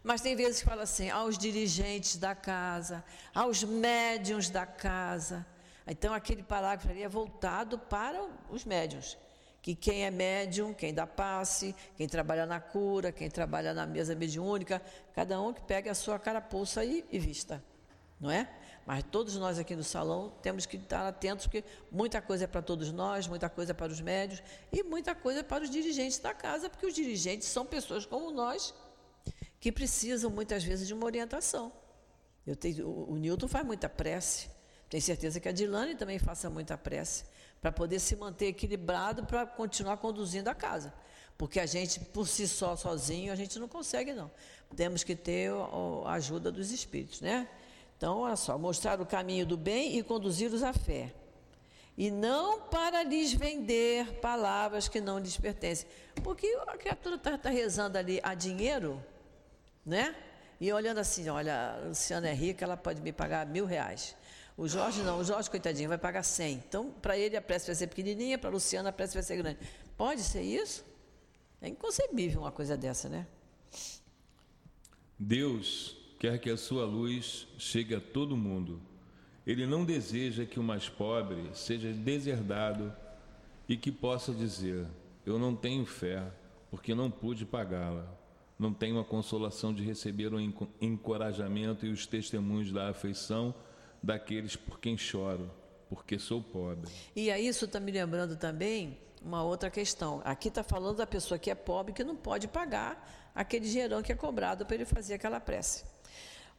mas 0.03 0.21
tem 0.21 0.35
vezes 0.35 0.61
que 0.61 0.67
falam 0.67 0.83
assim 0.83 1.09
aos 1.09 1.37
dirigentes 1.37 2.17
da 2.17 2.33
casa, 2.33 3.03
aos 3.33 3.63
médiums 3.63 4.49
da 4.49 4.65
casa. 4.65 5.45
Então 5.87 6.13
aquele 6.13 6.43
parágrafo 6.43 6.89
ali 6.89 7.03
é 7.03 7.09
voltado 7.09 7.77
para 7.77 8.21
os 8.49 8.63
médiums, 8.65 9.17
que 9.61 9.75
quem 9.75 10.05
é 10.05 10.11
médium, 10.11 10.73
quem 10.73 10.93
dá 10.93 11.05
passe, 11.05 11.75
quem 11.95 12.07
trabalha 12.07 12.45
na 12.45 12.59
cura, 12.59 13.11
quem 13.11 13.29
trabalha 13.29 13.73
na 13.73 13.85
mesa 13.85 14.15
mediúnica, 14.15 14.81
cada 15.13 15.39
um 15.41 15.53
que 15.53 15.61
pegue 15.61 15.89
a 15.89 15.95
sua 15.95 16.17
carapuça 16.17 16.83
e, 16.83 17.05
e 17.11 17.19
vista, 17.19 17.63
não 18.19 18.31
é? 18.31 18.49
Mas 18.85 19.03
todos 19.11 19.35
nós 19.37 19.59
aqui 19.59 19.75
no 19.75 19.83
salão 19.83 20.33
temos 20.41 20.65
que 20.65 20.77
estar 20.77 21.07
atentos, 21.07 21.45
porque 21.45 21.63
muita 21.91 22.21
coisa 22.21 22.45
é 22.45 22.47
para 22.47 22.61
todos 22.61 22.91
nós, 22.91 23.27
muita 23.27 23.49
coisa 23.49 23.71
é 23.71 23.75
para 23.75 23.91
os 23.91 24.01
médios 24.01 24.41
e 24.71 24.83
muita 24.83 25.13
coisa 25.13 25.41
é 25.41 25.43
para 25.43 25.63
os 25.63 25.69
dirigentes 25.69 26.17
da 26.17 26.33
casa, 26.33 26.69
porque 26.69 26.85
os 26.85 26.93
dirigentes 26.93 27.47
são 27.47 27.65
pessoas 27.65 28.05
como 28.05 28.31
nós 28.31 28.73
que 29.59 29.71
precisam 29.71 30.31
muitas 30.31 30.63
vezes 30.63 30.87
de 30.87 30.93
uma 30.93 31.05
orientação. 31.05 31.71
Eu 32.45 32.55
tenho, 32.55 32.87
o, 32.87 33.11
o 33.11 33.17
Newton 33.17 33.47
faz 33.47 33.63
muita 33.63 33.87
prece, 33.87 34.49
tenho 34.91 35.01
certeza 35.01 35.39
que 35.39 35.47
a 35.47 35.53
Dilane 35.53 35.95
também 35.95 36.19
faça 36.19 36.49
muita 36.49 36.77
prece, 36.77 37.23
para 37.61 37.71
poder 37.71 37.97
se 37.97 38.13
manter 38.13 38.47
equilibrado 38.47 39.25
para 39.25 39.45
continuar 39.45 39.95
conduzindo 39.95 40.49
a 40.49 40.53
casa. 40.53 40.93
Porque 41.37 41.61
a 41.61 41.65
gente, 41.65 42.01
por 42.01 42.27
si 42.27 42.45
só, 42.45 42.75
sozinho, 42.75 43.31
a 43.31 43.35
gente 43.37 43.57
não 43.57 43.69
consegue, 43.69 44.11
não. 44.11 44.29
Temos 44.75 45.05
que 45.05 45.15
ter 45.15 45.49
a 46.05 46.11
ajuda 46.11 46.51
dos 46.51 46.71
espíritos, 46.71 47.21
né? 47.21 47.47
Então, 47.95 48.19
olha 48.19 48.35
só, 48.35 48.57
mostrar 48.57 48.99
o 48.99 49.05
caminho 49.05 49.45
do 49.45 49.55
bem 49.55 49.97
e 49.97 50.03
conduzi-los 50.03 50.61
à 50.61 50.73
fé. 50.73 51.13
E 51.97 52.11
não 52.11 52.59
para 52.59 53.01
lhes 53.01 53.31
vender 53.31 54.19
palavras 54.19 54.89
que 54.89 54.99
não 54.99 55.19
lhes 55.19 55.37
pertencem. 55.37 55.87
Porque 56.21 56.47
a 56.67 56.77
criatura 56.77 57.15
está 57.15 57.37
tá 57.37 57.49
rezando 57.49 57.97
ali 57.97 58.19
a 58.23 58.33
dinheiro, 58.33 59.01
né? 59.85 60.13
E 60.59 60.71
olhando 60.73 60.97
assim, 60.99 61.29
olha, 61.29 61.75
a 61.75 61.87
Luciana 61.87 62.27
é 62.27 62.33
rica, 62.33 62.65
ela 62.65 62.75
pode 62.75 63.01
me 63.01 63.13
pagar 63.13 63.45
mil 63.45 63.65
reais. 63.65 64.17
O 64.57 64.67
Jorge 64.67 65.01
não, 65.01 65.19
o 65.19 65.23
Jorge, 65.23 65.49
coitadinho, 65.49 65.89
vai 65.89 65.97
pagar 65.97 66.23
cem. 66.23 66.61
Então, 66.67 66.91
para 67.01 67.17
ele 67.17 67.37
a 67.37 67.41
prece 67.41 67.67
vai 67.67 67.75
ser 67.75 67.87
pequenininha, 67.87 68.37
para 68.37 68.49
a 68.49 68.53
Luciana 68.53 68.89
a 68.89 68.91
prece 68.91 69.13
vai 69.13 69.23
ser 69.23 69.37
grande. 69.37 69.59
Pode 69.97 70.21
ser 70.21 70.41
isso? 70.41 70.85
É 71.61 71.69
inconcebível 71.69 72.41
uma 72.41 72.51
coisa 72.51 72.75
dessa, 72.75 73.07
né? 73.07 73.27
Deus 75.17 75.97
quer 76.19 76.39
que 76.39 76.49
a 76.49 76.57
sua 76.57 76.85
luz 76.85 77.47
chegue 77.57 77.95
a 77.95 78.01
todo 78.01 78.35
mundo. 78.35 78.81
Ele 79.45 79.65
não 79.65 79.85
deseja 79.85 80.45
que 80.45 80.59
o 80.59 80.63
mais 80.63 80.89
pobre 80.89 81.49
seja 81.53 81.91
deserdado 81.91 82.93
e 83.67 83.77
que 83.77 83.91
possa 83.91 84.33
dizer: 84.33 84.85
Eu 85.25 85.39
não 85.39 85.55
tenho 85.55 85.85
fé, 85.85 86.31
porque 86.69 86.93
não 86.93 87.09
pude 87.09 87.45
pagá-la. 87.45 88.07
Não 88.57 88.71
tenho 88.71 88.99
a 88.99 89.05
consolação 89.05 89.73
de 89.73 89.83
receber 89.83 90.33
o 90.33 90.39
encorajamento 90.79 91.85
e 91.85 91.89
os 91.89 92.05
testemunhos 92.05 92.71
da 92.71 92.89
afeição 92.89 93.55
daqueles 94.01 94.55
por 94.55 94.79
quem 94.79 94.97
choro, 94.97 95.51
porque 95.89 96.17
sou 96.17 96.41
pobre. 96.41 96.89
E 97.15 97.29
aí 97.29 97.47
isso 97.47 97.65
está 97.65 97.79
me 97.79 97.91
lembrando 97.91 98.35
também 98.35 98.97
uma 99.21 99.43
outra 99.43 99.69
questão. 99.69 100.21
Aqui 100.23 100.47
está 100.47 100.63
falando 100.63 100.97
da 100.97 101.07
pessoa 101.07 101.37
que 101.37 101.51
é 101.51 101.55
pobre 101.55 101.93
que 101.93 102.03
não 102.03 102.15
pode 102.15 102.47
pagar 102.47 103.31
aquele 103.35 103.67
dinheirão 103.67 104.01
que 104.01 104.11
é 104.11 104.15
cobrado 104.15 104.65
para 104.65 104.75
ele 104.75 104.85
fazer 104.85 105.13
aquela 105.13 105.39
prece. 105.39 105.83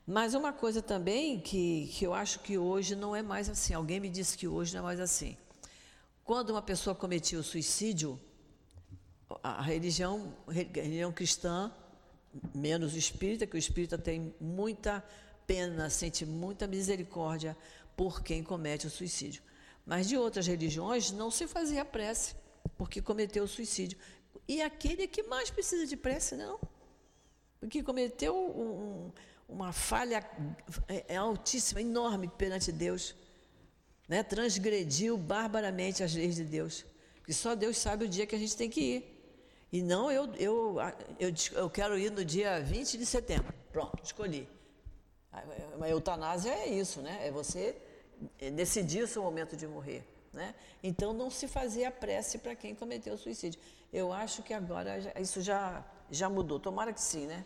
Mas 0.06 0.34
uma 0.34 0.52
coisa 0.52 0.82
também 0.82 1.38
que, 1.40 1.88
que 1.92 2.04
eu 2.04 2.12
acho 2.12 2.40
que 2.40 2.58
hoje 2.58 2.96
não 2.96 3.14
é 3.14 3.22
mais 3.22 3.48
assim. 3.48 3.74
Alguém 3.74 4.00
me 4.00 4.08
disse 4.08 4.36
que 4.36 4.48
hoje 4.48 4.74
não 4.74 4.80
é 4.80 4.84
mais 4.84 5.00
assim. 5.00 5.36
Quando 6.24 6.50
uma 6.50 6.62
pessoa 6.62 6.94
cometia 6.94 7.38
o 7.38 7.42
suicídio, 7.42 8.18
a 9.42 9.62
religião, 9.62 10.34
a 10.46 10.52
religião 10.52 11.12
cristã, 11.12 11.72
menos 12.54 12.94
espírita, 12.96 13.46
que 13.46 13.56
o 13.56 13.58
espírita 13.58 13.96
tem 13.98 14.34
muita 14.40 15.04
pena, 15.46 15.90
sente 15.90 16.24
muita 16.24 16.66
misericórdia 16.66 17.56
por 17.96 18.22
quem 18.22 18.42
comete 18.42 18.86
o 18.86 18.90
suicídio. 18.90 19.42
Mas 19.84 20.08
de 20.08 20.16
outras 20.16 20.46
religiões 20.46 21.10
não 21.10 21.30
se 21.30 21.46
fazia 21.46 21.84
prece 21.84 22.34
porque 22.76 23.02
cometeu 23.02 23.44
o 23.44 23.48
suicídio. 23.48 23.98
E 24.46 24.62
aquele 24.62 25.06
que 25.06 25.22
mais 25.24 25.50
precisa 25.50 25.86
de 25.86 25.96
prece, 25.96 26.36
não? 26.36 26.58
Porque 27.60 27.82
cometeu 27.82 28.34
um, 28.34 29.10
uma 29.48 29.72
falha 29.72 30.24
é, 30.88 31.04
é 31.14 31.16
altíssima, 31.16 31.80
enorme 31.80 32.28
perante 32.28 32.72
Deus. 32.72 33.14
Né? 34.08 34.22
Transgrediu 34.22 35.16
barbaramente 35.16 36.02
as 36.02 36.14
leis 36.14 36.36
de 36.36 36.44
Deus. 36.44 36.84
Porque 37.18 37.32
só 37.32 37.54
Deus 37.54 37.76
sabe 37.76 38.04
o 38.04 38.08
dia 38.08 38.26
que 38.26 38.34
a 38.34 38.38
gente 38.38 38.56
tem 38.56 38.68
que 38.68 38.80
ir. 38.80 39.12
E 39.72 39.80
não, 39.80 40.10
eu, 40.10 40.26
eu, 40.34 40.76
eu, 41.18 41.32
eu 41.52 41.70
quero 41.70 41.98
ir 41.98 42.10
no 42.10 42.24
dia 42.24 42.60
20 42.60 42.98
de 42.98 43.06
setembro. 43.06 43.54
Pronto, 43.72 44.02
escolhi. 44.04 44.48
A 45.32 45.88
eutanásia 45.88 46.50
é 46.50 46.68
isso, 46.68 47.00
né? 47.00 47.26
É 47.26 47.30
você 47.30 47.76
decidir 48.52 49.02
o 49.02 49.08
seu 49.08 49.22
momento 49.22 49.56
de 49.56 49.66
morrer. 49.66 50.06
Né? 50.32 50.54
Então, 50.82 51.12
não 51.12 51.30
se 51.30 51.46
fazia 51.46 51.90
prece 51.90 52.38
para 52.38 52.54
quem 52.54 52.74
cometeu 52.74 53.16
suicídio. 53.16 53.60
Eu 53.92 54.12
acho 54.12 54.42
que 54.42 54.54
agora 54.54 54.98
isso 55.20 55.40
já, 55.42 55.84
já 56.10 56.28
mudou. 56.28 56.58
Tomara 56.58 56.92
que 56.92 57.00
sim, 57.00 57.26
né? 57.26 57.44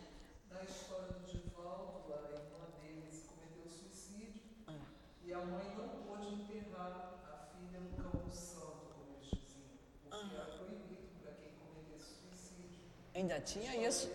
a 5.37 5.45
mãe 5.45 5.71
não 5.77 5.87
pôde 6.07 6.33
enterrar 6.33 7.13
a 7.29 7.37
filha 7.53 7.79
no 7.79 7.89
campo 8.01 8.31
santo, 8.31 8.89
como 8.95 9.17
eles 9.17 9.29
diziam, 9.29 9.69
porque 10.09 10.35
era 10.35 10.45
proibido 10.45 11.07
para 11.21 11.31
quem 11.33 11.51
cometesse 11.61 12.15
suicídio. 12.21 12.81
Ainda 13.13 13.39
tinha 13.41 13.87
isso? 13.87 14.09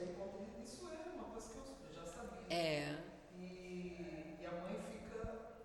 Isso 0.64 0.88
era 0.90 1.12
uma 1.14 1.24
coisa 1.26 1.48
que 1.50 1.86
eu 1.86 1.92
já 1.94 2.04
sabia. 2.06 2.56
É. 2.56 2.98
E, 3.38 4.36
e 4.40 4.46
a 4.46 4.50
mãe 4.50 4.76
fica 4.90 5.20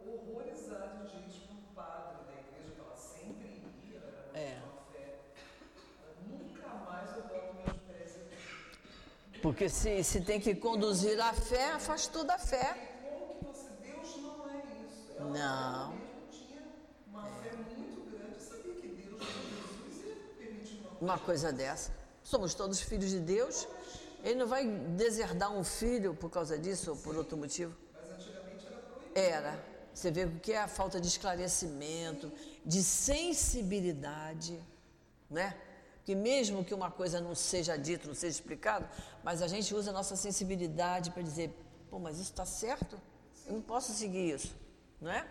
horrorizada 0.05 1.05
de 1.05 1.23
diz 1.23 1.37
para 1.37 1.55
o 1.55 1.73
padre 1.73 2.25
da 2.25 2.39
igreja, 2.39 2.75
que 2.75 2.79
ela 2.79 2.95
sempre 2.95 3.63
ia, 3.83 3.97
ela 3.97 4.29
era 4.35 4.39
É. 4.39 4.61
uma 4.63 4.81
fé. 4.91 5.19
Nunca 6.27 6.67
mais 6.85 7.17
eu 7.17 7.23
boto 7.23 7.53
meus 7.55 7.77
pés 7.87 8.15
aqui. 8.17 8.37
Porque 9.41 9.69
se, 9.69 10.03
se 10.03 10.21
tem 10.21 10.39
que 10.39 10.55
conduzir 10.55 11.19
a 11.21 11.33
fé, 11.33 11.71
afastou 11.71 12.23
da 12.23 12.37
fé. 12.37 12.75
Como 13.03 13.35
que 13.35 13.45
você, 13.45 13.69
Deus 13.81 14.17
não 14.17 14.49
é 14.49 14.57
isso. 14.85 15.11
Ela 15.17 15.29
Não. 15.29 15.97
tinha 16.31 16.63
uma 17.07 17.23
fé 17.23 17.51
muito 17.55 18.09
grande, 18.09 18.41
sabia 18.41 18.73
que 18.73 18.87
Deus, 18.87 19.21
Jesus, 19.93 20.79
Uma 20.99 21.19
coisa 21.19 21.51
dessa. 21.51 21.91
Somos 22.23 22.53
todos 22.53 22.81
filhos 22.81 23.09
de 23.11 23.19
Deus. 23.19 23.67
Ele 24.23 24.35
não 24.35 24.47
vai 24.47 24.67
deserdar 24.67 25.51
um 25.51 25.63
filho 25.63 26.13
por 26.15 26.29
causa 26.29 26.57
disso 26.57 26.91
ou 26.91 26.97
por 26.97 27.15
outro 27.15 27.37
motivo. 27.37 27.75
Mas 27.93 28.11
antigamente 28.11 28.65
era 28.65 28.77
proibido. 28.77 29.19
Era. 29.19 29.63
Você 29.93 30.11
vê 30.11 30.25
o 30.25 30.39
que 30.39 30.51
é 30.51 30.59
a 30.59 30.67
falta 30.67 30.99
de 30.99 31.07
esclarecimento, 31.07 32.31
de 32.65 32.83
sensibilidade, 32.83 34.59
né? 35.29 35.55
Que 36.07 36.15
mesmo 36.15 36.63
que 36.63 36.73
uma 36.73 36.89
coisa 36.89 37.19
não 37.19 37.35
seja 37.35 37.75
dita, 37.75 38.07
não 38.07 38.15
seja 38.15 38.37
explicado, 38.39 38.87
mas 39.25 39.41
a 39.41 39.47
gente 39.49 39.75
usa 39.75 39.89
a 39.89 39.93
nossa 39.93 40.15
sensibilidade 40.15 41.11
para 41.11 41.21
dizer, 41.21 41.53
pô, 41.89 41.99
mas 41.99 42.17
isso 42.17 42.31
está 42.31 42.45
certo? 42.45 42.97
Eu 43.45 43.55
não 43.55 43.61
posso 43.61 43.91
seguir 43.91 44.33
isso, 44.33 44.55
não 45.01 45.11
é? 45.11 45.27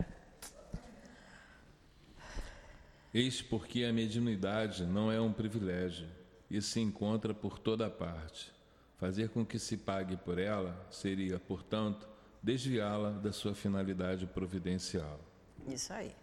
Eis 3.11 3.41
porque 3.41 3.85
a 3.85 3.91
mediunidade 3.91 4.85
não 4.85 5.11
é 5.11 5.19
um 5.19 5.33
privilégio 5.33 6.07
e 6.47 6.61
se 6.61 6.79
encontra 6.79 7.33
por 7.33 7.57
toda 7.57 7.89
parte. 7.89 8.53
Fazer 8.99 9.29
com 9.29 9.43
que 9.43 9.57
se 9.57 9.77
pague 9.77 10.15
por 10.15 10.37
ela 10.37 10.87
seria, 10.91 11.39
portanto, 11.39 12.07
desviá-la 12.39 13.13
da 13.13 13.33
sua 13.33 13.55
finalidade 13.55 14.27
providencial. 14.27 15.19
Isso 15.67 15.91
aí. 15.91 16.15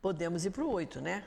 Podemos 0.00 0.46
ir 0.46 0.52
para 0.52 0.64
o 0.64 0.70
oito, 0.70 1.02
né? 1.02 1.22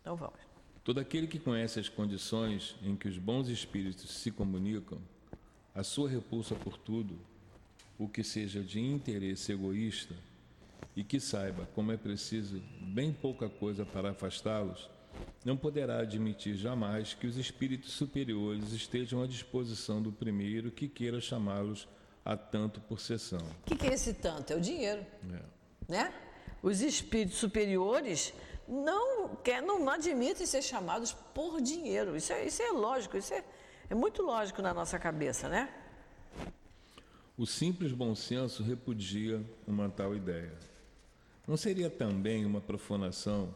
Então 0.00 0.16
vamos. 0.16 0.53
Todo 0.84 1.00
aquele 1.00 1.26
que 1.26 1.38
conhece 1.38 1.80
as 1.80 1.88
condições 1.88 2.76
em 2.82 2.94
que 2.94 3.08
os 3.08 3.16
bons 3.16 3.48
espíritos 3.48 4.10
se 4.10 4.30
comunicam, 4.30 4.98
a 5.74 5.82
sua 5.82 6.10
repulsa 6.10 6.54
por 6.54 6.76
tudo, 6.76 7.18
o 7.98 8.06
que 8.06 8.22
seja 8.22 8.60
de 8.60 8.78
interesse 8.80 9.50
egoísta, 9.50 10.14
e 10.94 11.02
que 11.02 11.18
saiba 11.18 11.66
como 11.74 11.90
é 11.90 11.96
preciso 11.96 12.62
bem 12.80 13.12
pouca 13.12 13.48
coisa 13.48 13.84
para 13.86 14.10
afastá-los, 14.10 14.90
não 15.44 15.56
poderá 15.56 16.00
admitir 16.00 16.54
jamais 16.54 17.14
que 17.14 17.26
os 17.26 17.36
espíritos 17.36 17.92
superiores 17.92 18.72
estejam 18.72 19.22
à 19.22 19.26
disposição 19.26 20.02
do 20.02 20.12
primeiro 20.12 20.70
que 20.70 20.86
queira 20.86 21.20
chamá-los 21.20 21.88
a 22.24 22.36
tanto 22.36 22.80
por 22.82 23.00
sessão. 23.00 23.40
O 23.62 23.66
que, 23.66 23.76
que 23.76 23.86
é 23.86 23.94
esse 23.94 24.14
tanto? 24.14 24.52
É 24.52 24.56
o 24.56 24.60
dinheiro. 24.60 25.04
É. 25.32 25.42
né? 25.88 26.14
Os 26.62 26.80
espíritos 26.80 27.38
superiores 27.38 28.32
não, 28.68 29.36
quer, 29.36 29.62
não, 29.62 29.88
admitem 29.88 30.46
ser 30.46 30.62
chamados 30.62 31.12
por 31.34 31.60
dinheiro. 31.60 32.16
Isso 32.16 32.32
é, 32.32 32.46
isso 32.46 32.62
é 32.62 32.70
lógico, 32.70 33.16
isso 33.16 33.32
é, 33.34 33.44
é 33.90 33.94
muito 33.94 34.22
lógico 34.22 34.62
na 34.62 34.72
nossa 34.72 34.98
cabeça, 34.98 35.48
né? 35.48 35.72
O 37.36 37.46
simples 37.46 37.92
bom 37.92 38.14
senso 38.14 38.62
repudia 38.62 39.44
uma 39.66 39.88
tal 39.88 40.14
ideia. 40.14 40.56
Não 41.46 41.56
seria 41.56 41.90
também 41.90 42.44
uma 42.44 42.60
profanação 42.60 43.54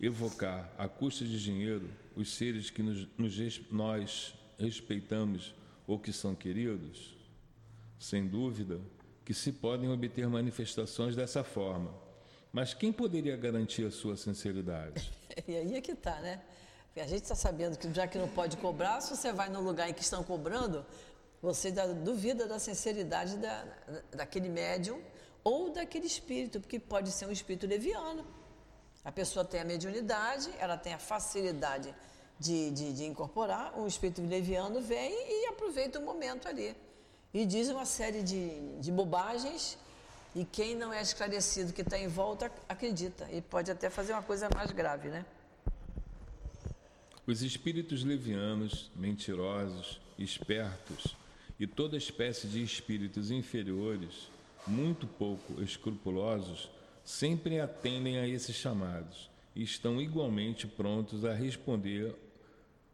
evocar, 0.00 0.72
à 0.76 0.88
custa 0.88 1.24
de 1.24 1.42
dinheiro, 1.42 1.88
os 2.14 2.34
seres 2.34 2.70
que 2.70 2.82
nos, 2.82 3.06
nos, 3.16 3.70
nós 3.70 4.34
respeitamos 4.58 5.54
ou 5.86 5.98
que 5.98 6.12
são 6.12 6.34
queridos? 6.34 7.14
Sem 7.98 8.26
dúvida 8.26 8.80
que 9.24 9.34
se 9.34 9.52
podem 9.52 9.90
obter 9.90 10.28
manifestações 10.28 11.16
dessa 11.16 11.42
forma. 11.42 12.05
Mas 12.56 12.72
quem 12.72 12.90
poderia 12.90 13.36
garantir 13.36 13.84
a 13.86 13.90
sua 13.90 14.16
sinceridade? 14.16 15.12
e 15.46 15.54
aí 15.54 15.76
é 15.76 15.80
que 15.82 15.92
está, 15.92 16.18
né? 16.20 16.40
A 16.96 17.06
gente 17.06 17.24
está 17.24 17.34
sabendo 17.34 17.76
que 17.76 17.92
já 17.92 18.08
que 18.08 18.16
não 18.16 18.28
pode 18.28 18.56
cobrar, 18.56 19.02
se 19.02 19.14
você 19.14 19.30
vai 19.30 19.50
no 19.50 19.60
lugar 19.60 19.90
em 19.90 19.92
que 19.92 20.00
estão 20.00 20.24
cobrando, 20.24 20.82
você 21.42 21.70
duvida 21.70 22.46
da 22.46 22.58
sinceridade 22.58 23.36
da, 23.36 23.62
daquele 24.10 24.48
médium 24.48 24.98
ou 25.44 25.68
daquele 25.70 26.06
espírito, 26.06 26.58
porque 26.58 26.78
pode 26.80 27.10
ser 27.10 27.26
um 27.26 27.30
espírito 27.30 27.66
leviano. 27.66 28.24
A 29.04 29.12
pessoa 29.12 29.44
tem 29.44 29.60
a 29.60 29.64
mediunidade, 29.64 30.50
ela 30.58 30.78
tem 30.78 30.94
a 30.94 30.98
facilidade 30.98 31.94
de, 32.40 32.70
de, 32.70 32.94
de 32.94 33.04
incorporar, 33.04 33.78
um 33.78 33.86
espírito 33.86 34.22
leviano 34.22 34.80
vem 34.80 35.12
e 35.12 35.48
aproveita 35.48 35.98
o 35.98 36.02
momento 36.02 36.48
ali. 36.48 36.74
E 37.34 37.44
diz 37.44 37.68
uma 37.68 37.84
série 37.84 38.22
de, 38.22 38.78
de 38.78 38.90
bobagens, 38.90 39.76
e 40.36 40.44
quem 40.44 40.74
não 40.74 40.92
é 40.92 41.00
esclarecido 41.00 41.72
que 41.72 41.80
está 41.80 41.98
em 41.98 42.08
volta 42.08 42.52
acredita, 42.68 43.26
e 43.32 43.40
pode 43.40 43.70
até 43.70 43.88
fazer 43.88 44.12
uma 44.12 44.22
coisa 44.22 44.50
mais 44.54 44.70
grave, 44.70 45.08
né? 45.08 45.24
Os 47.26 47.40
espíritos 47.40 48.04
levianos, 48.04 48.90
mentirosos, 48.94 49.98
espertos 50.18 51.16
e 51.58 51.66
toda 51.66 51.96
espécie 51.96 52.46
de 52.48 52.62
espíritos 52.62 53.30
inferiores, 53.30 54.28
muito 54.66 55.06
pouco 55.06 55.62
escrupulosos, 55.62 56.70
sempre 57.02 57.58
atendem 57.58 58.18
a 58.18 58.28
esses 58.28 58.54
chamados 58.54 59.30
e 59.54 59.62
estão 59.62 59.98
igualmente 60.02 60.66
prontos 60.66 61.24
a 61.24 61.32
responder 61.32 62.14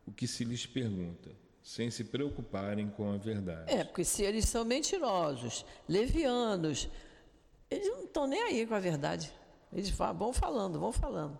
o 0.07 0.12
que 0.12 0.28
se 0.28 0.45
lhes 0.45 0.64
pergunta, 0.64 1.30
sem 1.61 1.90
se 1.90 2.05
preocuparem 2.05 2.88
com 2.88 3.12
a 3.12 3.16
verdade. 3.16 3.72
É, 3.72 3.82
porque 3.82 4.05
se 4.05 4.22
eles 4.22 4.45
são 4.45 4.64
mentirosos, 4.64 5.66
levianos, 5.88 6.88
estão 8.13 8.27
nem 8.27 8.43
aí 8.43 8.67
com 8.67 8.75
a 8.75 8.81
verdade. 8.81 9.33
Eles 9.73 9.89
vão 9.91 10.33
falando, 10.33 10.79
vão 10.79 10.93
falando. 10.93 11.39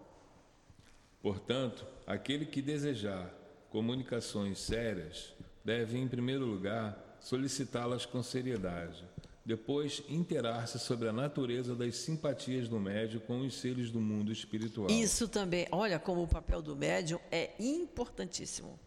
Portanto, 1.21 1.87
aquele 2.07 2.47
que 2.47 2.63
desejar 2.63 3.31
comunicações 3.71 4.59
sérias 4.59 5.33
deve, 5.65 5.99
em 5.99 6.09
primeiro 6.09 6.45
lugar, 6.45 7.19
solicitá-las 7.21 8.05
com 8.07 8.23
seriedade. 8.23 9.05
Depois, 9.45 10.03
interar-se 10.09 10.79
sobre 10.79 11.09
a 11.09 11.13
natureza 11.13 11.75
das 11.75 11.97
simpatias 11.97 12.69
do 12.69 12.79
médium 12.79 13.21
com 13.21 13.41
os 13.41 13.55
seres 13.55 13.91
do 13.91 14.01
mundo 14.01 14.33
espiritual. 14.33 14.89
Isso 14.89 15.29
também, 15.29 15.67
olha 15.71 15.99
como 15.99 16.23
o 16.23 16.29
papel 16.29 16.63
do 16.63 16.75
médium 16.75 17.19
é 17.31 17.51
importantíssimo. 17.59 18.79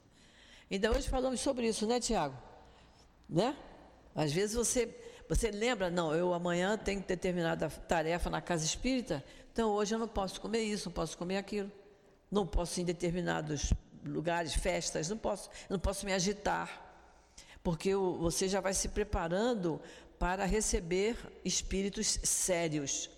Ainda 0.72 0.92
hoje 0.92 1.08
falamos 1.10 1.40
sobre 1.42 1.68
isso, 1.68 1.86
né, 1.86 2.00
Tiago? 2.00 2.38
Né? 3.30 3.56
Às 4.16 4.32
vezes 4.32 4.56
você, 4.56 4.88
você 5.28 5.52
lembra, 5.52 5.90
não, 5.90 6.14
eu 6.14 6.34
amanhã 6.34 6.78
tenho 6.78 7.02
determinada 7.02 7.70
tarefa 7.70 8.30
na 8.30 8.42
casa 8.42 8.66
espírita, 8.66 9.24
então 9.52 9.72
hoje 9.72 9.96
eu 9.96 10.00
não 10.00 10.08
posso 10.08 10.40
comer 10.40 10.62
isso, 10.62 10.90
não 10.90 10.94
posso 10.94 11.18
comer 11.18 11.38
aquilo 11.38 11.72
não 12.32 12.46
posso 12.46 12.80
ir 12.80 12.84
em 12.84 12.86
determinados 12.86 13.74
lugares, 14.04 14.54
festas, 14.54 15.10
não 15.10 15.18
posso, 15.18 15.50
não 15.70 15.80
posso 15.80 16.06
me 16.06 16.14
agitar, 16.14 16.82
porque 17.64 17.96
você 17.96 18.48
já 18.48 18.60
vai 18.60 18.74
se 18.74 18.90
preparando 18.90 19.82
para 20.20 20.46
receber 20.46 21.18
espíritos 21.44 22.20
sérios, 22.24 23.10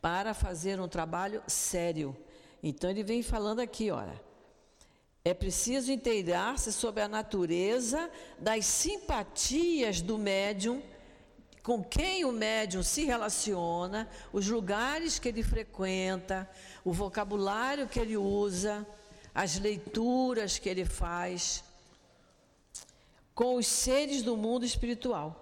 para 0.00 0.34
fazer 0.34 0.80
um 0.80 0.88
trabalho 0.88 1.42
sério. 1.46 2.16
Então 2.62 2.90
ele 2.90 3.02
vem 3.02 3.22
falando 3.22 3.60
aqui, 3.60 3.90
olha, 3.90 4.20
é 5.24 5.32
preciso 5.32 5.90
inteirar-se 5.90 6.72
sobre 6.72 7.02
a 7.02 7.08
natureza 7.08 8.10
das 8.38 8.66
simpatias 8.66 10.02
do 10.02 10.18
médium, 10.18 10.82
com 11.64 11.82
quem 11.82 12.26
o 12.26 12.30
médium 12.30 12.82
se 12.82 13.06
relaciona, 13.06 14.06
os 14.34 14.46
lugares 14.46 15.18
que 15.18 15.26
ele 15.30 15.42
frequenta, 15.42 16.48
o 16.84 16.92
vocabulário 16.92 17.88
que 17.88 17.98
ele 17.98 18.18
usa, 18.18 18.86
as 19.34 19.58
leituras 19.58 20.58
que 20.58 20.68
ele 20.68 20.84
faz 20.84 21.64
com 23.34 23.54
os 23.54 23.66
seres 23.66 24.22
do 24.22 24.36
mundo 24.36 24.66
espiritual. 24.66 25.40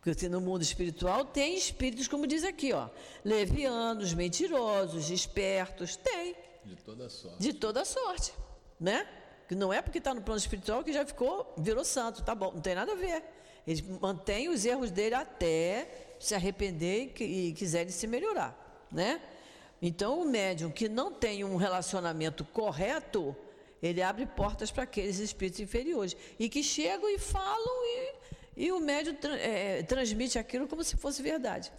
Porque 0.00 0.28
no 0.28 0.40
mundo 0.40 0.62
espiritual 0.62 1.24
tem 1.24 1.56
espíritos, 1.56 2.06
como 2.06 2.24
diz 2.24 2.44
aqui, 2.44 2.72
ó, 2.72 2.88
levianos, 3.24 4.14
mentirosos, 4.14 5.10
espertos, 5.10 5.96
tem. 5.96 6.36
De 6.64 6.76
toda 6.76 7.10
sorte. 7.10 7.38
De 7.40 7.52
toda 7.52 7.84
sorte, 7.84 8.32
né? 8.78 9.04
Que 9.48 9.56
não 9.56 9.72
é 9.72 9.82
porque 9.82 9.98
está 9.98 10.14
no 10.14 10.22
plano 10.22 10.38
espiritual 10.38 10.84
que 10.84 10.92
já 10.92 11.04
ficou, 11.04 11.52
virou 11.58 11.84
santo, 11.84 12.22
tá 12.22 12.36
bom, 12.36 12.52
não 12.52 12.60
tem 12.60 12.76
nada 12.76 12.92
a 12.92 12.94
ver. 12.94 13.37
Ele 13.68 13.84
mantém 14.00 14.48
os 14.48 14.64
erros 14.64 14.90
dele 14.90 15.14
até 15.14 16.14
se 16.18 16.34
arrepender 16.34 17.12
e, 17.20 17.52
quiserem 17.52 17.90
se 17.90 18.06
melhorar, 18.06 18.56
né? 18.90 19.20
Então, 19.82 20.22
o 20.22 20.24
médium 20.24 20.70
que 20.70 20.88
não 20.88 21.12
tem 21.12 21.44
um 21.44 21.56
relacionamento 21.56 22.46
correto, 22.46 23.36
ele 23.82 24.00
abre 24.00 24.24
portas 24.24 24.70
para 24.70 24.84
aqueles 24.84 25.18
espíritos 25.18 25.60
inferiores 25.60 26.16
e 26.38 26.48
que 26.48 26.62
chegam 26.62 27.10
e 27.10 27.18
falam 27.18 27.84
e, 27.84 28.14
e 28.56 28.72
o 28.72 28.80
médium 28.80 29.14
é, 29.38 29.82
transmite 29.82 30.38
aquilo 30.38 30.66
como 30.66 30.82
se 30.82 30.96
fosse 30.96 31.22
verdade. 31.22 31.70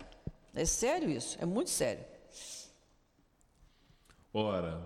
É 0.53 0.65
sério 0.65 1.09
isso, 1.09 1.39
é 1.41 1.45
muito 1.45 1.71
sério. 1.71 2.05
Ora, 4.31 4.79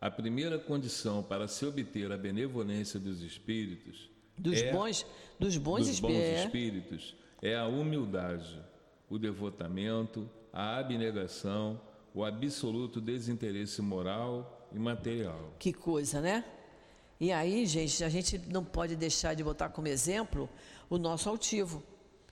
a 0.00 0.08
primeira 0.08 0.56
condição 0.56 1.20
para 1.20 1.48
se 1.48 1.66
obter 1.66 2.12
a 2.12 2.16
benevolência 2.16 3.00
dos 3.00 3.22
espíritos 3.22 4.08
dos 4.38 4.58
é, 4.58 4.72
bons 4.72 5.04
dos 5.38 5.56
bons, 5.56 5.86
dos 5.86 6.00
bons 6.00 6.12
espíritos 6.12 7.16
é 7.40 7.54
a 7.54 7.66
humildade, 7.66 8.60
o 9.08 9.18
devotamento, 9.18 10.28
a 10.52 10.78
abnegação, 10.78 11.80
o 12.12 12.24
absoluto 12.24 13.00
desinteresse 13.00 13.80
moral 13.80 14.68
e 14.72 14.78
material. 14.78 15.54
Que 15.58 15.72
coisa, 15.72 16.20
né? 16.20 16.44
E 17.20 17.32
aí, 17.32 17.66
gente, 17.66 18.02
a 18.02 18.08
gente 18.08 18.38
não 18.50 18.64
pode 18.64 18.96
deixar 18.96 19.34
de 19.34 19.42
botar 19.42 19.68
como 19.68 19.88
exemplo 19.88 20.48
o 20.90 20.98
nosso 20.98 21.28
altivo, 21.28 21.82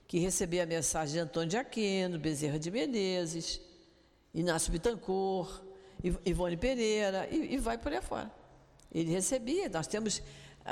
que 0.07 0.19
recebia 0.19 0.63
a 0.63 0.65
mensagem 0.65 1.15
de 1.15 1.19
Antônio 1.19 1.49
de 1.49 1.57
Aquino, 1.57 2.17
Bezerra 2.17 2.57
de 2.57 2.71
Menezes, 2.71 3.61
Inácio 4.33 4.71
Bittencourt, 4.71 5.61
Ivone 6.25 6.57
Pereira, 6.57 7.27
e, 7.29 7.55
e 7.55 7.57
vai 7.57 7.77
por 7.77 7.91
aí 7.91 8.01
fora. 8.01 8.31
Ele 8.91 9.11
recebia, 9.11 9.67
nós 9.67 9.87
temos 9.87 10.21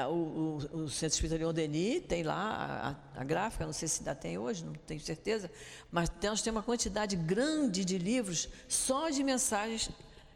o, 0.03 0.59
o, 0.73 0.81
o, 0.81 0.89
Centro 0.89 1.15
Espírita 1.15 1.37
Leon 1.37 1.53
Denis 1.53 2.03
tem 2.07 2.23
lá 2.23 2.97
a, 3.15 3.21
a, 3.21 3.23
gráfica, 3.23 3.65
não 3.65 3.71
sei 3.71 3.87
se 3.87 4.01
ainda 4.01 4.13
tem 4.13 4.37
hoje, 4.37 4.65
não 4.65 4.73
tenho 4.73 4.99
certeza, 4.99 5.49
mas 5.89 6.09
nós 6.21 6.41
temos 6.41 6.57
uma 6.57 6.63
quantidade 6.63 7.15
grande 7.15 7.85
de 7.85 7.97
livros 7.97 8.49
só 8.67 9.09
de 9.09 9.23
mensagens 9.23 9.89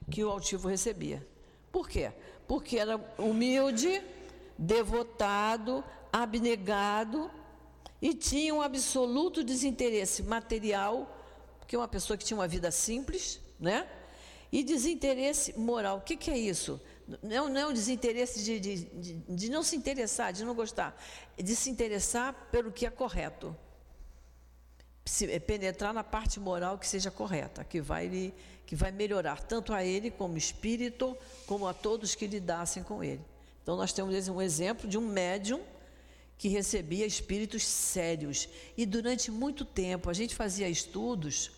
que 0.09 0.23
o 0.23 0.29
altivo 0.29 0.69
recebia. 0.69 1.25
Por 1.71 1.89
quê? 1.89 2.11
Porque 2.47 2.77
era 2.77 2.97
humilde, 3.17 4.01
devotado, 4.57 5.83
abnegado 6.11 7.29
e 8.01 8.13
tinha 8.13 8.55
um 8.55 8.61
absoluto 8.61 9.43
desinteresse 9.43 10.23
material, 10.23 11.17
porque 11.59 11.75
uma 11.75 11.87
pessoa 11.87 12.17
que 12.17 12.23
tinha 12.23 12.37
uma 12.37 12.47
vida 12.47 12.71
simples, 12.71 13.41
né? 13.59 13.87
E 14.51 14.63
desinteresse 14.63 15.57
moral. 15.59 15.97
O 15.97 16.01
que, 16.01 16.15
que 16.15 16.31
é 16.31 16.37
isso? 16.37 16.81
Não, 17.23 17.49
não 17.49 17.61
é 17.61 17.67
um 17.67 17.73
desinteresse 17.73 18.43
de, 18.43 18.59
de, 18.59 18.75
de, 18.85 19.13
de, 19.13 19.49
não 19.49 19.63
se 19.63 19.75
interessar, 19.75 20.31
de 20.31 20.43
não 20.43 20.53
gostar, 20.53 20.99
é 21.37 21.41
de 21.41 21.55
se 21.55 21.69
interessar 21.69 22.33
pelo 22.51 22.71
que 22.71 22.85
é 22.85 22.89
correto. 22.89 23.55
Se, 25.05 25.31
é 25.31 25.39
penetrar 25.39 25.93
na 25.93 26.03
parte 26.03 26.39
moral 26.39 26.77
que 26.77 26.87
seja 26.87 27.09
correta, 27.09 27.63
que 27.63 27.81
vai, 27.81 28.31
que 28.65 28.75
vai 28.75 28.91
melhorar 28.91 29.41
tanto 29.41 29.73
a 29.73 29.83
ele 29.83 30.11
como 30.11 30.37
espírito, 30.37 31.17
como 31.47 31.67
a 31.67 31.73
todos 31.73 32.13
que 32.13 32.27
lidassem 32.27 32.83
com 32.83 33.03
ele. 33.03 33.25
Então 33.63 33.75
nós 33.75 33.91
temos 33.91 34.27
um 34.27 34.41
exemplo 34.41 34.87
de 34.87 34.97
um 34.97 35.07
médium 35.07 35.61
que 36.37 36.47
recebia 36.47 37.05
espíritos 37.05 37.65
sérios. 37.65 38.47
E 38.77 38.85
durante 38.85 39.31
muito 39.31 39.65
tempo 39.65 40.09
a 40.09 40.13
gente 40.13 40.35
fazia 40.35 40.69
estudos 40.69 41.51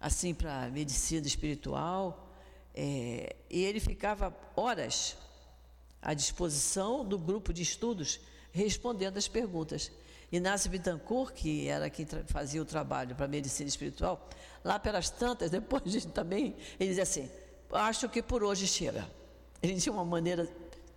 assim 0.00 0.34
para 0.34 0.68
medicina 0.68 1.26
espiritual 1.26 2.25
é, 2.76 3.34
e 3.48 3.64
ele 3.64 3.80
ficava 3.80 4.36
horas 4.54 5.16
à 6.02 6.12
disposição 6.12 7.02
do 7.04 7.18
grupo 7.18 7.52
de 7.52 7.62
estudos 7.62 8.20
respondendo 8.52 9.16
as 9.16 9.26
perguntas. 9.26 9.90
Inácio 10.30 10.70
Bittencourt, 10.70 11.32
que 11.32 11.68
era 11.68 11.88
quem 11.88 12.06
fazia 12.26 12.60
o 12.60 12.64
trabalho 12.64 13.14
para 13.14 13.24
a 13.24 13.28
medicina 13.28 13.68
espiritual, 13.68 14.28
lá 14.62 14.78
pelas 14.78 15.08
tantas, 15.08 15.50
depois 15.52 15.84
de 15.84 16.06
também, 16.08 16.54
ele 16.78 16.90
dizia 16.90 17.04
assim: 17.04 17.30
acho 17.72 18.08
que 18.08 18.22
por 18.22 18.44
hoje 18.44 18.66
chega. 18.66 19.08
Ele 19.62 19.80
tinha 19.80 19.92
uma 19.92 20.04
maneira 20.04 20.46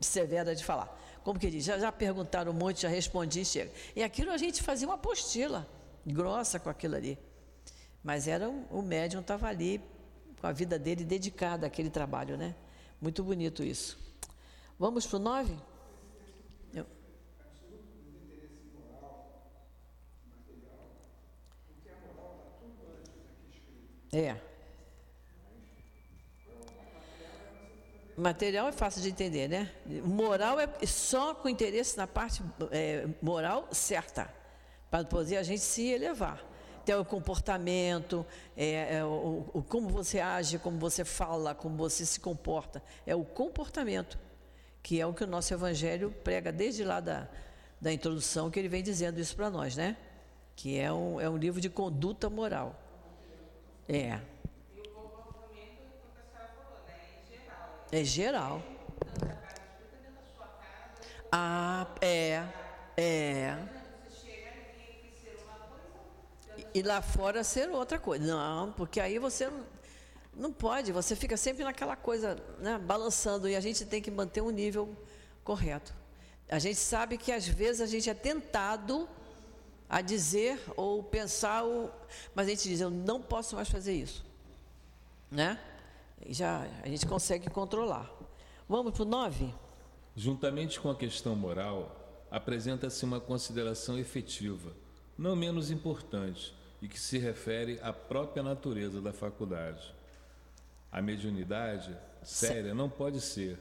severa 0.01 0.53
de 0.53 0.63
falar. 0.63 0.93
como 1.23 1.39
que 1.39 1.49
diz, 1.49 1.63
já, 1.63 1.80
já 1.80 1.91
perguntaram 1.91 2.51
um 2.51 2.55
monte, 2.55 2.82
já 2.82 2.89
respondi, 2.89 3.45
chega. 3.45 3.71
E 3.95 4.03
aquilo 4.03 4.32
a 4.32 4.38
gente 4.38 4.61
fazia 4.61 4.88
uma 4.88 4.95
apostila 4.95 5.67
grossa 6.05 6.59
com 6.59 6.69
aquilo 6.69 6.95
ali. 6.95 7.17
Mas 8.03 8.27
era 8.27 8.49
o 8.49 8.82
médium 8.82 9.21
estava 9.21 9.47
ali 9.47 9.82
com 10.39 10.47
a 10.47 10.51
vida 10.51 10.79
dele 10.79 11.03
dedicada 11.03 11.67
àquele 11.67 11.89
trabalho, 11.89 12.37
né? 12.37 12.55
Muito 13.01 13.23
bonito 13.23 13.63
isso. 13.63 13.97
Vamos 14.77 15.05
para 15.05 15.17
o 15.17 15.19
9? 15.19 15.57
Eu... 16.73 16.85
É. 24.11 24.49
Material 28.17 28.67
é 28.67 28.71
fácil 28.71 29.01
de 29.01 29.09
entender, 29.09 29.47
né? 29.47 29.71
Moral 30.03 30.59
é 30.59 30.67
só 30.85 31.33
com 31.33 31.47
interesse 31.47 31.97
na 31.97 32.05
parte 32.05 32.43
é, 32.71 33.07
moral 33.21 33.67
certa, 33.71 34.33
para 34.91 35.05
poder 35.05 35.37
a 35.37 35.43
gente 35.43 35.61
se 35.61 35.87
elevar. 35.87 36.48
Então, 36.89 37.01
o 37.01 37.05
comportamento, 37.05 38.25
é, 38.57 38.95
é 38.95 39.05
o, 39.05 39.45
o, 39.53 39.61
como 39.61 39.89
você 39.89 40.19
age, 40.19 40.57
como 40.57 40.79
você 40.79 41.05
fala, 41.05 41.53
como 41.53 41.77
você 41.77 42.03
se 42.03 42.19
comporta. 42.19 42.81
É 43.05 43.13
o 43.13 43.23
comportamento, 43.23 44.17
que 44.81 44.99
é 44.99 45.05
o 45.05 45.13
que 45.13 45.23
o 45.23 45.27
nosso 45.27 45.53
Evangelho 45.53 46.09
prega 46.23 46.51
desde 46.51 46.83
lá 46.83 46.99
da, 46.99 47.27
da 47.79 47.93
introdução, 47.93 48.49
que 48.49 48.57
ele 48.57 48.67
vem 48.67 48.81
dizendo 48.81 49.19
isso 49.19 49.35
para 49.35 49.51
nós, 49.51 49.75
né? 49.75 49.97
Que 50.55 50.79
é 50.79 50.91
um, 50.91 51.21
é 51.21 51.29
um 51.29 51.37
livro 51.37 51.61
de 51.61 51.69
conduta 51.69 52.27
moral. 52.27 52.75
É. 53.87 54.19
E 54.75 54.79
o 54.79 54.89
comportamento? 54.89 55.83
Em 57.21 57.31
geral. 57.31 57.69
É 57.91 58.03
geral. 58.03 58.63
Ah, 61.31 61.85
é. 62.01 62.43
É. 62.97 63.55
você 64.03 64.25
chega 64.25 64.49
e 64.49 64.73
tem 64.75 65.11
que 65.11 65.21
ser 65.21 65.37
uma 65.45 65.53
coisa. 65.67 66.59
E 66.74 66.82
lá 66.82 67.01
fora 67.01 67.43
ser 67.43 67.70
outra 67.70 67.97
coisa. 67.97 68.26
Não, 68.26 68.72
porque 68.72 68.99
aí 68.99 69.17
você 69.17 69.49
não, 70.36 70.51
pode, 70.51 70.91
você 70.91 71.15
fica 71.15 71.36
sempre 71.36 71.63
naquela 71.63 71.95
coisa, 71.95 72.38
né, 72.59 72.78
balançando, 72.78 73.49
e 73.49 73.55
a 73.55 73.59
gente 73.59 73.86
tem 73.86 74.01
que 74.01 74.11
manter 74.11 74.41
um 74.41 74.51
nível 74.51 74.95
correto. 75.43 75.93
A 76.47 76.59
gente 76.59 76.78
sabe 76.78 77.17
que 77.17 77.32
às 77.32 77.47
vezes 77.47 77.82
a 77.82 77.86
gente 77.86 78.09
é 78.09 78.13
tentado 78.13 79.07
a 79.89 80.01
dizer 80.01 80.59
ou 80.76 81.03
pensar, 81.03 81.65
o, 81.65 81.89
mas 82.34 82.47
a 82.47 82.49
gente 82.51 82.70
diz, 82.70 82.80
eu 82.80 82.89
não 82.89 83.22
posso 83.22 83.55
mais 83.55 83.70
fazer 83.70 83.93
isso. 83.93 84.24
Né? 85.30 85.59
E 86.26 86.34
já 86.34 86.67
a 86.84 86.88
gente 86.88 87.05
consegue 87.05 87.49
controlar. 87.49 88.09
Vamos 88.67 88.93
para 88.93 89.03
o 89.03 89.05
9? 89.05 89.53
Juntamente 90.15 90.80
com 90.80 90.89
a 90.89 90.95
questão 90.95 91.36
moral, 91.36 92.26
apresenta-se 92.30 93.03
uma 93.03 93.20
consideração 93.20 93.97
efetiva, 93.97 94.74
não 95.17 95.36
menos 95.36 95.72
importante, 95.72 96.53
e 96.82 96.88
que 96.88 96.99
se 96.99 97.17
refere 97.17 97.80
à 97.82 97.91
própria 97.91 98.41
natureza 98.41 99.01
da 99.01 99.11
faculdade. 99.11 99.93
A 100.91 101.01
mediunidade 101.01 101.95
séria 102.23 102.73
não 102.73 102.89
pode 102.89 103.21
ser 103.21 103.59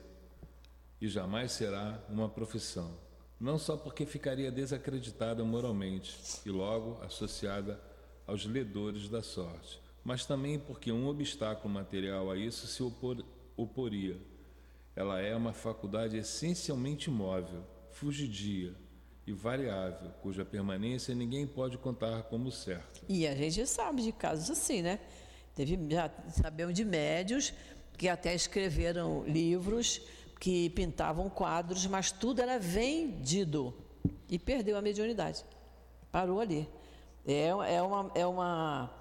e 1.00 1.08
jamais 1.08 1.52
será 1.52 2.02
uma 2.08 2.28
profissão, 2.28 2.92
não 3.38 3.58
só 3.58 3.76
porque 3.76 4.04
ficaria 4.06 4.50
desacreditada 4.50 5.44
moralmente 5.44 6.16
e 6.44 6.50
logo 6.50 7.00
associada 7.02 7.80
aos 8.26 8.44
ledores 8.44 9.08
da 9.08 9.22
sorte, 9.22 9.80
mas 10.04 10.26
também 10.26 10.58
porque 10.58 10.90
um 10.90 11.06
obstáculo 11.06 11.72
material 11.72 12.30
a 12.30 12.36
isso 12.36 12.66
se 12.66 12.82
opor, 12.82 13.24
oporia. 13.56 14.16
Ela 14.96 15.20
é 15.20 15.34
uma 15.36 15.52
faculdade 15.52 16.16
essencialmente 16.16 17.10
móvel, 17.10 17.62
fugidia 17.90 18.74
e 19.28 19.32
variável, 19.32 20.10
cuja 20.22 20.42
permanência 20.42 21.14
ninguém 21.14 21.46
pode 21.46 21.76
contar 21.76 22.22
como 22.24 22.50
certa. 22.50 23.00
E 23.06 23.26
a 23.26 23.34
gente 23.34 23.66
sabe 23.66 24.02
de 24.02 24.10
casos 24.10 24.50
assim, 24.50 24.80
né? 24.80 24.98
Teve, 25.54 25.78
já 25.90 26.10
sabemos 26.30 26.74
de 26.74 26.82
médios 26.82 27.52
que 27.98 28.08
até 28.08 28.34
escreveram 28.34 29.24
livros 29.24 30.00
que 30.40 30.70
pintavam 30.70 31.28
quadros, 31.28 31.86
mas 31.86 32.10
tudo 32.10 32.40
era 32.40 32.58
vendido 32.58 33.74
e 34.30 34.38
perdeu 34.38 34.78
a 34.78 34.80
mediunidade. 34.80 35.44
Parou 36.10 36.40
ali. 36.40 36.66
É, 37.26 37.48
é 37.48 37.82
uma. 37.82 38.10
É 38.14 38.26
uma 38.26 38.94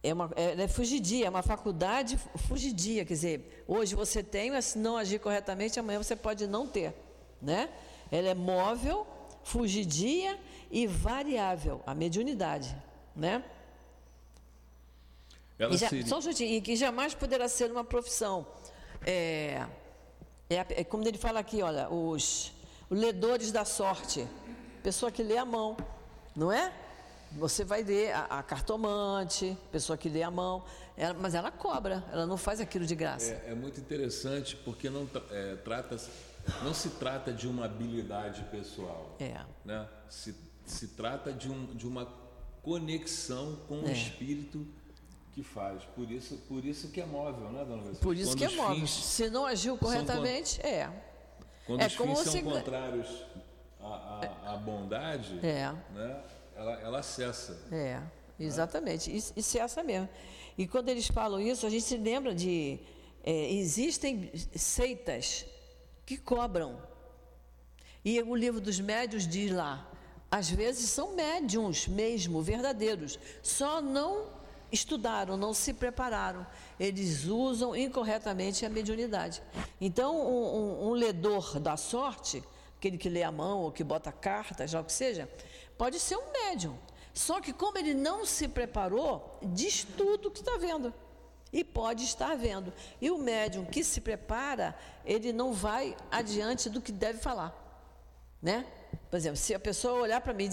é 0.00 0.14
uma 0.14 0.30
é, 0.36 0.62
é 0.62 0.68
fugidia, 0.68 1.26
é 1.26 1.28
uma 1.28 1.42
faculdade 1.42 2.16
fugidia, 2.46 3.04
quer 3.04 3.14
dizer, 3.14 3.64
hoje 3.66 3.96
você 3.96 4.22
tem, 4.22 4.52
mas 4.52 4.66
se 4.66 4.78
não 4.78 4.96
agir 4.96 5.18
corretamente, 5.18 5.80
amanhã 5.80 6.00
você 6.00 6.14
pode 6.14 6.46
não 6.46 6.68
ter, 6.68 6.94
né? 7.42 7.68
Ela 8.10 8.28
é 8.28 8.34
móvel, 8.34 9.06
fugidia 9.42 10.38
e 10.70 10.86
variável, 10.86 11.82
a 11.86 11.94
mediunidade, 11.94 12.76
né? 13.14 13.44
Ela 15.58 15.74
E, 15.74 15.78
já, 15.78 15.88
só 16.06 16.18
um 16.18 16.20
minutinho, 16.20 16.50
e 16.54 16.60
que 16.60 16.76
jamais 16.76 17.14
poderá 17.14 17.48
ser 17.48 17.70
uma 17.70 17.84
profissão. 17.84 18.46
É, 19.04 19.64
é, 20.50 20.56
é 20.80 20.84
como 20.84 21.06
ele 21.06 21.18
fala 21.18 21.40
aqui, 21.40 21.62
olha, 21.62 21.88
os, 21.88 22.52
ledores 22.90 23.50
da 23.50 23.64
sorte, 23.64 24.26
pessoa 24.82 25.10
que 25.10 25.22
lê 25.22 25.36
a 25.38 25.44
mão, 25.44 25.76
não 26.34 26.52
é? 26.52 26.72
Você 27.32 27.64
vai 27.64 27.82
ler 27.82 28.12
a, 28.12 28.24
a 28.38 28.42
cartomante, 28.42 29.56
pessoa 29.72 29.96
que 29.96 30.08
lê 30.08 30.22
a 30.22 30.30
mão, 30.30 30.62
ela- 30.96 31.14
mas 31.18 31.34
ela 31.34 31.50
cobra, 31.50 32.04
ela 32.12 32.26
não 32.26 32.36
faz 32.36 32.60
aquilo 32.60 32.86
de 32.86 32.94
graça. 32.94 33.32
É, 33.46 33.50
é 33.50 33.54
muito 33.54 33.80
interessante 33.80 34.56
porque 34.56 34.88
não, 34.88 35.06
tra- 35.06 35.22
é, 35.30 35.56
trata, 35.56 35.96
não 36.62 36.72
se 36.74 36.90
trata 36.90 37.32
de 37.32 37.46
uma 37.48 37.64
habilidade 37.64 38.42
pessoal. 38.50 39.16
É. 39.18 39.40
Né? 39.64 39.88
Se, 40.08 40.34
se 40.64 40.88
trata 40.88 41.32
de, 41.32 41.50
um, 41.50 41.66
de 41.74 41.86
uma 41.86 42.06
conexão 42.62 43.56
com 43.68 43.80
o 43.82 43.88
É. 43.88 43.92
espírito 43.92 44.66
que 45.32 45.42
faz. 45.42 45.82
Por 45.94 46.10
isso, 46.10 46.36
por 46.48 46.64
isso 46.64 46.88
que 46.88 47.00
é 47.00 47.06
móvel, 47.06 47.50
né, 47.50 47.60
dona 47.64 47.76
Luciana? 47.76 47.98
Por 48.00 48.16
isso 48.16 48.30
Quando 48.32 48.38
que 48.38 48.44
é 48.44 48.56
móvel. 48.56 48.86
Se 48.86 49.30
não 49.30 49.44
agiu 49.46 49.76
corretamente, 49.76 50.60
é. 50.64 50.90
Quando 51.66 51.80
É 51.82 51.86
os 51.86 51.96
como 51.96 52.16
fins 52.16 52.24
você- 52.24 52.40
são 52.42 52.50
contrários 52.50 53.24
à, 53.80 53.86
à, 54.46 54.54
à 54.54 54.56
bondade, 54.56 55.38
É. 55.46 55.70
né, 55.92 56.22
ela, 56.56 56.72
ela 56.80 57.02
cessa. 57.02 57.56
É, 57.70 58.00
exatamente. 58.40 59.14
Isso, 59.14 59.32
isso 59.36 59.58
é 59.58 59.60
essa 59.60 59.82
mesmo. 59.82 60.08
E 60.56 60.66
quando 60.66 60.88
eles 60.88 61.06
falam 61.08 61.38
isso, 61.40 61.66
a 61.66 61.70
gente 61.70 61.82
se 61.84 61.96
lembra 61.98 62.34
de. 62.34 62.78
é, 63.22 63.52
existem 63.52 64.30
seitas 64.54 65.44
que 66.06 66.16
cobram. 66.16 66.80
E 68.04 68.22
o 68.22 68.34
livro 68.36 68.60
dos 68.60 68.78
médios 68.80 69.26
diz 69.26 69.50
lá: 69.50 69.90
às 70.30 70.48
vezes 70.48 70.88
são 70.88 71.14
médiums 71.14 71.86
mesmo, 71.88 72.40
verdadeiros, 72.40 73.18
só 73.42 73.80
não 73.82 74.28
estudaram, 74.70 75.36
não 75.36 75.52
se 75.52 75.72
prepararam. 75.74 76.46
Eles 76.78 77.24
usam 77.24 77.74
incorretamente 77.74 78.64
a 78.64 78.68
mediunidade. 78.70 79.42
Então, 79.80 80.16
um, 80.16 80.56
um- 80.56 80.88
um 80.88 80.92
ledor 80.92 81.58
da 81.58 81.76
sorte, 81.76 82.42
aquele 82.78 82.98
que 82.98 83.08
lê 83.08 83.22
a 83.22 83.32
mão 83.32 83.60
ou 83.62 83.72
que 83.72 83.82
bota 83.84 84.12
cartas, 84.12 84.70
já 84.70 84.80
o 84.80 84.84
que 84.84 84.92
seja, 84.92 85.28
pode 85.76 85.98
ser 85.98 86.16
um 86.16 86.32
médium. 86.32 86.76
Só 87.14 87.40
que, 87.40 87.52
como 87.52 87.78
ele 87.78 87.94
não 87.94 88.26
se 88.26 88.46
preparou, 88.46 89.38
diz 89.42 89.84
tudo 89.96 90.28
o 90.28 90.30
que 90.30 90.40
está 90.40 90.58
vendo. 90.58 90.92
E 91.56 91.64
pode 91.64 92.04
estar 92.04 92.36
vendo. 92.36 92.72
E 93.00 93.10
o 93.10 93.18
médium 93.18 93.64
que 93.64 93.82
se 93.82 94.00
prepara, 94.00 94.76
ele 95.04 95.32
não 95.32 95.52
vai 95.52 95.96
adiante 96.10 96.68
do 96.68 96.80
que 96.80 96.92
deve 96.92 97.18
falar 97.18 97.66
né? 98.46 98.64
Por 99.10 99.16
exemplo, 99.16 99.36
se 99.36 99.54
a 99.54 99.58
pessoa 99.58 100.00
olhar 100.00 100.20
para 100.20 100.32
mim, 100.32 100.48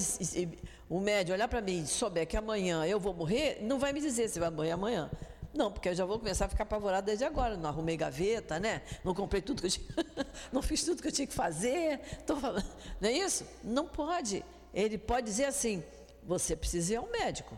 o 0.89 0.99
médium 0.99 1.35
olhar 1.35 1.47
para 1.47 1.61
mim 1.61 1.83
e 1.83 1.87
souber 1.87 2.25
que 2.27 2.37
amanhã 2.37 2.85
eu 2.85 2.99
vou 2.99 3.13
morrer, 3.13 3.59
não 3.61 3.77
vai 3.77 3.93
me 3.93 4.01
dizer 4.01 4.29
se 4.29 4.39
vai 4.39 4.49
morrer 4.49 4.71
amanhã. 4.71 5.11
Não, 5.53 5.71
porque 5.71 5.89
eu 5.89 5.95
já 5.95 6.03
vou 6.03 6.17
começar 6.17 6.45
a 6.45 6.49
ficar 6.49 6.63
apavorada 6.63 7.05
desde 7.05 7.23
agora. 7.23 7.55
Não 7.55 7.69
arrumei 7.69 7.95
gaveta, 7.95 8.59
né? 8.59 8.81
Não 9.03 9.13
comprei 9.13 9.41
tudo 9.41 9.61
que 9.61 9.67
eu 9.67 9.71
tinha, 9.71 9.87
não 10.51 10.63
fiz 10.63 10.83
tudo 10.83 11.01
que 11.01 11.07
eu 11.07 11.11
tinha 11.11 11.27
que 11.27 11.33
fazer. 11.33 11.99
Tô 12.25 12.35
falando, 12.35 12.65
não 12.99 13.09
é 13.09 13.11
isso? 13.11 13.45
Não 13.63 13.87
pode. 13.87 14.43
Ele 14.73 14.97
pode 14.97 15.27
dizer 15.27 15.45
assim: 15.45 15.83
você 16.23 16.55
precisa 16.55 16.93
ir 16.93 16.95
ao 16.95 17.07
médico. 17.07 17.55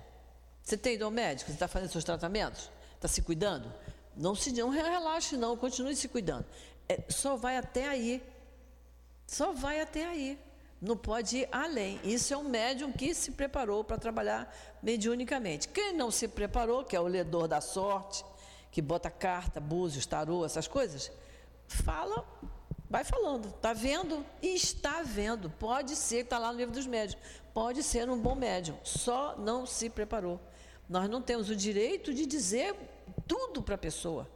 Você 0.62 0.76
tem 0.76 0.96
ido 0.96 1.06
ao 1.06 1.12
médico? 1.12 1.50
Você 1.50 1.56
está 1.56 1.70
fazendo 1.70 1.92
seus 1.92 2.04
tratamentos? 2.04 2.70
Está 3.06 3.14
se 3.14 3.22
cuidando? 3.22 3.72
Não 4.16 4.34
se 4.34 4.52
não 4.52 4.70
relaxe, 4.70 5.38
não. 5.38 5.56
Continue 5.56 5.96
se 5.96 6.08
cuidando. 6.08 6.44
É, 6.90 7.04
só 7.08 7.36
vai 7.36 7.56
até 7.56 7.88
aí. 7.88 8.20
Só 9.28 9.54
vai 9.54 9.80
até 9.80 10.08
aí. 10.08 10.40
Não 10.82 10.98
pode 10.98 11.38
ir 11.38 11.50
além. 11.52 12.00
Isso 12.04 12.34
é 12.34 12.38
um 12.38 12.44
médium 12.44 12.92
que 12.92 13.14
se 13.14 13.30
preparou 13.30 13.84
para 13.84 14.00
trabalhar 14.00 14.52
mediunicamente. 14.82 15.68
Quem 15.68 15.94
não 15.94 16.10
se 16.10 16.28
preparou, 16.28 16.84
que 16.84 16.96
é 16.96 17.00
o 17.00 17.06
ledor 17.06 17.48
da 17.48 17.62
sorte, 17.62 18.26
que 18.72 18.82
bota 18.82 19.12
carta, 19.12 19.60
búzios, 19.60 20.08
tarô, 20.08 20.44
essas 20.44 20.68
coisas, 20.68 21.12
fala, 21.68 22.28
vai 22.90 23.04
falando. 23.04 23.50
Está 23.50 23.72
vendo? 23.72 24.26
Está 24.42 25.04
vendo. 25.04 25.48
Pode 25.48 25.96
ser, 25.96 26.24
está 26.24 26.40
lá 26.40 26.52
no 26.52 26.58
livro 26.58 26.74
dos 26.74 26.88
médios. 26.88 27.22
Pode 27.54 27.84
ser 27.84 28.10
um 28.10 28.18
bom 28.18 28.34
médium. 28.34 28.76
Só 28.84 29.36
não 29.38 29.68
se 29.68 29.92
preparou. 29.92 30.40
Nós 30.88 31.10
não 31.10 31.22
temos 31.22 31.50
o 31.50 31.56
direito 31.56 32.14
de 32.14 32.26
dizer 32.26 32.76
tudo 33.28 33.62
para 33.62 33.76
a 33.76 33.78
pessoa. 33.78 34.30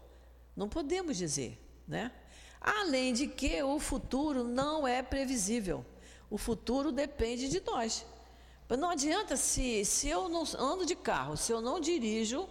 Não 0.55 0.67
podemos 0.67 1.17
dizer, 1.17 1.59
né? 1.87 2.11
Além 2.59 3.13
de 3.13 3.27
que 3.27 3.61
o 3.63 3.79
futuro 3.79 4.43
não 4.43 4.87
é 4.87 5.01
previsível. 5.01 5.85
O 6.29 6.37
futuro 6.37 6.91
depende 6.91 7.47
de 7.47 7.61
nós. 7.61 8.05
Não 8.77 8.89
adianta 8.89 9.35
se, 9.35 9.83
se 9.85 10.09
eu 10.09 10.29
não 10.29 10.43
ando 10.57 10.85
de 10.85 10.95
carro, 10.95 11.35
se 11.35 11.51
eu 11.51 11.59
não 11.59 11.79
dirijo, 11.79 12.47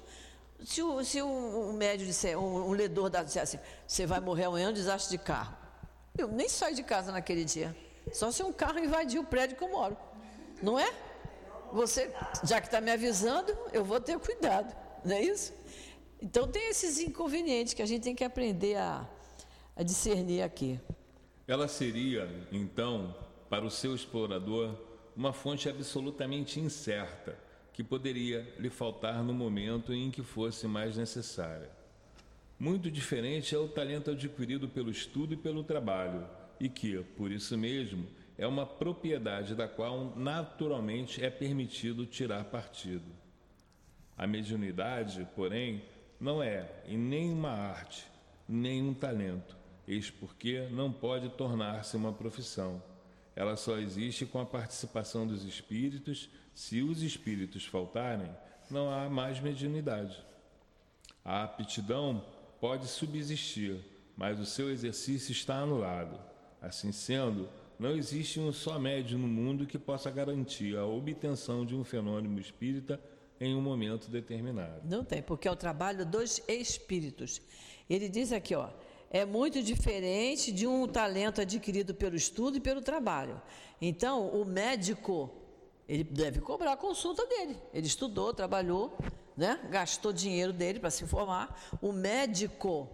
se, 0.65 0.83
o, 0.83 1.05
se 1.05 1.23
um, 1.23 1.71
um 1.71 1.73
médio 1.73 2.05
disser, 2.05 2.37
um, 2.37 2.69
um 2.69 2.73
ledor 2.73 3.09
disser 3.11 3.43
assim, 3.43 3.59
você 3.87 4.05
vai 4.05 4.19
morrer 4.19 4.45
amanhã, 4.45 4.71
um 4.71 4.73
desastre 4.73 5.17
de 5.17 5.23
carro. 5.23 5.57
Eu 6.17 6.27
nem 6.27 6.49
saio 6.49 6.75
de 6.75 6.83
casa 6.83 7.13
naquele 7.13 7.45
dia. 7.45 7.77
Só 8.13 8.33
se 8.33 8.43
um 8.43 8.53
carro 8.53 8.79
invadir 8.81 9.21
o 9.21 9.25
prédio 9.25 9.57
que 9.57 9.63
eu 9.63 9.69
moro. 9.69 9.97
Não 10.61 10.79
é? 10.79 10.93
Você, 11.73 12.13
já 12.45 12.61
que 12.61 12.67
está 12.67 12.81
me 12.81 12.91
avisando, 12.91 13.57
eu 13.73 13.85
vou 13.85 14.01
ter 14.01 14.19
cuidado. 14.19 14.75
Não 15.05 15.15
é 15.15 15.23
isso? 15.23 15.53
Então 16.21 16.49
tem 16.49 16.69
esses 16.69 16.99
inconvenientes 16.99 17.75
que 17.75 17.83
a 17.83 17.87
gente 17.87 18.03
tem 18.03 18.15
que 18.15 18.25
aprender 18.25 18.77
a, 18.77 19.09
a 19.77 19.83
discernir 19.83 20.43
aqui. 20.43 20.81
Ela 21.47 21.69
seria, 21.69 22.29
então, 22.51 23.15
para 23.49 23.65
o 23.65 23.71
seu 23.71 23.95
explorador, 23.95 24.75
uma 25.17 25.33
fonte 25.33 25.69
absolutamente 25.69 26.61
incerta, 26.61 27.39
que 27.73 27.83
poderia 27.85 28.55
lhe 28.59 28.71
faltar 28.71 29.23
no 29.23 29.33
momento 29.33 29.95
em 29.95 30.11
que 30.11 30.23
fosse 30.23 30.67
mais 30.67 30.97
necessária. 30.97 31.71
Muito 32.59 32.91
diferente 32.91 33.55
é 33.55 33.59
o 33.59 33.69
talento 33.69 34.11
adquirido 34.11 34.69
pelo 34.69 34.91
estudo 34.91 35.35
e 35.35 35.37
pelo 35.37 35.63
trabalho, 35.63 36.27
e 36.59 36.69
que, 36.69 36.99
por 37.17 37.31
isso 37.31 37.57
mesmo, 37.57 38.07
é 38.39 38.47
uma 38.47 38.65
propriedade 38.65 39.57
da 39.57 39.67
qual 39.67 40.15
naturalmente 40.17 41.23
é 41.23 41.29
permitido 41.29 42.07
tirar 42.07 42.45
partido. 42.45 43.11
A 44.17 44.27
mediunidade, 44.29 45.27
porém, 45.35 45.83
não 46.21 46.41
é 46.41 46.71
em 46.87 46.97
nenhuma 46.97 47.51
arte, 47.51 48.07
nem 48.49 48.81
um 48.81 48.95
talento, 48.95 49.57
eis 49.87 50.09
porque 50.09 50.69
não 50.71 50.93
pode 50.93 51.29
tornar-se 51.31 51.97
uma 51.97 52.13
profissão. 52.13 52.81
Ela 53.35 53.57
só 53.57 53.77
existe 53.79 54.25
com 54.25 54.41
a 54.41 54.47
participação 54.47 55.27
dos 55.27 55.45
espíritos. 55.45 56.29
Se 56.55 56.83
os 56.83 57.03
espíritos 57.03 57.65
faltarem, 57.65 58.31
não 58.71 58.91
há 58.91 59.09
mais 59.09 59.39
mediunidade. 59.41 60.17
A 61.25 61.45
aptidão 61.45 62.25
pode 62.61 62.87
subsistir, 62.87 63.81
mas 64.17 64.41
o 64.41 64.47
seu 64.47 64.71
exercício 64.71 65.31
está 65.31 65.59
anulado. 65.59 66.19
Assim 66.61 66.91
sendo, 66.91 67.49
não 67.79 67.97
existe 67.97 68.41
um 68.41 68.53
só 68.53 68.79
médium 68.79 69.21
no 69.21 69.29
mundo 69.29 69.67
que 69.67 69.79
possa 69.79 70.11
garantir 70.11 70.77
a 70.77 70.85
obtenção 70.85 71.65
de 71.65 71.77
um 71.77 71.85
fenômeno 71.85 72.41
espírita 72.41 73.01
em 73.41 73.55
um 73.55 73.61
momento 73.61 74.11
determinado. 74.11 74.81
Não 74.85 75.05
tem, 75.05 75.23
porque 75.23 75.47
é 75.47 75.51
o 75.51 75.57
trabalho 75.57 76.05
dos 76.05 76.43
espíritos. 76.49 77.41
Ele 77.89 78.09
diz 78.09 78.33
aqui, 78.33 78.55
ó, 78.55 78.71
é 79.11 79.25
muito 79.25 79.63
diferente 79.63 80.53
de 80.53 80.67
um 80.67 80.87
talento 80.87 81.41
adquirido 81.41 81.95
pelo 81.95 82.17
estudo 82.17 82.57
e 82.57 82.61
pelo 82.61 82.83
trabalho. 82.83 83.41
Então, 83.81 84.29
o 84.29 84.45
médico, 84.45 85.31
ele 85.89 86.05
deve 86.05 86.41
cobrar 86.41 86.73
a 86.73 86.77
consulta 86.77 87.25
dele. 87.27 87.57
Ele 87.73 87.87
estudou, 87.87 88.35
trabalhou, 88.35 88.99
né? 89.37 89.61
gastou 89.71 90.13
dinheiro 90.13 90.53
dele 90.53 90.81
para 90.81 90.91
se 90.91 91.07
formar. 91.07 91.79
O 91.81 91.93
médico, 91.93 92.89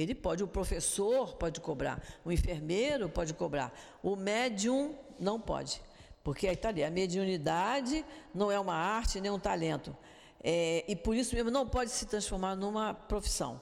ele 0.00 0.14
pode, 0.14 0.42
o 0.42 0.48
professor 0.48 1.36
pode 1.36 1.60
cobrar, 1.60 2.02
o 2.24 2.32
enfermeiro 2.32 3.08
pode 3.08 3.32
cobrar, 3.34 3.72
o 4.02 4.16
médium 4.16 4.94
não 5.18 5.40
pode. 5.40 5.80
Porque 6.22 6.46
está 6.46 6.70
ali, 6.70 6.82
a 6.82 6.90
mediunidade 6.90 8.04
não 8.34 8.50
é 8.50 8.58
uma 8.58 8.74
arte 8.74 9.20
nem 9.20 9.30
um 9.30 9.38
talento. 9.38 9.96
É, 10.42 10.84
e 10.88 10.96
por 10.96 11.14
isso 11.14 11.34
mesmo 11.34 11.50
não 11.50 11.66
pode 11.66 11.90
se 11.90 12.06
transformar 12.06 12.54
numa 12.54 12.92
profissão 12.92 13.60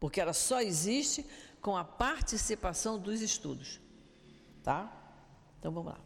porque 0.00 0.18
ela 0.18 0.32
só 0.32 0.62
existe 0.62 1.26
com 1.60 1.76
a 1.76 1.84
participação 1.84 2.98
dos 2.98 3.20
estudos. 3.20 3.78
Tá? 4.62 4.90
Então 5.58 5.70
vamos 5.70 5.92
lá. 5.92 6.00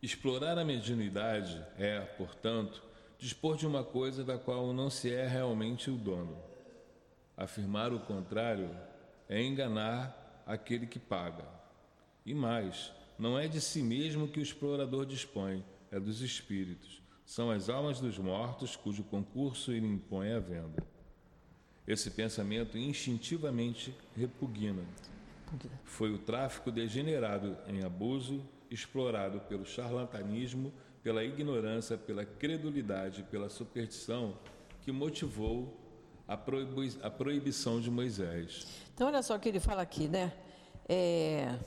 Explorar 0.00 0.56
a 0.56 0.64
mediunidade 0.64 1.64
é, 1.76 2.00
portanto, 2.00 2.82
dispor 3.18 3.56
de 3.56 3.66
uma 3.66 3.82
coisa 3.82 4.24
da 4.24 4.38
qual 4.38 4.72
não 4.72 4.88
se 4.88 5.12
é 5.12 5.26
realmente 5.26 5.90
o 5.90 5.96
dono. 5.96 6.40
Afirmar 7.36 7.92
o 7.92 8.00
contrário 8.00 8.70
é 9.28 9.42
enganar 9.42 10.42
aquele 10.46 10.86
que 10.86 10.98
paga. 10.98 11.44
E 12.24 12.34
mais, 12.34 12.92
não 13.18 13.38
é 13.38 13.48
de 13.48 13.60
si 13.60 13.82
mesmo 13.82 14.28
que 14.28 14.40
o 14.40 14.42
explorador 14.42 15.06
dispõe, 15.06 15.64
é 15.90 15.98
dos 15.98 16.20
espíritos. 16.20 17.02
São 17.24 17.50
as 17.50 17.68
almas 17.68 18.00
dos 18.00 18.18
mortos 18.18 18.76
cujo 18.76 19.02
concurso 19.04 19.72
ele 19.72 19.86
impõe 19.86 20.32
à 20.32 20.38
venda. 20.38 20.82
Esse 21.86 22.10
pensamento 22.10 22.78
instintivamente 22.78 23.94
repugna. 24.16 24.84
Foi 25.84 26.12
o 26.12 26.18
tráfico 26.18 26.70
degenerado 26.70 27.56
em 27.66 27.82
abuso, 27.82 28.42
explorado 28.70 29.40
pelo 29.40 29.66
charlatanismo, 29.66 30.72
pela 31.02 31.24
ignorância, 31.24 31.96
pela 31.96 32.24
credulidade, 32.24 33.24
pela 33.24 33.48
superstição, 33.50 34.38
que 34.82 34.92
motivou 34.92 35.81
a, 36.26 36.36
proibi 36.36 36.98
a 37.02 37.10
proibição 37.10 37.80
de 37.80 37.90
Moisés. 37.90 38.66
Então, 38.94 39.06
olha 39.06 39.22
só 39.22 39.36
o 39.36 39.40
que 39.40 39.48
ele 39.48 39.60
fala 39.60 39.82
aqui, 39.82 40.08
né? 40.08 40.32
É... 40.88 41.58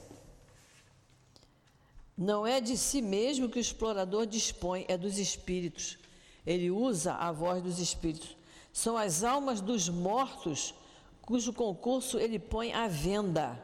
Não 2.18 2.48
é 2.48 2.62
de 2.62 2.78
si 2.78 3.02
mesmo 3.02 3.50
que 3.50 3.58
o 3.58 3.62
explorador 3.62 4.26
dispõe, 4.26 4.86
é 4.88 4.98
dos 4.98 5.18
espíritos. 5.18 5.98
Ele 6.46 6.72
usa 6.72 7.14
a 7.14 7.32
voz 7.32 7.62
dos 7.62 7.80
espíritos 7.80 8.38
são 8.76 8.98
as 8.98 9.24
almas 9.24 9.62
dos 9.62 9.88
mortos 9.88 10.76
cujo 11.22 11.54
concurso 11.54 12.20
ele 12.20 12.38
põe 12.38 12.74
à 12.74 12.90
venda. 12.90 13.58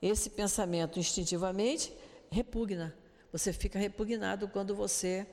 Esse 0.00 0.30
pensamento 0.30 0.98
instintivamente 0.98 1.92
repugna. 2.30 2.96
Você 3.30 3.52
fica 3.52 3.78
repugnado 3.78 4.48
quando 4.48 4.74
você 4.74 5.26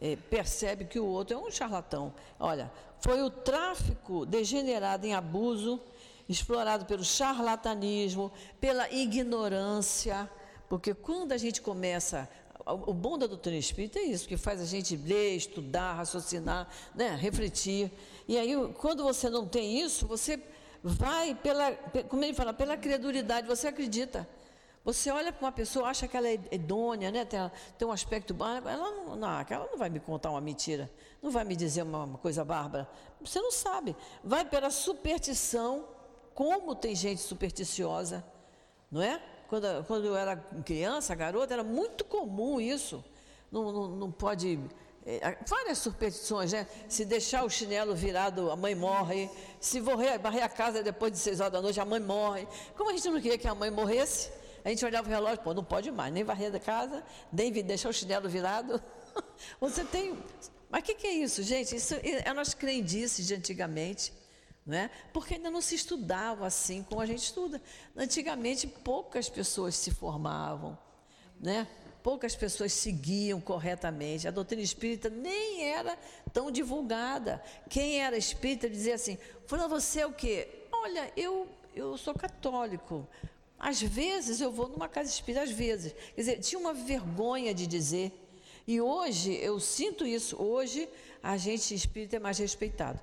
é, 0.00 0.16
percebe 0.16 0.84
que 0.84 0.98
o 0.98 1.06
outro 1.06 1.36
é 1.36 1.38
um 1.38 1.48
charlatão. 1.48 2.12
Olha, 2.40 2.72
foi 3.04 3.20
o 3.20 3.28
tráfico 3.28 4.24
degenerado 4.24 5.06
em 5.06 5.12
abuso, 5.12 5.78
explorado 6.26 6.86
pelo 6.86 7.04
charlatanismo, 7.04 8.32
pela 8.58 8.90
ignorância, 8.90 10.28
porque 10.70 10.94
quando 10.94 11.32
a 11.32 11.36
gente 11.36 11.60
começa 11.60 12.26
o 12.64 12.94
bom 12.94 13.18
da 13.18 13.26
doutrina 13.26 13.58
espírita 13.58 13.98
é 13.98 14.04
isso, 14.04 14.26
que 14.26 14.38
faz 14.38 14.58
a 14.58 14.64
gente 14.64 14.96
ler, 14.96 15.36
estudar, 15.36 15.92
raciocinar, 15.92 16.66
né, 16.94 17.14
refletir. 17.14 17.92
E 18.26 18.38
aí, 18.38 18.54
quando 18.78 19.02
você 19.02 19.28
não 19.28 19.46
tem 19.46 19.82
isso, 19.82 20.06
você 20.06 20.42
vai 20.82 21.34
pela, 21.34 21.72
como 22.08 22.24
ele 22.24 22.32
fala, 22.32 22.54
pela 22.54 22.74
credulidade, 22.74 23.46
você 23.46 23.68
acredita. 23.68 24.26
Você 24.84 25.10
olha 25.10 25.32
para 25.32 25.46
uma 25.46 25.52
pessoa, 25.52 25.88
acha 25.88 26.06
que 26.06 26.14
ela 26.14 26.28
é 26.28 26.38
idônea, 26.52 27.10
né? 27.10 27.24
tem, 27.24 27.40
tem 27.78 27.88
um 27.88 27.92
aspecto 27.92 28.34
bárbaro, 28.34 28.76
ela 28.76 28.90
não, 28.90 29.16
não, 29.16 29.40
ela 29.40 29.68
não 29.70 29.78
vai 29.78 29.88
me 29.88 29.98
contar 29.98 30.30
uma 30.30 30.42
mentira, 30.42 30.90
não 31.22 31.30
vai 31.30 31.42
me 31.42 31.56
dizer 31.56 31.82
uma, 31.82 32.04
uma 32.04 32.18
coisa 32.18 32.44
bárbara. 32.44 32.86
Você 33.22 33.40
não 33.40 33.50
sabe. 33.50 33.96
Vai 34.22 34.44
pela 34.44 34.70
superstição, 34.70 35.86
como 36.34 36.74
tem 36.74 36.94
gente 36.94 37.22
supersticiosa, 37.22 38.22
não 38.90 39.00
é? 39.00 39.22
Quando, 39.48 39.84
quando 39.86 40.06
eu 40.06 40.16
era 40.16 40.36
criança, 40.36 41.14
garota, 41.14 41.54
era 41.54 41.64
muito 41.64 42.04
comum 42.04 42.60
isso. 42.60 43.02
Não, 43.50 43.72
não, 43.72 43.88
não 43.88 44.12
pode. 44.12 44.60
É, 45.06 45.38
várias 45.46 45.78
superstições, 45.78 46.52
né? 46.52 46.66
Se 46.88 47.04
deixar 47.04 47.44
o 47.44 47.50
chinelo 47.50 47.94
virado, 47.94 48.50
a 48.50 48.56
mãe 48.56 48.74
morre. 48.74 49.30
Se 49.60 49.80
varrer, 49.80 50.20
a 50.42 50.48
casa 50.48 50.82
depois 50.82 51.12
de 51.12 51.18
seis 51.18 51.40
horas 51.40 51.52
da 51.52 51.62
noite, 51.62 51.80
a 51.80 51.84
mãe 51.84 52.00
morre. 52.00 52.46
Como 52.76 52.90
a 52.90 52.92
gente 52.92 53.08
não 53.08 53.20
queria 53.20 53.38
que 53.38 53.46
a 53.46 53.54
mãe 53.54 53.70
morresse, 53.70 54.30
a 54.64 54.70
gente 54.70 54.84
olhava 54.84 55.06
o 55.06 55.10
relógio, 55.10 55.42
pô, 55.42 55.52
não 55.52 55.62
pode 55.62 55.90
mais, 55.90 56.12
nem 56.12 56.24
varrer 56.24 56.50
da 56.50 56.58
casa, 56.58 57.04
nem 57.30 57.52
deixar 57.52 57.90
o 57.90 57.92
chinelo 57.92 58.28
virado. 58.28 58.82
Você 59.60 59.84
tem. 59.84 60.18
Mas 60.70 60.82
o 60.82 60.84
que, 60.84 60.94
que, 60.94 61.06
é 61.06 61.12
isso, 61.12 61.42
gente? 61.42 61.76
Isso 61.76 61.94
é 61.94 62.28
as 62.28 62.54
crendices 62.54 63.26
de 63.26 63.34
antigamente. 63.34 64.12
Não 64.66 64.78
é? 64.78 64.90
Porque 65.12 65.34
ainda 65.34 65.50
não 65.50 65.60
se 65.60 65.74
estudava 65.74 66.46
assim 66.46 66.82
como 66.82 67.00
a 67.00 67.06
gente 67.06 67.22
estuda. 67.22 67.60
Antigamente, 67.94 68.66
poucas 68.66 69.28
pessoas 69.28 69.76
se 69.76 69.90
formavam, 69.90 70.78
né? 71.38 71.68
poucas 72.04 72.36
pessoas 72.36 72.74
seguiam 72.74 73.40
corretamente. 73.40 74.28
A 74.28 74.30
doutrina 74.30 74.62
espírita 74.62 75.08
nem 75.08 75.64
era 75.70 75.98
tão 76.34 76.50
divulgada. 76.50 77.42
Quem 77.70 78.02
era 78.02 78.16
espírita 78.16 78.68
dizia 78.68 78.94
assim: 78.94 79.18
Fulano, 79.46 79.70
você 79.70 80.00
é 80.00 80.06
o 80.06 80.12
quê? 80.12 80.66
Olha, 80.70 81.10
eu, 81.16 81.48
eu 81.74 81.96
sou 81.96 82.14
católico. 82.14 83.08
Às 83.58 83.80
vezes 83.80 84.40
eu 84.40 84.50
vou 84.50 84.68
numa 84.68 84.88
casa 84.88 85.10
espírita, 85.10 85.42
às 85.42 85.50
vezes. 85.50 85.92
Quer 86.14 86.20
dizer, 86.20 86.40
tinha 86.40 86.58
uma 86.58 86.74
vergonha 86.74 87.54
de 87.54 87.66
dizer. 87.66 88.12
E 88.66 88.80
hoje 88.80 89.34
eu 89.34 89.58
sinto 89.60 90.06
isso. 90.06 90.40
Hoje 90.42 90.88
a 91.22 91.36
gente 91.36 91.74
espírita 91.74 92.16
é 92.16 92.18
mais 92.18 92.38
respeitado 92.38 93.00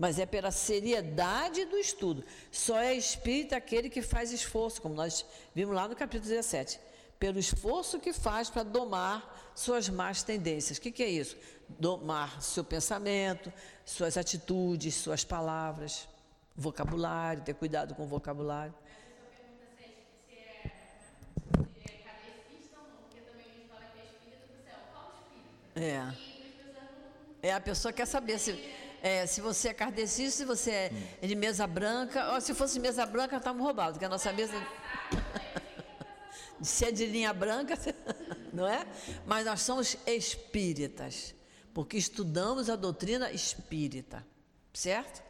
mas 0.00 0.18
é 0.18 0.24
pela 0.24 0.50
seriedade 0.50 1.66
do 1.66 1.76
estudo. 1.76 2.24
Só 2.50 2.78
é 2.78 2.94
espírita 2.94 3.54
aquele 3.54 3.90
que 3.90 4.00
faz 4.00 4.32
esforço, 4.32 4.80
como 4.80 4.94
nós 4.94 5.26
vimos 5.54 5.74
lá 5.74 5.86
no 5.86 5.94
capítulo 5.94 6.30
17. 6.30 6.80
Pelo 7.18 7.38
esforço 7.38 8.00
que 8.00 8.10
faz 8.14 8.48
para 8.48 8.62
domar 8.62 9.52
suas 9.54 9.90
más 9.90 10.22
tendências. 10.22 10.78
O 10.78 10.80
que, 10.80 10.90
que 10.90 11.02
é 11.02 11.10
isso? 11.10 11.36
Domar 11.68 12.40
seu 12.40 12.64
pensamento, 12.64 13.52
suas 13.84 14.16
atitudes, 14.16 14.94
suas 14.94 15.22
palavras. 15.22 16.08
vocabulário, 16.56 17.42
ter 17.42 17.52
cuidado 17.52 17.94
com 17.94 18.04
o 18.04 18.06
vocabulário. 18.06 18.74
É. 25.74 26.12
É, 27.42 27.54
a 27.54 27.60
pessoa 27.60 27.92
quer 27.92 28.06
saber 28.06 28.38
se, 28.38 28.52
é, 29.02 29.24
se 29.26 29.40
você 29.40 29.68
é 29.68 29.74
kardecista, 29.74 30.38
se 30.38 30.44
você 30.44 30.92
é 31.22 31.26
de 31.26 31.34
mesa 31.34 31.66
branca. 31.66 32.34
Ou 32.34 32.40
se 32.40 32.54
fosse 32.54 32.78
mesa 32.78 33.06
branca, 33.06 33.36
estamos 33.36 33.62
roubados, 33.62 33.92
porque 33.94 34.04
a 34.04 34.08
nossa 34.08 34.32
mesa. 34.32 34.54
se 36.60 36.84
é 36.84 36.92
de 36.92 37.06
linha 37.06 37.32
branca, 37.32 37.78
não 38.52 38.66
é? 38.66 38.86
Mas 39.26 39.46
nós 39.46 39.62
somos 39.62 39.96
espíritas, 40.06 41.34
porque 41.72 41.96
estudamos 41.96 42.68
a 42.68 42.76
doutrina 42.76 43.30
espírita, 43.32 44.26
certo? 44.72 45.22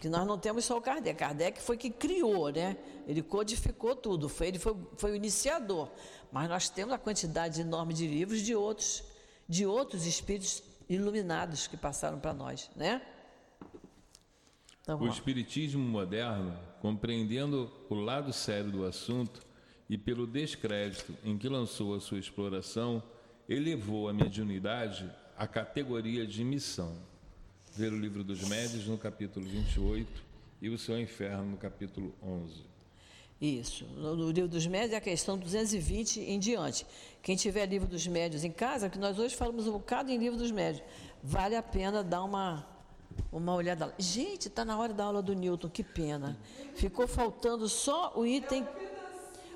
Que 0.00 0.08
nós 0.08 0.26
não 0.26 0.38
temos 0.38 0.64
só 0.64 0.76
o 0.78 0.80
Kardec. 0.80 1.18
Kardec 1.18 1.60
foi 1.60 1.76
que 1.76 1.90
criou, 1.90 2.50
né? 2.50 2.76
Ele 3.06 3.22
codificou 3.22 3.94
tudo, 3.94 4.28
foi, 4.28 4.48
ele 4.48 4.58
foi, 4.58 4.76
foi 4.96 5.12
o 5.12 5.14
iniciador. 5.14 5.90
Mas 6.32 6.48
nós 6.48 6.68
temos 6.68 6.94
a 6.94 6.98
quantidade 6.98 7.60
enorme 7.60 7.92
de 7.92 8.06
livros 8.06 8.40
de 8.40 8.54
outros, 8.54 9.02
de 9.50 9.66
outros 9.66 10.06
espíritos 10.06 10.62
iluminados 10.88 11.66
que 11.66 11.76
passaram 11.76 12.20
para 12.20 12.32
nós, 12.32 12.70
né? 12.76 13.02
Então, 14.80 15.00
o 15.00 15.08
Espiritismo 15.08 15.82
moderno, 15.82 16.56
compreendendo 16.80 17.68
o 17.88 17.96
lado 17.96 18.32
sério 18.32 18.70
do 18.70 18.84
assunto 18.86 19.40
e 19.88 19.98
pelo 19.98 20.24
descrédito 20.24 21.16
em 21.24 21.36
que 21.36 21.48
lançou 21.48 21.96
a 21.96 22.00
sua 22.00 22.20
exploração, 22.20 23.02
elevou 23.48 24.08
a 24.08 24.12
mediunidade 24.12 25.10
à 25.36 25.48
categoria 25.48 26.24
de 26.24 26.44
missão 26.44 26.96
ver 27.74 27.92
o 27.92 27.98
livro 27.98 28.22
dos 28.22 28.48
médios 28.48 28.86
no 28.86 28.96
capítulo 28.96 29.46
28 29.48 30.22
e 30.62 30.68
o 30.68 30.78
seu 30.78 30.98
inferno 31.00 31.52
no 31.52 31.56
capítulo 31.56 32.14
11. 32.22 32.69
Isso. 33.40 33.86
No, 33.96 34.14
no, 34.14 34.30
livro 34.30 34.48
dos 34.48 34.66
médios 34.66 34.92
é 34.92 34.96
a 34.96 35.00
questão 35.00 35.38
220 35.38 36.20
em 36.20 36.38
diante. 36.38 36.86
Quem 37.22 37.36
tiver 37.36 37.64
livro 37.66 37.88
dos 37.88 38.06
médios 38.06 38.44
em 38.44 38.52
casa, 38.52 38.90
que 38.90 38.98
nós 38.98 39.18
hoje 39.18 39.34
falamos 39.34 39.66
um 39.66 39.72
bocado 39.72 40.10
em 40.10 40.18
livro 40.18 40.38
dos 40.38 40.50
médios, 40.50 40.82
vale 41.22 41.56
a 41.56 41.62
pena 41.62 42.04
dar 42.04 42.22
uma, 42.22 42.66
uma 43.32 43.54
olhada. 43.54 43.94
Gente, 43.98 44.48
está 44.48 44.62
na 44.62 44.78
hora 44.78 44.92
da 44.92 45.04
aula 45.04 45.22
do 45.22 45.32
Newton, 45.32 45.70
que 45.70 45.82
pena. 45.82 46.38
Ficou 46.74 47.08
faltando 47.08 47.66
só 47.66 48.12
o 48.14 48.26
item, 48.26 48.66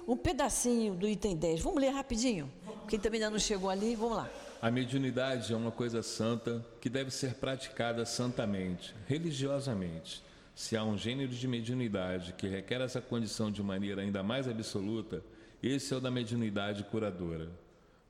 um 0.09 0.17
pedacinho 0.17 0.95
do 0.95 1.07
item 1.07 1.37
10. 1.37 1.61
Vamos 1.61 1.81
ler 1.81 1.91
rapidinho? 1.91 2.51
Quem 2.89 2.99
também 2.99 3.21
ainda 3.21 3.31
não 3.31 3.39
chegou 3.39 3.69
ali, 3.69 3.95
vamos 3.95 4.17
lá. 4.17 4.31
A 4.63 4.71
mediunidade 4.71 5.53
é 5.53 5.57
uma 5.57 5.71
coisa 5.71 6.03
santa 6.03 6.65
que 6.81 6.89
deve 6.89 7.11
ser 7.11 7.35
praticada 7.35 8.07
santamente, 8.07 8.95
religiosamente. 9.07 10.23
Se 10.55 10.77
há 10.77 10.85
um 10.85 10.97
gênero 10.97 11.33
de 11.33 11.49
mediunidade 11.49 12.33
que 12.35 12.47
requer 12.47 12.81
essa 12.81 13.01
condição 13.01 13.51
de 13.51 13.63
maneira 13.63 14.03
ainda 14.03 14.23
mais 14.23 14.47
absoluta, 14.47 15.23
esse 15.61 15.93
é 15.93 15.97
o 15.97 16.01
da 16.01 16.11
mediunidade 16.11 16.85
curadora. 16.85 17.51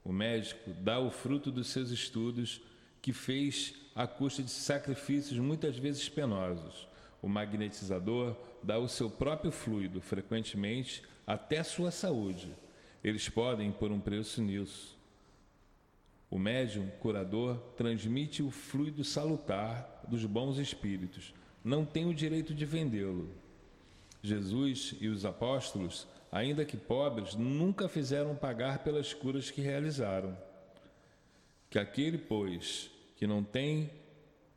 O 0.04 0.12
médico 0.12 0.70
dá 0.80 0.98
o 0.98 1.10
fruto 1.10 1.50
dos 1.50 1.68
seus 1.68 1.90
estudos 1.90 2.60
que 3.00 3.12
fez 3.12 3.74
à 3.94 4.06
custa 4.06 4.42
de 4.42 4.50
sacrifícios 4.50 5.38
muitas 5.38 5.78
vezes 5.78 6.06
penosos. 6.08 6.86
O 7.22 7.28
magnetizador 7.28 8.36
dá 8.62 8.78
o 8.78 8.88
seu 8.88 9.08
próprio 9.08 9.50
fluido, 9.50 10.00
frequentemente 10.02 11.02
até 11.26 11.62
sua 11.62 11.90
saúde. 11.90 12.52
Eles 13.02 13.28
podem 13.28 13.72
pôr 13.72 13.90
um 13.90 14.00
preço 14.00 14.42
nisso. 14.42 14.98
O 16.30 16.38
médium 16.38 16.88
curador 17.00 17.56
transmite 17.76 18.42
o 18.42 18.50
fluido 18.50 19.02
salutar 19.02 20.02
dos 20.08 20.26
bons 20.26 20.58
espíritos. 20.58 21.32
Não 21.64 21.84
tem 21.86 22.04
o 22.04 22.14
direito 22.14 22.54
de 22.54 22.66
vendê-lo. 22.66 23.30
Jesus 24.22 24.94
e 25.00 25.08
os 25.08 25.24
apóstolos, 25.24 26.06
ainda 26.30 26.64
que 26.64 26.76
pobres, 26.76 27.34
nunca 27.34 27.88
fizeram 27.88 28.36
pagar 28.36 28.84
pelas 28.84 29.14
curas 29.14 29.50
que 29.50 29.62
realizaram. 29.62 30.36
Que 31.70 31.78
aquele, 31.78 32.18
pois, 32.18 32.90
que 33.16 33.26
não 33.26 33.42
tem 33.42 33.90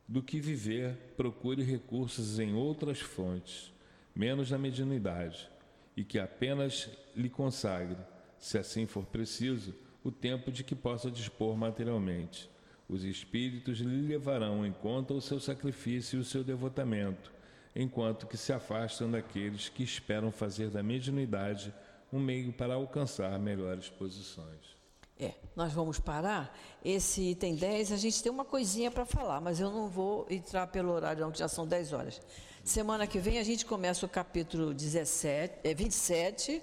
do 0.07 0.21
que 0.21 0.39
viver, 0.39 0.95
procure 1.15 1.63
recursos 1.63 2.39
em 2.39 2.53
outras 2.53 2.99
fontes, 2.99 3.71
menos 4.15 4.51
na 4.51 4.57
mediunidade, 4.57 5.49
e 5.95 6.03
que 6.03 6.19
apenas 6.19 6.89
lhe 7.15 7.29
consagre, 7.29 7.97
se 8.37 8.57
assim 8.57 8.85
for 8.85 9.05
preciso, 9.05 9.73
o 10.03 10.11
tempo 10.11 10.51
de 10.51 10.63
que 10.63 10.75
possa 10.75 11.09
dispor 11.09 11.57
materialmente. 11.57 12.49
Os 12.89 13.03
espíritos 13.03 13.79
lhe 13.79 14.07
levarão 14.07 14.65
em 14.65 14.71
conta 14.71 15.13
o 15.13 15.21
seu 15.21 15.39
sacrifício 15.39 16.17
e 16.17 16.21
o 16.21 16.25
seu 16.25 16.43
devotamento, 16.43 17.33
enquanto 17.75 18.25
que 18.25 18.37
se 18.37 18.53
afastam 18.53 19.11
daqueles 19.11 19.67
que 19.67 19.83
esperam 19.83 20.31
fazer 20.31 20.69
da 20.69 20.81
mediunidade 20.81 21.73
um 22.11 22.19
meio 22.19 22.53
para 22.53 22.75
alcançar 22.75 23.37
melhores 23.37 23.89
posições. 23.89 24.77
É, 25.19 25.33
nós 25.55 25.73
vamos 25.73 25.99
parar. 25.99 26.55
Esse 26.85 27.31
item 27.31 27.55
10, 27.55 27.91
a 27.91 27.97
gente 27.97 28.21
tem 28.21 28.31
uma 28.31 28.45
coisinha 28.45 28.89
para 28.89 29.05
falar, 29.05 29.41
mas 29.41 29.59
eu 29.59 29.71
não 29.71 29.89
vou 29.89 30.25
entrar 30.29 30.67
pelo 30.67 30.91
horário, 30.91 31.21
não, 31.21 31.31
que 31.31 31.39
já 31.39 31.47
são 31.47 31.67
10 31.67 31.91
horas. 31.91 32.21
Semana 32.63 33.07
que 33.07 33.19
vem 33.19 33.39
a 33.39 33.43
gente 33.43 33.65
começa 33.65 34.05
o 34.05 34.09
capítulo 34.09 34.73
17, 34.73 35.59
é 35.63 35.73
27, 35.73 36.61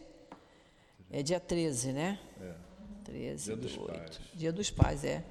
é 1.11 1.23
dia 1.23 1.41
13, 1.41 1.93
né? 1.93 2.19
É. 2.41 2.55
13 3.05 3.45
Dia 3.45 3.57
do 3.57 3.63
dos 3.63 3.77
8. 3.77 3.87
Pais. 3.87 4.21
Dia 4.35 4.53
dos 4.53 4.71
Pais, 4.71 5.05
é. 5.05 5.25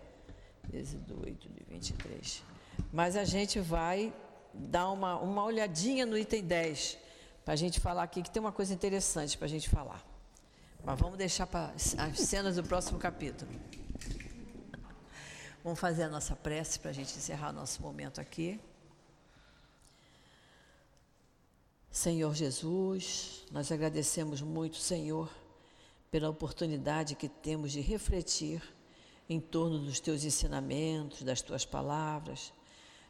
13 0.69 0.97
do 0.97 1.19
8 1.25 1.49
de 1.49 1.63
23. 1.69 2.43
Mas 2.91 3.15
a 3.15 3.23
gente 3.23 3.59
vai 3.59 4.13
dar 4.53 4.89
uma, 4.91 5.17
uma 5.19 5.43
olhadinha 5.43 6.05
no 6.05 6.17
item 6.17 6.43
10, 6.43 6.97
para 7.43 7.53
a 7.53 7.57
gente 7.57 7.79
falar 7.79 8.03
aqui, 8.03 8.21
que 8.21 8.31
tem 8.31 8.39
uma 8.39 8.51
coisa 8.51 8.73
interessante 8.73 9.37
para 9.37 9.45
a 9.45 9.49
gente 9.49 9.69
falar. 9.69 10.03
Mas 10.83 10.99
vamos 10.99 11.17
deixar 11.17 11.47
para 11.47 11.73
as 11.75 12.19
cenas 12.19 12.55
do 12.55 12.63
próximo 12.63 12.99
capítulo. 12.99 13.49
Vamos 15.63 15.79
fazer 15.79 16.03
a 16.03 16.09
nossa 16.09 16.35
prece 16.35 16.79
para 16.79 16.89
a 16.89 16.93
gente 16.93 17.15
encerrar 17.15 17.53
nosso 17.53 17.81
momento 17.81 18.19
aqui. 18.19 18.59
Senhor 21.89 22.33
Jesus, 22.33 23.45
nós 23.51 23.71
agradecemos 23.71 24.41
muito, 24.41 24.77
Senhor, 24.77 25.29
pela 26.09 26.27
oportunidade 26.27 27.15
que 27.15 27.29
temos 27.29 27.71
de 27.71 27.81
refletir 27.81 28.61
em 29.33 29.39
torno 29.39 29.79
dos 29.79 29.99
teus 29.99 30.23
ensinamentos, 30.23 31.23
das 31.23 31.41
tuas 31.41 31.65
palavras, 31.65 32.53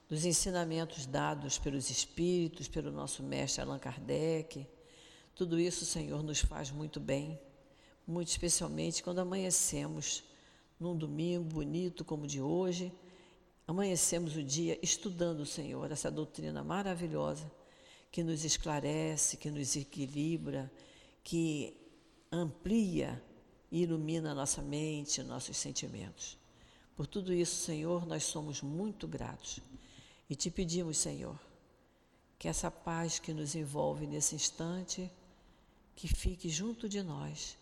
dos 0.07 0.24
ensinamentos 0.24 1.05
dados 1.05 1.57
pelos 1.57 1.89
Espíritos, 1.89 2.69
pelo 2.69 2.91
nosso 2.91 3.21
mestre 3.21 3.61
Allan 3.61 3.78
Kardec. 3.78 4.65
Tudo 5.36 5.59
isso, 5.59 5.86
Senhor, 5.86 6.24
nos 6.24 6.39
faz 6.39 6.71
muito 6.71 6.99
bem, 6.99 7.38
muito 8.07 8.30
especialmente 8.30 9.03
quando 9.03 9.19
amanhecemos 9.19 10.24
num 10.80 10.95
domingo 10.95 11.43
bonito 11.43 12.05
como 12.05 12.24
o 12.24 12.28
de 12.28 12.41
hoje. 12.41 12.91
Amanhecemos 13.67 14.38
o 14.38 14.43
dia 14.43 14.80
estudando, 14.82 15.45
Senhor, 15.45 15.91
essa 15.91 16.09
doutrina 16.09 16.63
maravilhosa 16.63 17.51
que 18.09 18.24
nos 18.24 18.45
esclarece, 18.45 19.36
que 19.36 19.51
nos 19.51 19.76
equilibra, 19.76 20.71
que 21.24 21.76
amplia 22.32 23.21
e 23.74 23.82
ilumina 23.82 24.36
nossa 24.36 24.61
mente, 24.61 25.24
nossos 25.24 25.57
sentimentos. 25.57 26.38
Por 26.95 27.07
tudo 27.07 27.34
isso, 27.34 27.55
Senhor, 27.55 28.05
nós 28.05 28.24
somos 28.24 28.61
muito 28.61 29.07
gratos 29.07 29.59
e 30.30 30.36
te 30.36 30.51
pedimos, 30.51 30.99
Senhor, 30.99 31.39
que 32.38 32.47
essa 32.47 32.69
paz 32.69 33.17
que 33.17 33.34
nos 33.34 33.55
envolve 33.55 34.05
nesse 34.05 34.36
instante, 34.36 35.09
que 35.95 36.07
fique 36.07 36.49
junto 36.49 36.88
de 36.88 37.01
nós 37.01 37.57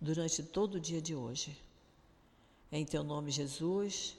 durante 0.00 0.42
todo 0.42 0.74
o 0.74 0.80
dia 0.80 1.00
de 1.00 1.14
hoje. 1.14 1.56
Em 2.72 2.84
teu 2.84 3.04
nome, 3.04 3.30
Jesus, 3.30 4.16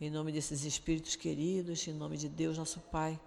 em 0.00 0.08
nome 0.08 0.30
desses 0.30 0.62
espíritos 0.62 1.16
queridos, 1.16 1.84
em 1.88 1.92
nome 1.92 2.16
de 2.16 2.28
Deus, 2.28 2.56
nosso 2.56 2.78
Pai, 2.78 3.20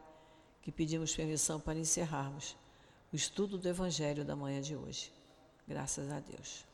que 0.62 0.72
pedimos 0.72 1.14
permissão 1.14 1.60
para 1.60 1.78
encerrarmos 1.78 2.56
o 3.12 3.18
estudo 3.18 3.58
do 3.58 3.68
Evangelho 3.68 4.24
da 4.24 4.34
manhã 4.34 4.62
de 4.62 4.78
hoje. 4.78 5.12
Graças 5.68 6.10
a 6.10 6.22
Deus. 6.22 6.73